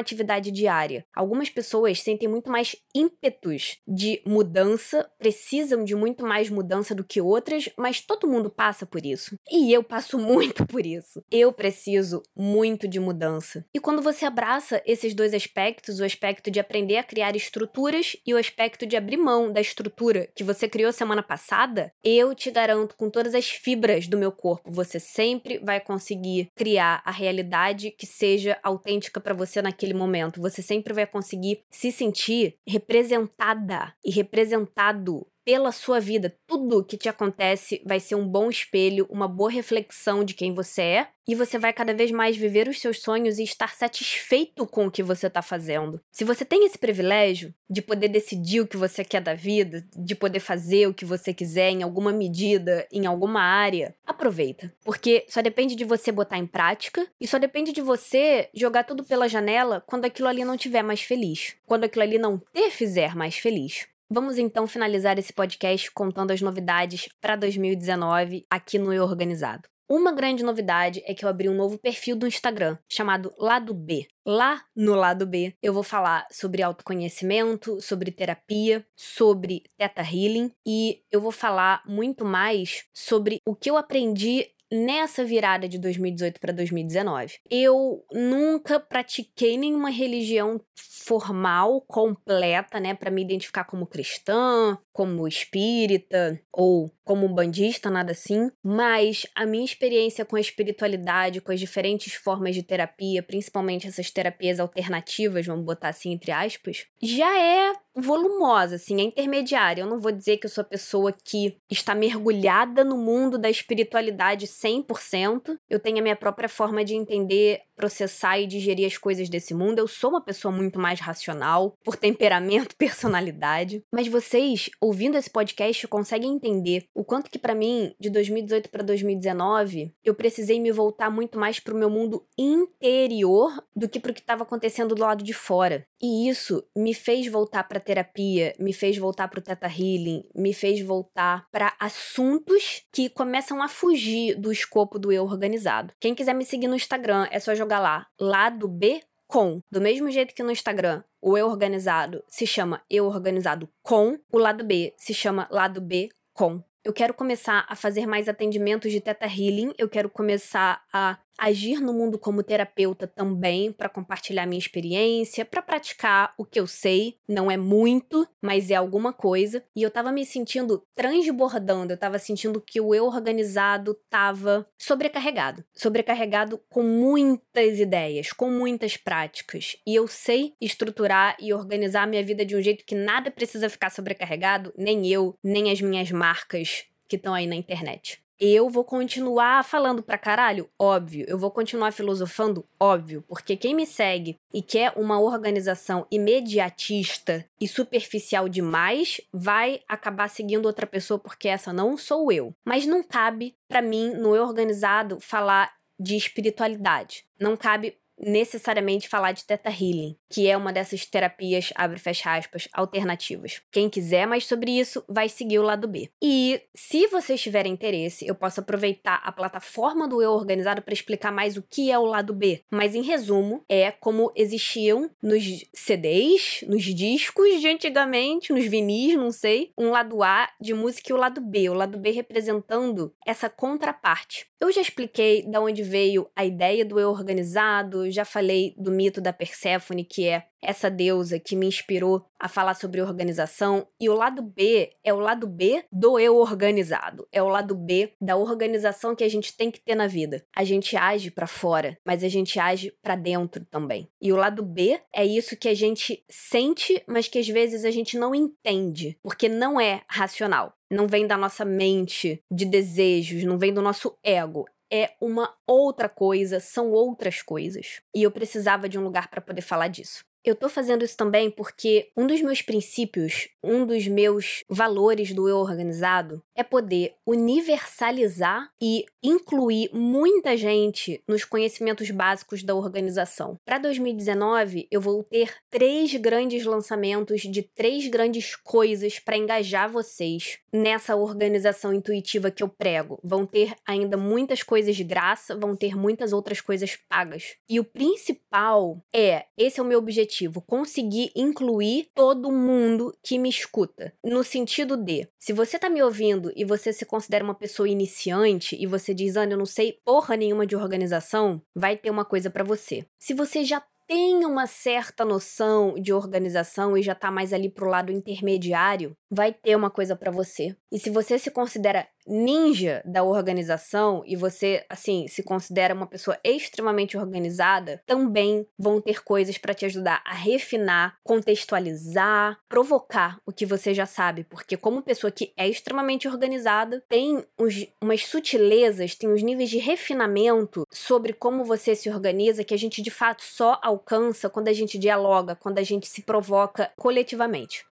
atividade 0.00 0.50
diária. 0.50 1.06
Algumas 1.14 1.48
pessoas 1.48 2.02
sentem 2.02 2.28
muito 2.28 2.50
mais 2.50 2.76
ímpetos 2.94 3.78
de 3.86 4.20
mudança, 4.26 5.10
precisam 5.18 5.82
de 5.82 5.94
muito 5.94 6.26
mais 6.28 6.50
mudança 6.50 6.94
do 6.94 7.02
que 7.02 7.20
outras, 7.20 7.68
mas 7.76 8.00
todo 8.00 8.28
mundo 8.28 8.50
passa 8.50 8.84
por 8.86 9.04
isso. 9.04 9.36
E 9.50 9.72
eu 9.72 9.82
passo 9.82 10.18
muito 10.20 10.66
por 10.66 10.84
isso. 10.84 11.24
Eu 11.30 11.52
preciso 11.52 12.22
muito 12.36 12.86
de 12.86 13.00
mudança. 13.00 13.64
E 13.74 13.80
quando 13.80 14.02
você 14.02 14.24
abraça 14.24 14.82
esses 14.86 15.14
dois 15.14 15.32
aspectos, 15.32 15.98
o 15.98 16.04
aspecto 16.04 16.50
de 16.50 16.60
aprender 16.60 16.98
a 16.98 17.02
criar 17.02 17.34
estruturas 17.34 18.16
e 18.26 18.34
o 18.34 18.36
aspecto 18.36 18.86
de 18.86 18.96
abrir 18.96 19.16
mão 19.16 19.50
da 19.50 19.60
estrutura 19.60 20.28
que 20.34 20.44
você 20.44 20.68
criou 20.68 20.92
semana 20.92 21.22
passada, 21.22 21.92
eu 22.04 22.34
te 22.34 22.50
garanto 22.50 22.96
com 22.96 23.08
todas 23.08 23.34
as 23.34 23.48
fibras 23.48 24.06
do 24.06 24.18
meu 24.18 24.30
corpo, 24.30 24.70
você 24.70 25.00
sempre 25.00 25.58
vai 25.58 25.80
conseguir 25.80 26.50
criar 26.54 27.02
a 27.04 27.10
realidade 27.10 27.90
que 27.90 28.06
seja 28.06 28.58
autêntica 28.62 29.20
para 29.20 29.34
você 29.34 29.62
naquele 29.62 29.94
momento. 29.94 30.40
Você 30.40 30.62
sempre 30.62 30.92
vai 30.92 31.06
conseguir 31.06 31.62
se 31.70 31.90
sentir 31.90 32.56
representada 32.66 33.94
e 34.04 34.10
representado 34.10 35.26
pela 35.48 35.72
sua 35.72 35.98
vida. 35.98 36.36
Tudo 36.46 36.84
que 36.84 36.98
te 36.98 37.08
acontece 37.08 37.80
vai 37.82 37.98
ser 37.98 38.14
um 38.16 38.28
bom 38.28 38.50
espelho, 38.50 39.06
uma 39.08 39.26
boa 39.26 39.50
reflexão 39.50 40.22
de 40.22 40.34
quem 40.34 40.52
você 40.52 40.82
é, 40.82 41.08
e 41.26 41.34
você 41.34 41.58
vai 41.58 41.72
cada 41.72 41.94
vez 41.94 42.10
mais 42.10 42.36
viver 42.36 42.68
os 42.68 42.78
seus 42.78 43.00
sonhos 43.00 43.38
e 43.38 43.44
estar 43.44 43.74
satisfeito 43.74 44.66
com 44.66 44.86
o 44.86 44.90
que 44.90 45.02
você 45.02 45.26
está 45.26 45.40
fazendo. 45.40 46.02
Se 46.12 46.22
você 46.22 46.44
tem 46.44 46.66
esse 46.66 46.76
privilégio 46.76 47.54
de 47.68 47.80
poder 47.80 48.08
decidir 48.08 48.60
o 48.60 48.66
que 48.66 48.76
você 48.76 49.02
quer 49.02 49.22
da 49.22 49.32
vida, 49.32 49.88
de 49.96 50.14
poder 50.14 50.40
fazer 50.40 50.86
o 50.86 50.92
que 50.92 51.06
você 51.06 51.32
quiser 51.32 51.70
em 51.70 51.82
alguma 51.82 52.12
medida, 52.12 52.86
em 52.92 53.06
alguma 53.06 53.40
área, 53.40 53.94
aproveita. 54.06 54.70
Porque 54.84 55.24
só 55.30 55.40
depende 55.40 55.74
de 55.74 55.84
você 55.84 56.12
botar 56.12 56.36
em 56.36 56.46
prática 56.46 57.06
e 57.18 57.26
só 57.26 57.38
depende 57.38 57.72
de 57.72 57.80
você 57.80 58.50
jogar 58.52 58.84
tudo 58.84 59.02
pela 59.02 59.28
janela 59.28 59.82
quando 59.86 60.04
aquilo 60.04 60.28
ali 60.28 60.44
não 60.44 60.56
estiver 60.56 60.82
mais 60.82 61.00
feliz, 61.00 61.56
quando 61.64 61.84
aquilo 61.84 62.02
ali 62.02 62.18
não 62.18 62.38
te 62.52 62.70
fizer 62.70 63.16
mais 63.16 63.38
feliz. 63.38 63.86
Vamos 64.10 64.38
então 64.38 64.66
finalizar 64.66 65.18
esse 65.18 65.34
podcast 65.34 65.90
contando 65.90 66.30
as 66.30 66.40
novidades 66.40 67.10
para 67.20 67.36
2019 67.36 68.46
aqui 68.48 68.78
no 68.78 68.90
Eu 68.90 69.04
Organizado. 69.04 69.68
Uma 69.86 70.12
grande 70.12 70.42
novidade 70.42 71.02
é 71.04 71.12
que 71.12 71.26
eu 71.26 71.28
abri 71.28 71.46
um 71.46 71.54
novo 71.54 71.78
perfil 71.78 72.16
do 72.16 72.26
Instagram 72.26 72.78
chamado 72.88 73.34
Lado 73.38 73.74
B. 73.74 74.08
Lá 74.26 74.62
no 74.74 74.94
lado 74.94 75.26
B, 75.26 75.54
eu 75.62 75.74
vou 75.74 75.82
falar 75.82 76.26
sobre 76.30 76.62
autoconhecimento, 76.62 77.82
sobre 77.82 78.10
terapia, 78.10 78.86
sobre 78.96 79.64
Theta 79.76 80.02
Healing 80.02 80.52
e 80.66 81.02
eu 81.12 81.20
vou 81.20 81.32
falar 81.32 81.82
muito 81.86 82.24
mais 82.24 82.84
sobre 82.94 83.40
o 83.46 83.54
que 83.54 83.70
eu 83.70 83.76
aprendi 83.76 84.46
nessa 84.70 85.24
virada 85.24 85.68
de 85.68 85.78
2018 85.78 86.40
para 86.40 86.52
2019. 86.52 87.34
Eu 87.50 88.04
nunca 88.12 88.78
pratiquei 88.78 89.56
nenhuma 89.56 89.90
religião 89.90 90.60
formal, 90.74 91.80
completa, 91.82 92.78
né, 92.78 92.94
para 92.94 93.10
me 93.10 93.22
identificar 93.22 93.64
como 93.64 93.86
cristã, 93.86 94.78
como 94.98 95.28
espírita 95.28 96.42
ou 96.52 96.90
como 97.04 97.28
bandista, 97.28 97.88
nada 97.88 98.10
assim, 98.10 98.50
mas 98.64 99.24
a 99.32 99.46
minha 99.46 99.64
experiência 99.64 100.24
com 100.24 100.34
a 100.34 100.40
espiritualidade, 100.40 101.40
com 101.40 101.52
as 101.52 101.60
diferentes 101.60 102.14
formas 102.14 102.52
de 102.52 102.64
terapia, 102.64 103.22
principalmente 103.22 103.86
essas 103.86 104.10
terapias 104.10 104.58
alternativas, 104.58 105.46
vamos 105.46 105.64
botar 105.64 105.90
assim 105.90 106.10
entre 106.10 106.32
aspas, 106.32 106.84
já 107.00 107.40
é 107.40 107.72
volumosa, 107.94 108.74
assim, 108.74 109.00
é 109.00 109.04
intermediária. 109.04 109.82
Eu 109.82 109.86
não 109.86 110.00
vou 110.00 110.10
dizer 110.10 110.36
que 110.38 110.46
eu 110.46 110.50
sou 110.50 110.62
a 110.62 110.64
pessoa 110.64 111.12
que 111.12 111.56
está 111.70 111.94
mergulhada 111.94 112.84
no 112.84 112.96
mundo 112.96 113.38
da 113.38 113.48
espiritualidade 113.50 114.46
100%. 114.46 115.58
Eu 115.70 115.78
tenho 115.78 115.98
a 115.98 116.02
minha 116.02 116.16
própria 116.16 116.48
forma 116.48 116.84
de 116.84 116.94
entender, 116.94 117.60
processar 117.78 118.40
e 118.40 118.46
digerir 118.46 118.86
as 118.86 118.98
coisas 118.98 119.28
desse 119.28 119.54
mundo. 119.54 119.78
Eu 119.78 119.86
sou 119.86 120.10
uma 120.10 120.20
pessoa 120.20 120.52
muito 120.52 120.80
mais 120.80 120.98
racional, 120.98 121.74
por 121.84 121.96
temperamento, 121.96 122.74
personalidade. 122.76 123.82
Mas 123.94 124.08
vocês, 124.08 124.68
ouvindo 124.80 125.16
esse 125.16 125.30
podcast, 125.30 125.86
conseguem 125.86 126.34
entender 126.34 126.84
o 126.92 127.04
quanto 127.04 127.30
que 127.30 127.38
para 127.38 127.54
mim, 127.54 127.94
de 128.00 128.10
2018 128.10 128.68
para 128.68 128.82
2019, 128.82 129.94
eu 130.04 130.14
precisei 130.14 130.58
me 130.58 130.72
voltar 130.72 131.08
muito 131.08 131.38
mais 131.38 131.60
pro 131.60 131.78
meu 131.78 131.88
mundo 131.88 132.26
interior 132.36 133.62
do 133.74 133.88
que 133.88 134.00
pro 134.00 134.12
que 134.12 134.20
estava 134.20 134.42
acontecendo 134.42 134.94
do 134.94 135.02
lado 135.02 135.22
de 135.22 135.32
fora. 135.32 135.86
E 136.02 136.28
isso 136.28 136.64
me 136.76 136.94
fez 136.94 137.26
voltar 137.26 137.64
para 137.64 137.80
terapia, 137.80 138.54
me 138.58 138.72
fez 138.72 138.96
voltar 138.96 139.28
para 139.28 139.38
o 139.38 139.42
Teta 139.42 139.66
Healing, 139.66 140.24
me 140.34 140.52
fez 140.52 140.80
voltar 140.80 141.46
para 141.50 141.74
assuntos 141.78 142.82
que 142.92 143.08
começam 143.08 143.62
a 143.62 143.68
fugir 143.68 144.34
do 144.36 144.50
escopo 144.50 144.98
do 144.98 145.12
eu 145.12 145.24
organizado. 145.24 145.92
Quem 146.00 146.14
quiser 146.14 146.34
me 146.34 146.44
seguir 146.44 146.68
no 146.68 146.76
Instagram, 146.76 147.28
é 147.30 147.38
só 147.38 147.54
jogar 147.54 147.67
lá, 147.76 148.06
lado 148.18 148.68
B 148.68 149.02
com. 149.26 149.60
Do 149.70 149.80
mesmo 149.80 150.10
jeito 150.10 150.34
que 150.34 150.42
no 150.42 150.50
Instagram 150.52 151.02
o 151.20 151.36
eu 151.36 151.48
organizado 151.48 152.22
se 152.28 152.46
chama 152.46 152.80
eu 152.88 153.06
organizado 153.06 153.68
com, 153.82 154.18
o 154.32 154.38
lado 154.38 154.64
B 154.64 154.94
se 154.96 155.12
chama 155.12 155.48
lado 155.50 155.80
B 155.80 156.08
com. 156.32 156.62
Eu 156.84 156.92
quero 156.92 157.12
começar 157.12 157.66
a 157.68 157.76
fazer 157.76 158.06
mais 158.06 158.28
atendimentos 158.28 158.90
de 158.90 159.00
Teta 159.00 159.26
Healing, 159.26 159.74
eu 159.76 159.88
quero 159.88 160.08
começar 160.08 160.82
a 160.92 161.18
agir 161.38 161.80
no 161.80 161.92
mundo 161.92 162.18
como 162.18 162.42
terapeuta 162.42 163.06
também 163.06 163.72
para 163.72 163.88
compartilhar 163.88 164.46
minha 164.46 164.58
experiência, 164.58 165.44
para 165.44 165.62
praticar 165.62 166.34
o 166.36 166.44
que 166.44 166.58
eu 166.58 166.66
sei. 166.66 167.16
Não 167.28 167.50
é 167.50 167.56
muito, 167.56 168.26
mas 168.42 168.70
é 168.70 168.74
alguma 168.74 169.12
coisa. 169.12 169.62
E 169.74 169.82
eu 169.82 169.90
tava 169.90 170.10
me 170.10 170.26
sentindo 170.26 170.82
transbordando, 170.94 171.92
eu 171.92 171.96
tava 171.96 172.18
sentindo 172.18 172.60
que 172.60 172.80
o 172.80 172.94
eu 172.94 173.06
organizado 173.06 173.94
tava 174.10 174.66
sobrecarregado. 174.76 175.64
Sobrecarregado 175.74 176.60
com 176.68 176.82
muitas 176.82 177.78
ideias, 177.78 178.32
com 178.32 178.50
muitas 178.50 178.96
práticas. 178.96 179.76
E 179.86 179.94
eu 179.94 180.08
sei 180.08 180.54
estruturar 180.60 181.36
e 181.40 181.52
organizar 181.54 182.02
a 182.02 182.06
minha 182.06 182.24
vida 182.24 182.44
de 182.44 182.56
um 182.56 182.60
jeito 182.60 182.84
que 182.84 182.94
nada 182.94 183.30
precisa 183.30 183.68
ficar 183.68 183.90
sobrecarregado, 183.90 184.72
nem 184.76 185.06
eu, 185.06 185.34
nem 185.42 185.70
as 185.70 185.80
minhas 185.80 186.10
marcas 186.10 186.84
que 187.08 187.16
estão 187.16 187.32
aí 187.32 187.46
na 187.46 187.54
internet. 187.54 188.20
Eu 188.40 188.70
vou 188.70 188.84
continuar 188.84 189.64
falando 189.64 190.02
pra 190.02 190.16
caralho? 190.16 190.70
Óbvio. 190.78 191.26
Eu 191.28 191.36
vou 191.36 191.50
continuar 191.50 191.90
filosofando? 191.92 192.64
Óbvio. 192.78 193.24
Porque 193.26 193.56
quem 193.56 193.74
me 193.74 193.84
segue 193.84 194.36
e 194.54 194.62
quer 194.62 194.92
uma 194.94 195.18
organização 195.18 196.06
imediatista 196.10 197.44
e 197.60 197.66
superficial 197.66 198.48
demais, 198.48 199.20
vai 199.32 199.80
acabar 199.88 200.28
seguindo 200.28 200.66
outra 200.66 200.86
pessoa 200.86 201.18
porque 201.18 201.48
essa 201.48 201.72
não 201.72 201.96
sou 201.96 202.30
eu. 202.30 202.54
Mas 202.64 202.86
não 202.86 203.02
cabe 203.02 203.56
para 203.68 203.82
mim, 203.82 204.14
no 204.14 204.36
eu 204.36 204.44
organizado, 204.44 205.18
falar 205.20 205.72
de 205.98 206.16
espiritualidade. 206.16 207.24
Não 207.40 207.56
cabe 207.56 207.96
necessariamente 208.18 209.08
falar 209.08 209.32
de 209.32 209.44
Teta 209.44 209.70
Healing, 209.70 210.16
que 210.28 210.48
é 210.48 210.56
uma 210.56 210.72
dessas 210.72 211.06
terapias, 211.06 211.72
abre 211.74 211.98
fecha 211.98 212.34
aspas, 212.34 212.68
alternativas. 212.72 213.62
Quem 213.70 213.88
quiser 213.88 214.26
mais 214.26 214.46
sobre 214.46 214.78
isso, 214.78 215.04
vai 215.08 215.28
seguir 215.28 215.58
o 215.58 215.62
lado 215.62 215.86
B. 215.86 216.10
E 216.22 216.60
se 216.74 217.06
vocês 217.06 217.40
tiverem 217.40 217.72
interesse, 217.72 218.26
eu 218.26 218.34
posso 218.34 218.60
aproveitar 218.60 219.20
a 219.24 219.32
plataforma 219.32 220.08
do 220.08 220.22
Eu 220.22 220.32
Organizado 220.32 220.82
para 220.82 220.94
explicar 220.94 221.32
mais 221.32 221.56
o 221.56 221.62
que 221.62 221.90
é 221.90 221.98
o 221.98 222.04
lado 222.04 222.34
B. 222.34 222.62
Mas 222.70 222.94
em 222.94 223.02
resumo, 223.02 223.64
é 223.68 223.90
como 223.90 224.32
existiam 224.34 225.10
nos 225.22 225.64
CDs, 225.72 226.64
nos 226.66 226.82
discos 226.82 227.60
de 227.60 227.68
antigamente, 227.68 228.52
nos 228.52 228.66
vinis, 228.66 229.14
não 229.14 229.30
sei, 229.30 229.72
um 229.76 229.90
lado 229.90 230.22
A 230.22 230.48
de 230.60 230.74
música 230.74 231.12
e 231.12 231.14
o 231.14 231.18
lado 231.18 231.40
B, 231.40 231.68
o 231.68 231.74
lado 231.74 231.98
B 231.98 232.10
representando 232.10 233.12
essa 233.24 233.48
contraparte. 233.48 234.47
Eu 234.60 234.72
já 234.72 234.80
expliquei 234.80 235.42
de 235.42 235.56
onde 235.56 235.84
veio 235.84 236.28
a 236.34 236.44
ideia 236.44 236.84
do 236.84 236.98
Eu 236.98 237.10
Organizado, 237.10 238.10
já 238.10 238.24
falei 238.24 238.74
do 238.76 238.90
mito 238.90 239.20
da 239.20 239.32
Perséfone, 239.32 240.04
que 240.04 240.26
é 240.26 240.46
essa 240.60 240.90
deusa 240.90 241.38
que 241.38 241.54
me 241.54 241.66
inspirou 241.66 242.26
a 242.38 242.48
falar 242.48 242.74
sobre 242.74 243.00
organização. 243.00 243.86
E 244.00 244.08
o 244.08 244.14
lado 244.14 244.42
B 244.42 244.90
é 245.04 245.12
o 245.12 245.20
lado 245.20 245.46
B 245.46 245.84
do 245.92 246.18
eu 246.18 246.36
organizado. 246.36 247.26
É 247.30 247.42
o 247.42 247.48
lado 247.48 247.74
B 247.74 248.12
da 248.20 248.36
organização 248.36 249.14
que 249.14 249.24
a 249.24 249.28
gente 249.28 249.56
tem 249.56 249.70
que 249.70 249.80
ter 249.80 249.94
na 249.94 250.06
vida. 250.06 250.44
A 250.54 250.64
gente 250.64 250.96
age 250.96 251.30
para 251.30 251.46
fora, 251.46 251.96
mas 252.04 252.24
a 252.24 252.28
gente 252.28 252.58
age 252.58 252.92
para 253.02 253.14
dentro 253.14 253.64
também. 253.64 254.08
E 254.20 254.32
o 254.32 254.36
lado 254.36 254.62
B 254.62 255.00
é 255.14 255.24
isso 255.24 255.56
que 255.56 255.68
a 255.68 255.74
gente 255.74 256.24
sente, 256.28 257.02
mas 257.06 257.28
que 257.28 257.38
às 257.38 257.48
vezes 257.48 257.84
a 257.84 257.90
gente 257.90 258.18
não 258.18 258.34
entende, 258.34 259.16
porque 259.22 259.48
não 259.48 259.80
é 259.80 260.02
racional. 260.08 260.74
Não 260.90 261.06
vem 261.06 261.26
da 261.26 261.36
nossa 261.36 261.64
mente 261.64 262.42
de 262.50 262.64
desejos, 262.64 263.44
não 263.44 263.58
vem 263.58 263.72
do 263.72 263.82
nosso 263.82 264.16
ego 264.22 264.66
é 264.90 265.14
uma 265.20 265.54
outra 265.66 266.08
coisa, 266.08 266.60
são 266.60 266.90
outras 266.90 267.42
coisas. 267.42 268.00
E 268.14 268.22
eu 268.22 268.30
precisava 268.30 268.88
de 268.88 268.98
um 268.98 269.04
lugar 269.04 269.28
para 269.28 269.40
poder 269.40 269.62
falar 269.62 269.88
disso. 269.88 270.24
Eu 270.48 270.54
tô 270.54 270.66
fazendo 270.66 271.04
isso 271.04 271.14
também 271.14 271.50
porque 271.50 272.08
um 272.16 272.26
dos 272.26 272.40
meus 272.40 272.62
princípios, 272.62 273.50
um 273.62 273.84
dos 273.84 274.08
meus 274.08 274.64
valores 274.66 275.34
do 275.34 275.46
eu 275.46 275.58
organizado 275.58 276.42
é 276.56 276.62
poder 276.62 277.16
universalizar 277.26 278.70
e 278.80 279.04
incluir 279.22 279.90
muita 279.92 280.56
gente 280.56 281.22
nos 281.28 281.44
conhecimentos 281.44 282.10
básicos 282.10 282.62
da 282.62 282.74
organização. 282.74 283.58
Para 283.62 283.76
2019, 283.76 284.88
eu 284.90 285.02
vou 285.02 285.22
ter 285.22 285.54
três 285.68 286.14
grandes 286.14 286.64
lançamentos 286.64 287.42
de 287.42 287.62
três 287.62 288.08
grandes 288.08 288.56
coisas 288.56 289.18
para 289.18 289.36
engajar 289.36 289.92
vocês 289.92 290.60
nessa 290.72 291.14
organização 291.14 291.92
intuitiva 291.92 292.50
que 292.50 292.62
eu 292.62 292.70
prego. 292.70 293.20
Vão 293.22 293.44
ter 293.44 293.74
ainda 293.86 294.16
muitas 294.16 294.62
coisas 294.62 294.96
de 294.96 295.04
graça, 295.04 295.54
vão 295.54 295.76
ter 295.76 295.94
muitas 295.94 296.32
outras 296.32 296.62
coisas 296.62 296.96
pagas. 297.06 297.56
E 297.68 297.78
o 297.78 297.84
principal 297.84 299.04
é, 299.12 299.44
esse 299.54 299.78
é 299.78 299.82
o 299.82 299.86
meu 299.86 299.98
objetivo 299.98 300.37
objetivo 300.38 300.60
conseguir 300.60 301.30
incluir 301.34 302.08
todo 302.14 302.52
mundo 302.52 303.12
que 303.22 303.38
me 303.38 303.48
escuta. 303.48 304.12
No 304.24 304.44
sentido 304.44 304.96
de, 304.96 305.28
se 305.38 305.52
você 305.52 305.78
tá 305.78 305.88
me 305.88 306.02
ouvindo 306.02 306.52
e 306.54 306.64
você 306.64 306.92
se 306.92 307.04
considera 307.04 307.44
uma 307.44 307.54
pessoa 307.54 307.88
iniciante 307.88 308.76
e 308.78 308.86
você 308.86 309.12
diz, 309.12 309.36
Ana, 309.36 309.54
eu 309.54 309.58
não 309.58 309.66
sei 309.66 309.98
porra 310.04 310.36
nenhuma 310.36 310.66
de 310.66 310.76
organização, 310.76 311.60
vai 311.74 311.96
ter 311.96 312.10
uma 312.10 312.24
coisa 312.24 312.50
para 312.50 312.64
você. 312.64 313.04
Se 313.18 313.34
você 313.34 313.64
já 313.64 313.82
tem 314.06 314.46
uma 314.46 314.66
certa 314.66 315.22
noção 315.22 315.92
de 315.94 316.14
organização 316.14 316.96
e 316.96 317.02
já 317.02 317.14
tá 317.14 317.30
mais 317.30 317.52
ali 317.52 317.68
pro 317.68 317.90
lado 317.90 318.10
intermediário, 318.10 319.14
vai 319.30 319.52
ter 319.52 319.76
uma 319.76 319.90
coisa 319.90 320.16
para 320.16 320.30
você. 320.30 320.74
E 320.90 320.98
se 320.98 321.10
você 321.10 321.38
se 321.38 321.50
considera 321.50 322.06
ninja 322.26 323.02
da 323.04 323.22
organização 323.22 324.22
e 324.26 324.36
você, 324.36 324.84
assim, 324.88 325.26
se 325.28 325.42
considera 325.42 325.94
uma 325.94 326.06
pessoa 326.06 326.38
extremamente 326.44 327.16
organizada, 327.16 328.02
também 328.06 328.66
vão 328.78 329.00
ter 329.00 329.22
coisas 329.22 329.56
para 329.56 329.74
te 329.74 329.86
ajudar 329.86 330.22
a 330.24 330.34
refinar, 330.34 331.16
contextualizar, 331.24 332.58
provocar 332.68 333.40
o 333.46 333.52
que 333.52 333.64
você 333.64 333.94
já 333.94 334.06
sabe, 334.06 334.44
porque 334.44 334.76
como 334.76 335.02
pessoa 335.02 335.30
que 335.30 335.52
é 335.56 335.66
extremamente 335.66 336.28
organizada, 336.28 337.02
tem 337.08 337.44
uns, 337.58 337.86
umas 338.00 338.26
sutilezas, 338.26 339.14
tem 339.14 339.30
uns 339.30 339.42
níveis 339.42 339.70
de 339.70 339.78
refinamento 339.78 340.86
sobre 340.92 341.32
como 341.32 341.64
você 341.64 341.94
se 341.94 342.10
organiza 342.10 342.64
que 342.64 342.74
a 342.74 342.78
gente 342.78 343.00
de 343.00 343.10
fato 343.10 343.42
só 343.42 343.78
alcança 343.82 344.50
quando 344.50 344.68
a 344.68 344.72
gente 344.72 344.98
dialoga, 344.98 345.56
quando 345.56 345.78
a 345.78 345.82
gente 345.82 346.06
se 346.06 346.22
provoca 346.22 346.90
coletivamente. 346.96 347.86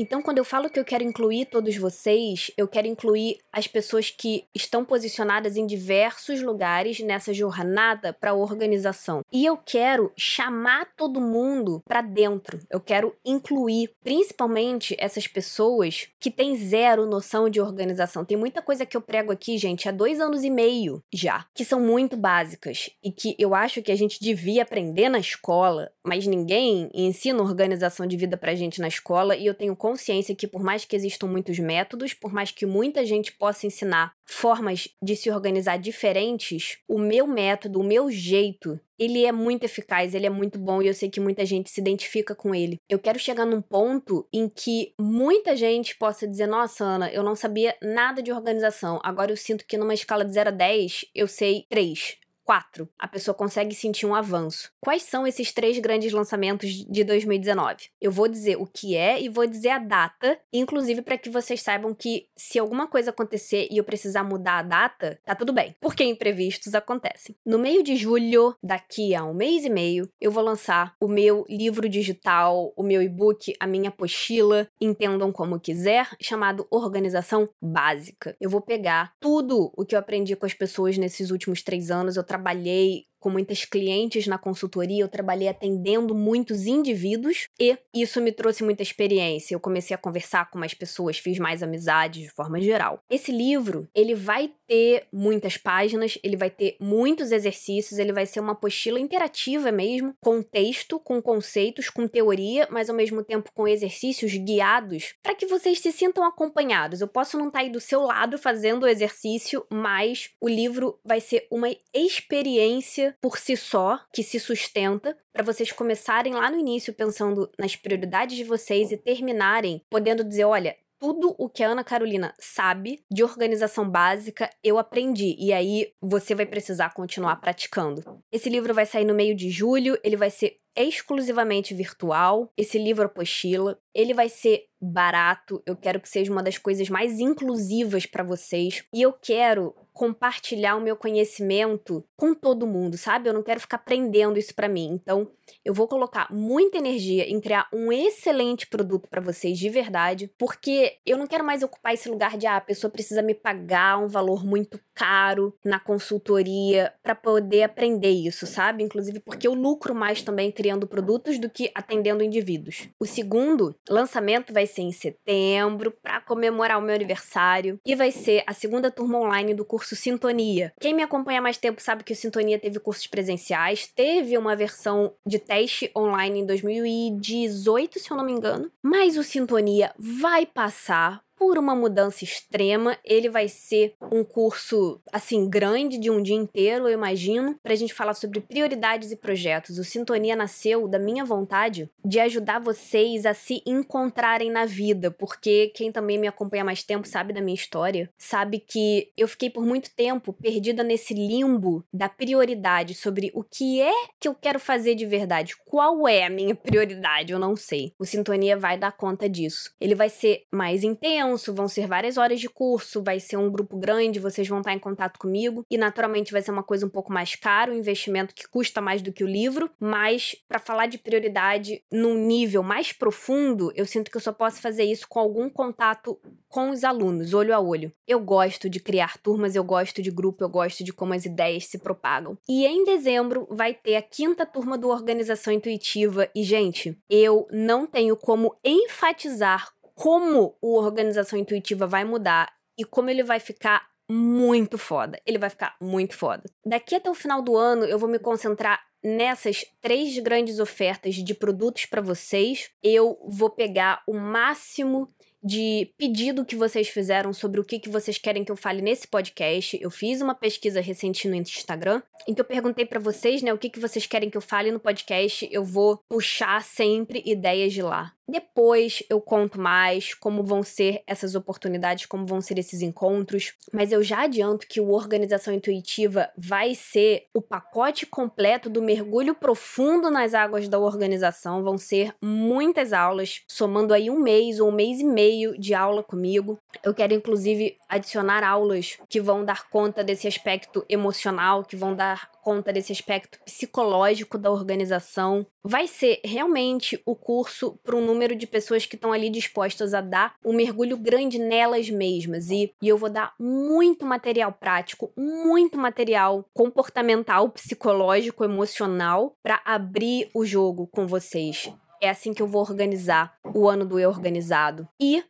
Então, 0.00 0.22
quando 0.22 0.38
eu 0.38 0.44
falo 0.44 0.70
que 0.70 0.78
eu 0.78 0.84
quero 0.84 1.02
incluir 1.02 1.46
todos 1.46 1.76
vocês, 1.76 2.52
eu 2.56 2.68
quero 2.68 2.86
incluir 2.86 3.38
as 3.52 3.66
pessoas 3.66 4.10
que 4.10 4.44
estão 4.54 4.84
posicionadas 4.84 5.56
em 5.56 5.66
diversos 5.66 6.40
lugares 6.40 7.00
nessa 7.00 7.34
jornada 7.34 8.12
para 8.12 8.30
a 8.30 8.34
organização. 8.34 9.22
E 9.32 9.44
eu 9.44 9.56
quero 9.56 10.12
chamar 10.16 10.86
todo 10.96 11.20
mundo 11.20 11.82
para 11.84 12.00
dentro. 12.00 12.60
Eu 12.70 12.80
quero 12.80 13.12
incluir 13.24 13.90
principalmente 14.04 14.94
essas 15.00 15.26
pessoas 15.26 16.06
que 16.20 16.30
têm 16.30 16.56
zero 16.56 17.04
noção 17.04 17.50
de 17.50 17.60
organização. 17.60 18.24
Tem 18.24 18.36
muita 18.36 18.62
coisa 18.62 18.86
que 18.86 18.96
eu 18.96 19.00
prego 19.00 19.32
aqui, 19.32 19.58
gente, 19.58 19.88
há 19.88 19.92
dois 19.92 20.20
anos 20.20 20.44
e 20.44 20.50
meio 20.50 21.02
já, 21.12 21.44
que 21.52 21.64
são 21.64 21.80
muito 21.80 22.16
básicas 22.16 22.88
e 23.02 23.10
que 23.10 23.34
eu 23.36 23.52
acho 23.52 23.82
que 23.82 23.90
a 23.90 23.96
gente 23.96 24.20
devia 24.20 24.62
aprender 24.62 25.08
na 25.08 25.18
escola, 25.18 25.90
mas 26.06 26.24
ninguém 26.24 26.88
ensina 26.94 27.42
organização 27.42 28.06
de 28.06 28.16
vida 28.16 28.36
pra 28.36 28.54
gente 28.54 28.80
na 28.80 28.86
escola 28.86 29.34
e 29.34 29.44
eu 29.44 29.54
tenho 29.54 29.74
consciência 29.88 30.34
que, 30.34 30.46
por 30.46 30.62
mais 30.62 30.84
que 30.84 30.94
existam 30.94 31.26
muitos 31.26 31.58
métodos, 31.58 32.12
por 32.12 32.30
mais 32.30 32.50
que 32.50 32.66
muita 32.66 33.06
gente 33.06 33.32
possa 33.32 33.66
ensinar 33.66 34.12
formas 34.26 34.88
de 35.02 35.16
se 35.16 35.30
organizar 35.30 35.78
diferentes, 35.78 36.78
o 36.86 36.98
meu 36.98 37.26
método, 37.26 37.80
o 37.80 37.84
meu 37.84 38.10
jeito, 38.10 38.78
ele 38.98 39.24
é 39.24 39.32
muito 39.32 39.64
eficaz, 39.64 40.14
ele 40.14 40.26
é 40.26 40.30
muito 40.30 40.58
bom 40.58 40.82
e 40.82 40.88
eu 40.88 40.92
sei 40.92 41.08
que 41.08 41.20
muita 41.20 41.46
gente 41.46 41.70
se 41.70 41.80
identifica 41.80 42.34
com 42.34 42.54
ele. 42.54 42.78
Eu 42.86 42.98
quero 42.98 43.18
chegar 43.18 43.46
num 43.46 43.62
ponto 43.62 44.28
em 44.30 44.46
que 44.46 44.92
muita 45.00 45.56
gente 45.56 45.96
possa 45.96 46.28
dizer: 46.28 46.46
Nossa, 46.46 46.84
Ana, 46.84 47.10
eu 47.10 47.22
não 47.22 47.34
sabia 47.34 47.74
nada 47.80 48.22
de 48.22 48.30
organização, 48.30 49.00
agora 49.02 49.32
eu 49.32 49.36
sinto 49.36 49.64
que 49.66 49.78
numa 49.78 49.94
escala 49.94 50.24
de 50.24 50.34
0 50.34 50.50
a 50.50 50.52
10 50.52 51.06
eu 51.14 51.26
sei 51.26 51.64
3 51.70 52.18
4, 52.48 52.88
a 52.98 53.06
pessoa 53.06 53.34
consegue 53.34 53.74
sentir 53.74 54.06
um 54.06 54.14
avanço. 54.14 54.72
Quais 54.80 55.02
são 55.02 55.26
esses 55.26 55.52
três 55.52 55.78
grandes 55.78 56.14
lançamentos 56.14 56.70
de 56.70 57.04
2019? 57.04 57.90
Eu 58.00 58.10
vou 58.10 58.26
dizer 58.26 58.56
o 58.56 58.64
que 58.64 58.96
é 58.96 59.20
e 59.20 59.28
vou 59.28 59.46
dizer 59.46 59.68
a 59.68 59.78
data, 59.78 60.40
inclusive 60.50 61.02
para 61.02 61.18
que 61.18 61.28
vocês 61.28 61.60
saibam 61.60 61.92
que 61.92 62.26
se 62.34 62.58
alguma 62.58 62.86
coisa 62.86 63.10
acontecer 63.10 63.68
e 63.70 63.76
eu 63.76 63.84
precisar 63.84 64.24
mudar 64.24 64.60
a 64.60 64.62
data, 64.62 65.20
tá 65.26 65.34
tudo 65.34 65.52
bem, 65.52 65.76
porque 65.78 66.02
imprevistos 66.02 66.74
acontecem. 66.74 67.36
No 67.44 67.58
meio 67.58 67.82
de 67.82 67.96
julho, 67.96 68.56
daqui 68.62 69.14
a 69.14 69.22
um 69.26 69.34
mês 69.34 69.66
e 69.66 69.68
meio, 69.68 70.08
eu 70.18 70.30
vou 70.30 70.42
lançar 70.42 70.94
o 70.98 71.06
meu 71.06 71.44
livro 71.50 71.86
digital, 71.86 72.72
o 72.74 72.82
meu 72.82 73.02
e-book, 73.02 73.54
a 73.60 73.66
minha 73.66 73.90
apostila, 73.90 74.66
entendam 74.80 75.30
como 75.30 75.60
quiser, 75.60 76.08
chamado 76.18 76.66
Organização 76.70 77.46
Básica. 77.60 78.34
Eu 78.40 78.48
vou 78.48 78.62
pegar 78.62 79.12
tudo 79.20 79.70
o 79.76 79.84
que 79.84 79.94
eu 79.94 79.98
aprendi 79.98 80.34
com 80.34 80.46
as 80.46 80.54
pessoas 80.54 80.96
nesses 80.96 81.30
últimos 81.30 81.62
três 81.62 81.90
anos, 81.90 82.16
eu 82.16 82.22
trabalhei 82.38 83.06
com 83.18 83.30
muitas 83.30 83.64
clientes 83.64 84.26
na 84.26 84.38
consultoria, 84.38 85.02
eu 85.02 85.08
trabalhei 85.08 85.48
atendendo 85.48 86.14
muitos 86.14 86.66
indivíduos 86.66 87.48
e 87.58 87.76
isso 87.94 88.20
me 88.20 88.32
trouxe 88.32 88.62
muita 88.62 88.82
experiência. 88.82 89.54
Eu 89.54 89.60
comecei 89.60 89.94
a 89.94 89.98
conversar 89.98 90.50
com 90.50 90.58
mais 90.58 90.74
pessoas, 90.74 91.18
fiz 91.18 91.38
mais 91.38 91.62
amizades 91.62 92.22
de 92.22 92.30
forma 92.30 92.60
geral. 92.60 93.00
Esse 93.10 93.32
livro, 93.32 93.88
ele 93.94 94.14
vai 94.14 94.52
ter 94.66 95.06
muitas 95.12 95.56
páginas, 95.56 96.18
ele 96.22 96.36
vai 96.36 96.50
ter 96.50 96.76
muitos 96.80 97.32
exercícios, 97.32 97.98
ele 97.98 98.12
vai 98.12 98.26
ser 98.26 98.40
uma 98.40 98.52
apostila 98.52 99.00
interativa 99.00 99.72
mesmo, 99.72 100.14
com 100.20 100.42
texto, 100.42 101.00
com 101.00 101.20
conceitos, 101.22 101.88
com 101.88 102.06
teoria, 102.06 102.68
mas 102.70 102.90
ao 102.90 102.96
mesmo 102.96 103.24
tempo 103.24 103.50
com 103.54 103.66
exercícios 103.66 104.34
guiados, 104.36 105.14
para 105.22 105.34
que 105.34 105.46
vocês 105.46 105.80
se 105.80 105.90
sintam 105.90 106.24
acompanhados. 106.24 107.00
Eu 107.00 107.08
posso 107.08 107.38
não 107.38 107.48
estar 107.48 107.60
tá 107.60 107.64
aí 107.64 107.70
do 107.70 107.80
seu 107.80 108.02
lado 108.02 108.38
fazendo 108.38 108.84
o 108.84 108.88
exercício, 108.88 109.64
mas 109.70 110.30
o 110.40 110.48
livro 110.48 110.98
vai 111.04 111.20
ser 111.20 111.46
uma 111.50 111.68
experiência 111.94 113.07
por 113.20 113.38
si 113.38 113.56
só, 113.56 114.00
que 114.12 114.22
se 114.22 114.38
sustenta, 114.38 115.16
para 115.32 115.44
vocês 115.44 115.72
começarem 115.72 116.34
lá 116.34 116.50
no 116.50 116.58
início 116.58 116.92
pensando 116.92 117.50
nas 117.58 117.76
prioridades 117.76 118.36
de 118.36 118.44
vocês 118.44 118.90
e 118.90 118.96
terminarem 118.96 119.82
podendo 119.90 120.24
dizer: 120.24 120.44
olha, 120.44 120.76
tudo 120.98 121.34
o 121.38 121.48
que 121.48 121.62
a 121.62 121.68
Ana 121.68 121.84
Carolina 121.84 122.34
sabe 122.38 123.04
de 123.10 123.22
organização 123.22 123.88
básica, 123.88 124.50
eu 124.62 124.78
aprendi. 124.78 125.36
E 125.38 125.52
aí 125.52 125.92
você 126.00 126.34
vai 126.34 126.44
precisar 126.44 126.92
continuar 126.92 127.36
praticando. 127.36 128.20
Esse 128.32 128.50
livro 128.50 128.74
vai 128.74 128.84
sair 128.84 129.04
no 129.04 129.14
meio 129.14 129.34
de 129.34 129.48
julho, 129.48 129.98
ele 130.02 130.16
vai 130.16 130.30
ser 130.30 130.58
exclusivamente 130.76 131.74
virtual. 131.74 132.52
Esse 132.56 132.78
livro 132.78 133.06
apostila, 133.06 133.78
ele 133.94 134.14
vai 134.14 134.28
ser 134.28 134.66
barato. 134.80 135.62
Eu 135.66 135.76
quero 135.76 136.00
que 136.00 136.08
seja 136.08 136.30
uma 136.30 136.42
das 136.42 136.58
coisas 136.58 136.88
mais 136.88 137.18
inclusivas 137.18 138.06
para 138.06 138.22
vocês. 138.22 138.84
E 138.94 139.02
eu 139.02 139.12
quero 139.12 139.74
compartilhar 139.98 140.76
o 140.76 140.80
meu 140.80 140.94
conhecimento 140.94 142.04
com 142.16 142.32
todo 142.32 142.68
mundo, 142.68 142.96
sabe? 142.96 143.28
Eu 143.28 143.34
não 143.34 143.42
quero 143.42 143.58
ficar 143.58 143.78
prendendo 143.78 144.38
isso 144.38 144.54
para 144.54 144.68
mim. 144.68 144.90
Então, 144.92 145.28
eu 145.64 145.74
vou 145.74 145.88
colocar 145.88 146.32
muita 146.32 146.78
energia 146.78 147.28
em 147.28 147.40
criar 147.40 147.66
um 147.72 147.92
excelente 147.92 148.68
produto 148.68 149.08
para 149.08 149.20
vocês 149.20 149.58
de 149.58 149.68
verdade, 149.68 150.30
porque 150.38 150.98
eu 151.04 151.18
não 151.18 151.26
quero 151.26 151.44
mais 151.44 151.64
ocupar 151.64 151.94
esse 151.94 152.08
lugar 152.08 152.38
de 152.38 152.46
ah, 152.46 152.58
a 152.58 152.60
pessoa 152.60 152.92
precisa 152.92 153.22
me 153.22 153.34
pagar 153.34 153.98
um 153.98 154.06
valor 154.06 154.46
muito 154.46 154.78
caro 154.94 155.52
na 155.64 155.80
consultoria 155.80 156.92
para 157.02 157.16
poder 157.16 157.64
aprender 157.64 158.10
isso, 158.10 158.46
sabe? 158.46 158.84
Inclusive 158.84 159.18
porque 159.18 159.48
eu 159.48 159.54
lucro 159.54 159.96
mais 159.96 160.22
também 160.22 160.52
criando 160.52 160.86
produtos 160.86 161.40
do 161.40 161.50
que 161.50 161.72
atendendo 161.74 162.22
indivíduos. 162.22 162.88
O 163.00 163.06
segundo 163.06 163.74
lançamento 163.88 164.52
vai 164.52 164.66
ser 164.66 164.82
em 164.82 164.92
setembro 164.92 165.90
para 165.90 166.20
comemorar 166.20 166.78
o 166.78 166.82
meu 166.82 166.94
aniversário 166.94 167.80
e 167.84 167.96
vai 167.96 168.12
ser 168.12 168.44
a 168.46 168.52
segunda 168.52 168.92
turma 168.92 169.18
online 169.18 169.54
do 169.54 169.64
curso 169.64 169.87
Sintonia. 169.96 170.72
Quem 170.80 170.94
me 170.94 171.02
acompanha 171.02 171.38
há 171.38 171.42
mais 171.42 171.56
tempo 171.56 171.82
sabe 171.82 172.04
que 172.04 172.12
o 172.12 172.16
Sintonia 172.16 172.58
teve 172.58 172.78
cursos 172.78 173.06
presenciais, 173.06 173.86
teve 173.86 174.36
uma 174.36 174.56
versão 174.56 175.14
de 175.26 175.38
teste 175.38 175.90
online 175.96 176.40
em 176.40 176.46
2018, 176.46 177.98
se 177.98 178.10
eu 178.10 178.16
não 178.16 178.24
me 178.24 178.32
engano, 178.32 178.70
mas 178.82 179.16
o 179.16 179.22
Sintonia 179.22 179.92
vai 179.98 180.46
passar 180.46 181.22
por 181.38 181.56
uma 181.56 181.74
mudança 181.74 182.24
extrema. 182.24 182.98
Ele 183.04 183.28
vai 183.28 183.48
ser 183.48 183.94
um 184.12 184.24
curso, 184.24 185.00
assim, 185.12 185.48
grande, 185.48 185.98
de 185.98 186.10
um 186.10 186.22
dia 186.22 186.34
inteiro, 186.34 186.88
eu 186.88 186.92
imagino, 186.92 187.56
para 187.62 187.72
a 187.72 187.76
gente 187.76 187.94
falar 187.94 188.14
sobre 188.14 188.40
prioridades 188.40 189.12
e 189.12 189.16
projetos. 189.16 189.78
O 189.78 189.84
Sintonia 189.84 190.34
nasceu 190.34 190.88
da 190.88 190.98
minha 190.98 191.24
vontade 191.24 191.88
de 192.04 192.18
ajudar 192.20 192.58
vocês 192.58 193.24
a 193.24 193.34
se 193.34 193.62
encontrarem 193.64 194.50
na 194.50 194.64
vida, 194.64 195.10
porque 195.10 195.68
quem 195.74 195.92
também 195.92 196.18
me 196.18 196.26
acompanha 196.26 196.64
mais 196.64 196.82
tempo 196.82 197.06
sabe 197.06 197.32
da 197.32 197.40
minha 197.40 197.54
história, 197.54 198.10
sabe 198.18 198.58
que 198.58 199.12
eu 199.16 199.28
fiquei 199.28 199.50
por 199.50 199.64
muito 199.64 199.94
tempo 199.94 200.32
perdida 200.32 200.82
nesse 200.82 201.14
limbo 201.14 201.84
da 201.92 202.08
prioridade 202.08 202.94
sobre 202.94 203.30
o 203.34 203.44
que 203.44 203.80
é 203.80 203.92
que 204.18 204.28
eu 204.28 204.34
quero 204.34 204.58
fazer 204.58 204.94
de 204.94 205.06
verdade, 205.06 205.54
qual 205.66 206.08
é 206.08 206.24
a 206.24 206.30
minha 206.30 206.54
prioridade, 206.54 207.32
eu 207.32 207.38
não 207.38 207.56
sei. 207.56 207.92
O 207.98 208.04
Sintonia 208.04 208.56
vai 208.56 208.78
dar 208.78 208.92
conta 208.92 209.28
disso. 209.28 209.72
Ele 209.80 209.94
vai 209.94 210.08
ser 210.08 210.44
mais 210.50 210.82
intenso 210.82 211.27
intenso, 211.28 211.52
vão 211.52 211.68
ser 211.68 211.86
várias 211.86 212.16
horas 212.16 212.40
de 212.40 212.48
curso, 212.48 213.02
vai 213.02 213.20
ser 213.20 213.36
um 213.36 213.50
grupo 213.50 213.76
grande, 213.76 214.18
vocês 214.18 214.48
vão 214.48 214.58
estar 214.58 214.72
em 214.72 214.78
contato 214.78 215.18
comigo 215.18 215.64
e 215.70 215.76
naturalmente 215.76 216.32
vai 216.32 216.42
ser 216.42 216.50
uma 216.50 216.62
coisa 216.62 216.86
um 216.86 216.88
pouco 216.88 217.12
mais 217.12 217.34
cara, 217.34 217.72
um 217.72 217.76
investimento 217.76 218.34
que 218.34 218.48
custa 218.48 218.80
mais 218.80 219.02
do 219.02 219.12
que 219.12 219.24
o 219.24 219.28
livro, 219.28 219.70
mas 219.78 220.36
para 220.48 220.58
falar 220.58 220.86
de 220.86 220.98
prioridade 220.98 221.82
num 221.90 222.14
nível 222.14 222.62
mais 222.62 222.92
profundo, 222.92 223.72
eu 223.74 223.86
sinto 223.86 224.10
que 224.10 224.16
eu 224.16 224.20
só 224.20 224.32
posso 224.32 224.60
fazer 224.60 224.84
isso 224.84 225.06
com 225.08 225.18
algum 225.18 225.48
contato 225.48 226.18
com 226.48 226.70
os 226.70 226.82
alunos, 226.82 227.34
olho 227.34 227.54
a 227.54 227.60
olho. 227.60 227.92
Eu 228.06 228.20
gosto 228.20 228.70
de 228.70 228.80
criar 228.80 229.18
turmas, 229.18 229.54
eu 229.54 229.62
gosto 229.62 230.00
de 230.00 230.10
grupo, 230.10 230.42
eu 230.42 230.48
gosto 230.48 230.82
de 230.82 230.92
como 230.92 231.12
as 231.12 231.26
ideias 231.26 231.66
se 231.66 231.78
propagam. 231.78 232.38
E 232.48 232.66
em 232.66 232.84
dezembro 232.84 233.46
vai 233.50 233.74
ter 233.74 233.96
a 233.96 234.02
quinta 234.02 234.46
turma 234.46 234.78
do 234.78 234.88
Organização 234.88 235.52
Intuitiva 235.52 236.28
e 236.34 236.42
gente, 236.42 236.98
eu 237.10 237.46
não 237.50 237.86
tenho 237.86 238.16
como 238.16 238.56
enfatizar 238.64 239.72
como 239.98 240.56
o 240.62 240.78
organização 240.78 241.36
intuitiva 241.36 241.84
vai 241.84 242.04
mudar 242.04 242.48
e 242.78 242.84
como 242.84 243.10
ele 243.10 243.24
vai 243.24 243.40
ficar 243.40 243.84
muito 244.08 244.78
foda. 244.78 245.20
Ele 245.26 245.38
vai 245.38 245.50
ficar 245.50 245.76
muito 245.82 246.16
foda. 246.16 246.44
Daqui 246.64 246.94
até 246.94 247.10
o 247.10 247.14
final 247.14 247.42
do 247.42 247.56
ano, 247.56 247.84
eu 247.84 247.98
vou 247.98 248.08
me 248.08 248.20
concentrar 248.20 248.80
nessas 249.02 249.64
três 249.80 250.16
grandes 250.20 250.60
ofertas 250.60 251.16
de 251.16 251.34
produtos 251.34 251.84
para 251.86 252.00
vocês. 252.00 252.70
Eu 252.80 253.18
vou 253.28 253.50
pegar 253.50 254.04
o 254.06 254.14
máximo 254.14 255.12
de 255.42 255.90
pedido 255.96 256.44
que 256.44 256.56
vocês 256.56 256.88
fizeram 256.88 257.32
sobre 257.32 257.60
o 257.60 257.64
que, 257.64 257.78
que 257.78 257.88
vocês 257.88 258.18
querem 258.18 258.44
que 258.44 258.52
eu 258.52 258.56
fale 258.56 258.82
nesse 258.82 259.06
podcast. 259.06 259.78
Eu 259.80 259.90
fiz 259.90 260.20
uma 260.20 260.34
pesquisa 260.34 260.80
recente 260.80 261.28
no 261.28 261.34
Instagram, 261.34 262.02
em 262.26 262.34
que 262.34 262.40
eu 262.40 262.44
perguntei 262.44 262.84
para 262.84 263.00
vocês, 263.00 263.42
né, 263.42 263.52
o 263.52 263.58
que, 263.58 263.70
que 263.70 263.80
vocês 263.80 264.06
querem 264.06 264.30
que 264.30 264.36
eu 264.36 264.42
fale 264.42 264.70
no 264.70 264.80
podcast. 264.80 265.48
Eu 265.50 265.64
vou 265.64 265.98
puxar 266.08 266.62
sempre 266.62 267.22
ideias 267.24 267.72
de 267.72 267.82
lá. 267.82 268.12
Depois 268.30 269.02
eu 269.08 269.22
conto 269.22 269.58
mais 269.58 270.12
como 270.12 270.44
vão 270.44 270.62
ser 270.62 271.02
essas 271.06 271.34
oportunidades, 271.34 272.04
como 272.04 272.26
vão 272.26 272.42
ser 272.42 272.58
esses 272.58 272.82
encontros, 272.82 273.54
mas 273.72 273.90
eu 273.90 274.02
já 274.02 274.24
adianto 274.24 274.66
que 274.66 274.82
o 274.82 274.90
Organização 274.90 275.54
Intuitiva 275.54 276.28
vai 276.36 276.74
ser 276.74 277.26
o 277.32 277.40
pacote 277.40 278.04
completo 278.04 278.68
do 278.68 278.82
mergulho 278.82 279.34
profundo 279.34 280.10
nas 280.10 280.34
águas 280.34 280.68
da 280.68 280.78
organização. 280.78 281.62
Vão 281.62 281.78
ser 281.78 282.14
muitas 282.20 282.92
aulas, 282.92 283.40
somando 283.48 283.94
aí 283.94 284.10
um 284.10 284.20
mês 284.20 284.60
ou 284.60 284.68
um 284.68 284.72
mês 284.72 285.00
e 285.00 285.04
meio 285.04 285.27
de 285.58 285.74
aula 285.74 286.02
comigo. 286.02 286.58
Eu 286.82 286.94
quero 286.94 287.14
inclusive 287.14 287.76
adicionar 287.88 288.42
aulas 288.42 288.98
que 289.08 289.20
vão 289.20 289.44
dar 289.44 289.68
conta 289.68 290.04
desse 290.04 290.26
aspecto 290.26 290.84
emocional, 290.88 291.64
que 291.64 291.76
vão 291.76 291.94
dar 291.94 292.30
conta 292.42 292.72
desse 292.72 292.92
aspecto 292.92 293.38
psicológico 293.44 294.38
da 294.38 294.50
organização. 294.50 295.46
Vai 295.62 295.86
ser 295.86 296.20
realmente 296.24 297.00
o 297.04 297.14
curso 297.14 297.78
para 297.84 297.94
um 297.94 298.04
número 298.04 298.34
de 298.34 298.46
pessoas 298.46 298.86
que 298.86 298.94
estão 298.94 299.12
ali 299.12 299.28
dispostas 299.28 299.92
a 299.92 300.00
dar 300.00 300.34
um 300.44 300.54
mergulho 300.54 300.96
grande 300.96 301.38
nelas 301.38 301.90
mesmas. 301.90 302.50
E, 302.50 302.72
e 302.80 302.88
eu 302.88 302.96
vou 302.96 303.10
dar 303.10 303.34
muito 303.38 304.06
material 304.06 304.52
prático, 304.52 305.12
muito 305.16 305.76
material 305.76 306.44
comportamental, 306.54 307.50
psicológico, 307.50 308.44
emocional 308.44 309.36
para 309.42 309.60
abrir 309.64 310.30
o 310.32 310.44
jogo 310.44 310.86
com 310.86 311.06
vocês. 311.06 311.70
É 312.00 312.08
assim 312.08 312.32
que 312.32 312.42
eu 312.42 312.46
vou 312.46 312.62
organizar 312.62 313.34
o 313.54 313.68
ano 313.68 313.84
do 313.84 313.98
Eu 313.98 314.10
Organizado. 314.10 314.88
E 315.00 315.22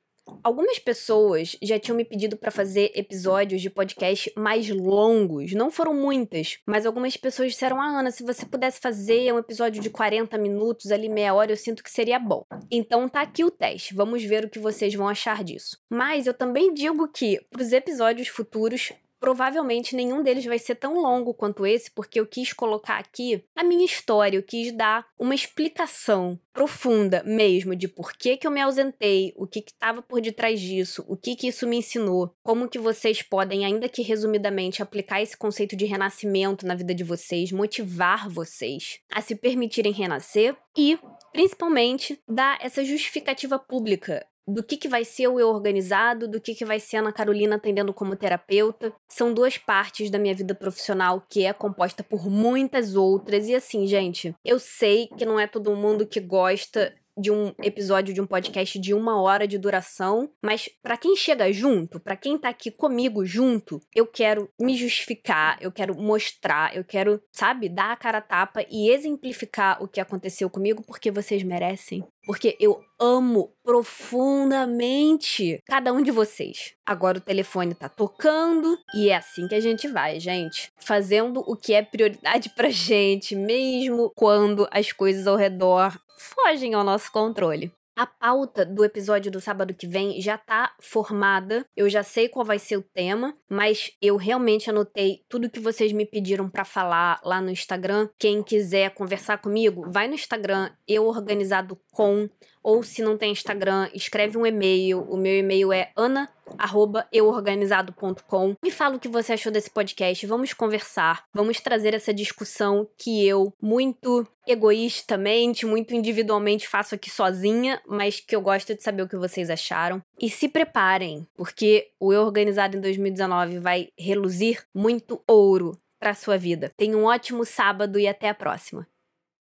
Algumas 0.43 0.79
pessoas 0.79 1.57
já 1.63 1.79
tinham 1.79 1.97
me 1.97 2.05
pedido 2.05 2.37
para 2.37 2.51
fazer 2.51 2.93
episódios 2.95 3.61
de 3.61 3.71
podcast 3.71 4.33
mais 4.37 4.69
longos. 4.69 5.53
Não 5.53 5.71
foram 5.71 5.95
muitas, 5.95 6.59
mas 6.67 6.87
algumas 6.87 7.17
pessoas 7.17 7.53
disseram: 7.53 7.81
Ah, 7.81 7.99
Ana, 8.01 8.11
se 8.11 8.23
você 8.23 8.47
pudesse 8.47 8.81
fazer 8.81 9.33
um 9.33 9.39
episódio 9.39 9.83
de 9.83 9.91
40 9.91 10.37
minutos, 10.39 10.91
ali 10.91 11.09
meia 11.09 11.35
hora, 11.35 11.53
eu 11.53 11.57
sinto 11.57 11.83
que 11.83 11.91
seria 11.91 12.19
bom. 12.19 12.45
Então 12.71 13.09
tá 13.09 13.23
aqui 13.23 13.45
o 13.45 13.51
teste. 13.51 13.95
Vamos 13.95 14.23
ver 14.25 14.45
o 14.45 14.51
que 14.51 14.59
vocês 14.59 14.95
vão 14.95 15.09
achar 15.09 15.43
disso. 15.43 15.79
Mas 15.91 16.27
eu 16.27 16.35
também 16.35 16.73
digo 16.73 17.09
que, 17.09 17.41
para 17.51 17.63
os 17.63 17.73
episódios 17.73 18.29
futuros, 18.29 18.93
Provavelmente 19.21 19.97
nenhum 19.97 20.23
deles 20.23 20.45
vai 20.45 20.59
ser 20.59 20.77
tão 20.77 21.01
longo 21.01 21.35
quanto 21.35 21.67
esse, 21.67 21.91
porque 21.91 22.21
eu 22.21 22.27
quis 22.27 22.53
colocar 22.53 22.99
aqui 22.99 23.45
a 23.55 23.65
minha 23.65 23.85
história, 23.85 24.37
eu 24.37 24.43
quis 24.43 24.73
dar 24.73 25.07
uma 25.19 25.35
explicação 25.35 26.39
profunda 26.53 27.23
mesmo 27.25 27.77
de 27.77 27.87
por 27.87 28.13
que, 28.13 28.37
que 28.37 28.47
eu 28.47 28.51
me 28.51 28.61
ausentei, 28.61 29.33
o 29.37 29.47
que 29.47 29.61
estava 29.61 30.03
por 30.03 30.21
detrás 30.21 30.61
disso, 30.61 31.05
o 31.07 31.17
que, 31.17 31.37
que 31.37 31.49
isso 31.49 31.69
me 31.69 31.77
ensinou, 31.77 32.35
como 32.43 32.69
que 32.69 32.79
vocês 32.79 33.23
podem, 33.23 33.65
ainda 33.65 33.89
que 33.89 34.03
resumidamente, 34.03 34.83
aplicar 34.83 35.23
esse 35.23 35.37
conceito 35.37 35.77
de 35.77 35.85
renascimento 35.85 36.67
na 36.67 36.75
vida 36.75 36.95
de 36.95 37.05
vocês, 37.05 37.53
motivar 37.53 38.29
vocês 38.29 38.99
a 39.13 39.21
se 39.21 39.37
permitirem 39.37 39.93
renascer 39.93 40.57
e, 40.77 40.99
principalmente, 41.33 42.21
dar 42.29 42.59
essa 42.61 42.85
justificativa 42.85 43.59
pública 43.59 44.27
do 44.49 44.63
que, 44.63 44.77
que 44.77 44.89
vai 44.89 45.05
ser 45.05 45.29
o 45.29 45.39
eu 45.39 45.49
organizado, 45.49 46.27
do 46.27 46.41
que, 46.41 46.55
que 46.55 46.65
vai 46.65 46.81
ser 46.81 46.97
a 46.97 47.01
Ana 47.01 47.13
Carolina 47.13 47.57
atendendo 47.57 47.93
como 47.93 48.17
terapeuta. 48.17 48.93
São 49.09 49.33
duas 49.33 49.59
partes 49.59 50.11
da 50.11 50.19
minha 50.19 50.35
vida 50.35 50.55
profissional 50.55 51.23
que 51.29 51.45
é 51.45 51.53
composta 51.53 52.03
por 52.03 52.31
muitas 52.31 52.97
outras. 52.97 53.47
E 53.47 53.55
assim, 53.55 53.87
gente, 53.87 54.35
eu 54.45 54.59
sei 54.59 55.09
que 55.19 55.27
não 55.27 55.39
é 55.39 55.47
todo 55.47 55.77
mundo 55.77 56.07
que 56.07 56.21
gosta 56.21 56.95
de 57.19 57.31
um 57.33 57.53
episódio 57.63 58.15
de 58.15 58.21
um 58.21 58.27
podcast 58.27 58.79
de 58.79 58.95
uma 58.95 59.21
hora 59.21 59.47
de 59.47 59.59
duração, 59.59 60.31
mas 60.43 60.71
para 60.81 60.97
quem 60.97 61.17
chega 61.17 61.53
junto, 61.53 61.99
para 61.99 62.17
quem 62.17 62.39
tá 62.39 62.49
aqui 62.49 62.71
comigo 62.71 63.25
junto, 63.25 63.81
eu 63.95 64.07
quero 64.07 64.49
me 64.59 64.77
justificar, 64.77 65.59
eu 65.61 65.73
quero 65.73 65.97
mostrar, 65.97 66.77
eu 66.77 66.85
quero, 66.85 67.21
sabe, 67.33 67.69
dar 67.69 67.93
a 67.93 67.97
cara 67.97 68.19
a 68.19 68.23
tapa 68.23 68.65
e 68.71 68.91
exemplificar 68.91 69.83
o 69.83 69.89
que 69.89 70.01
aconteceu 70.01 70.49
comigo 70.49 70.83
porque 70.87 71.11
vocês 71.11 71.43
merecem. 71.43 72.07
Porque 72.29 72.59
eu 72.61 72.85
amo 73.01 73.55
profundamente 73.65 75.63
cada 75.65 75.95
um 75.95 76.03
de 76.03 76.11
vocês. 76.11 76.75
Agora 76.85 77.17
o 77.17 77.23
telefone 77.23 77.75
tá 77.75 77.89
tocando 77.89 78.79
e 78.95 79.09
é 79.09 79.17
assim 79.17 79.49
que 79.49 79.55
a 79.55 79.61
gente 79.61 79.89
vai, 79.89 80.21
gente. 80.21 80.71
Fazendo 80.77 81.43
o 81.47 81.57
que 81.57 81.73
é 81.73 81.81
prioridade 81.81 82.51
pra 82.55 82.69
gente, 82.69 83.35
mesmo 83.35 84.13
quando 84.15 84.69
as 84.71 84.93
coisas 84.93 85.27
ao 85.27 85.37
redor 85.37 85.99
fogem 86.19 86.75
ao 86.75 86.85
nosso 86.85 87.11
controle. 87.11 87.73
A 87.99 88.07
pauta 88.07 88.65
do 88.65 88.85
episódio 88.85 89.29
do 89.29 89.41
sábado 89.41 89.75
que 89.75 89.85
vem 89.85 90.21
já 90.21 90.39
tá 90.39 90.73
formada. 90.81 91.67
Eu 91.77 91.91
já 91.91 92.05
sei 92.05 92.29
qual 92.29 92.47
vai 92.47 92.57
ser 92.57 92.77
o 92.77 92.83
tema, 92.95 93.37
mas 93.51 93.91
eu 94.01 94.17
realmente 94.17 94.71
anotei 94.71 95.25
tudo 95.29 95.51
que 95.51 95.59
vocês 95.59 95.91
me 95.91 96.07
pediram 96.07 96.49
para 96.49 96.65
falar 96.65 97.21
lá 97.25 97.41
no 97.41 97.51
Instagram. 97.51 98.09
Quem 98.17 98.41
quiser 98.41 98.95
conversar 98.95 99.39
comigo, 99.39 99.91
vai 99.91 100.07
no 100.07 100.15
Instagram 100.15 100.71
eu 100.87 101.09
organizado 101.09 101.77
com 101.91 102.31
ou 102.69 102.83
se 102.83 103.01
não 103.01 103.17
tem 103.17 103.33
Instagram, 103.33 103.89
escreve 103.95 104.37
um 104.37 104.45
e-mail. 104.45 105.01
O 105.09 105.17
meu 105.17 105.39
e-mail 105.39 105.73
é 105.73 105.91
ana@euorganizado.com. 105.97 108.57
Me 108.63 108.71
fala 108.71 108.97
o 108.97 109.01
que 109.01 109.09
você 109.09 109.33
achou 109.33 109.51
desse 109.51 109.71
podcast. 109.71 110.27
Vamos 110.27 110.53
conversar. 110.53 111.25
Vamos 111.33 111.63
trazer 111.63 111.95
essa 111.95 112.13
discussão 112.13 112.87
que 112.99 113.27
eu 113.27 113.55
muito 113.59 114.29
egoístamente, 114.47 115.65
muito 115.65 115.95
individualmente 115.95 116.69
faço 116.69 116.95
aqui 116.95 117.09
sozinha, 117.09 117.81
mas 117.89 118.21
que 118.21 118.37
eu 118.37 118.43
gosto 118.43 118.75
de 118.75 118.83
saber 118.83 119.01
o 119.01 119.09
que 119.09 119.17
vocês 119.17 119.49
acharam. 119.49 120.03
E 120.21 120.29
se 120.29 120.47
preparem, 120.47 121.27
porque 121.35 121.89
o 121.99 122.13
Eu 122.13 122.21
Organizado 122.21 122.77
em 122.77 122.83
2019 122.83 123.61
vai 123.61 123.89
reluzir 123.99 124.63
muito 124.75 125.23
ouro 125.27 125.73
para 125.99 126.13
sua 126.13 126.37
vida. 126.37 126.71
Tenha 126.77 126.99
um 126.99 127.05
ótimo 127.05 127.47
sábado 127.47 127.99
e 127.99 128.07
até 128.07 128.29
a 128.29 128.35
próxima. 128.35 128.87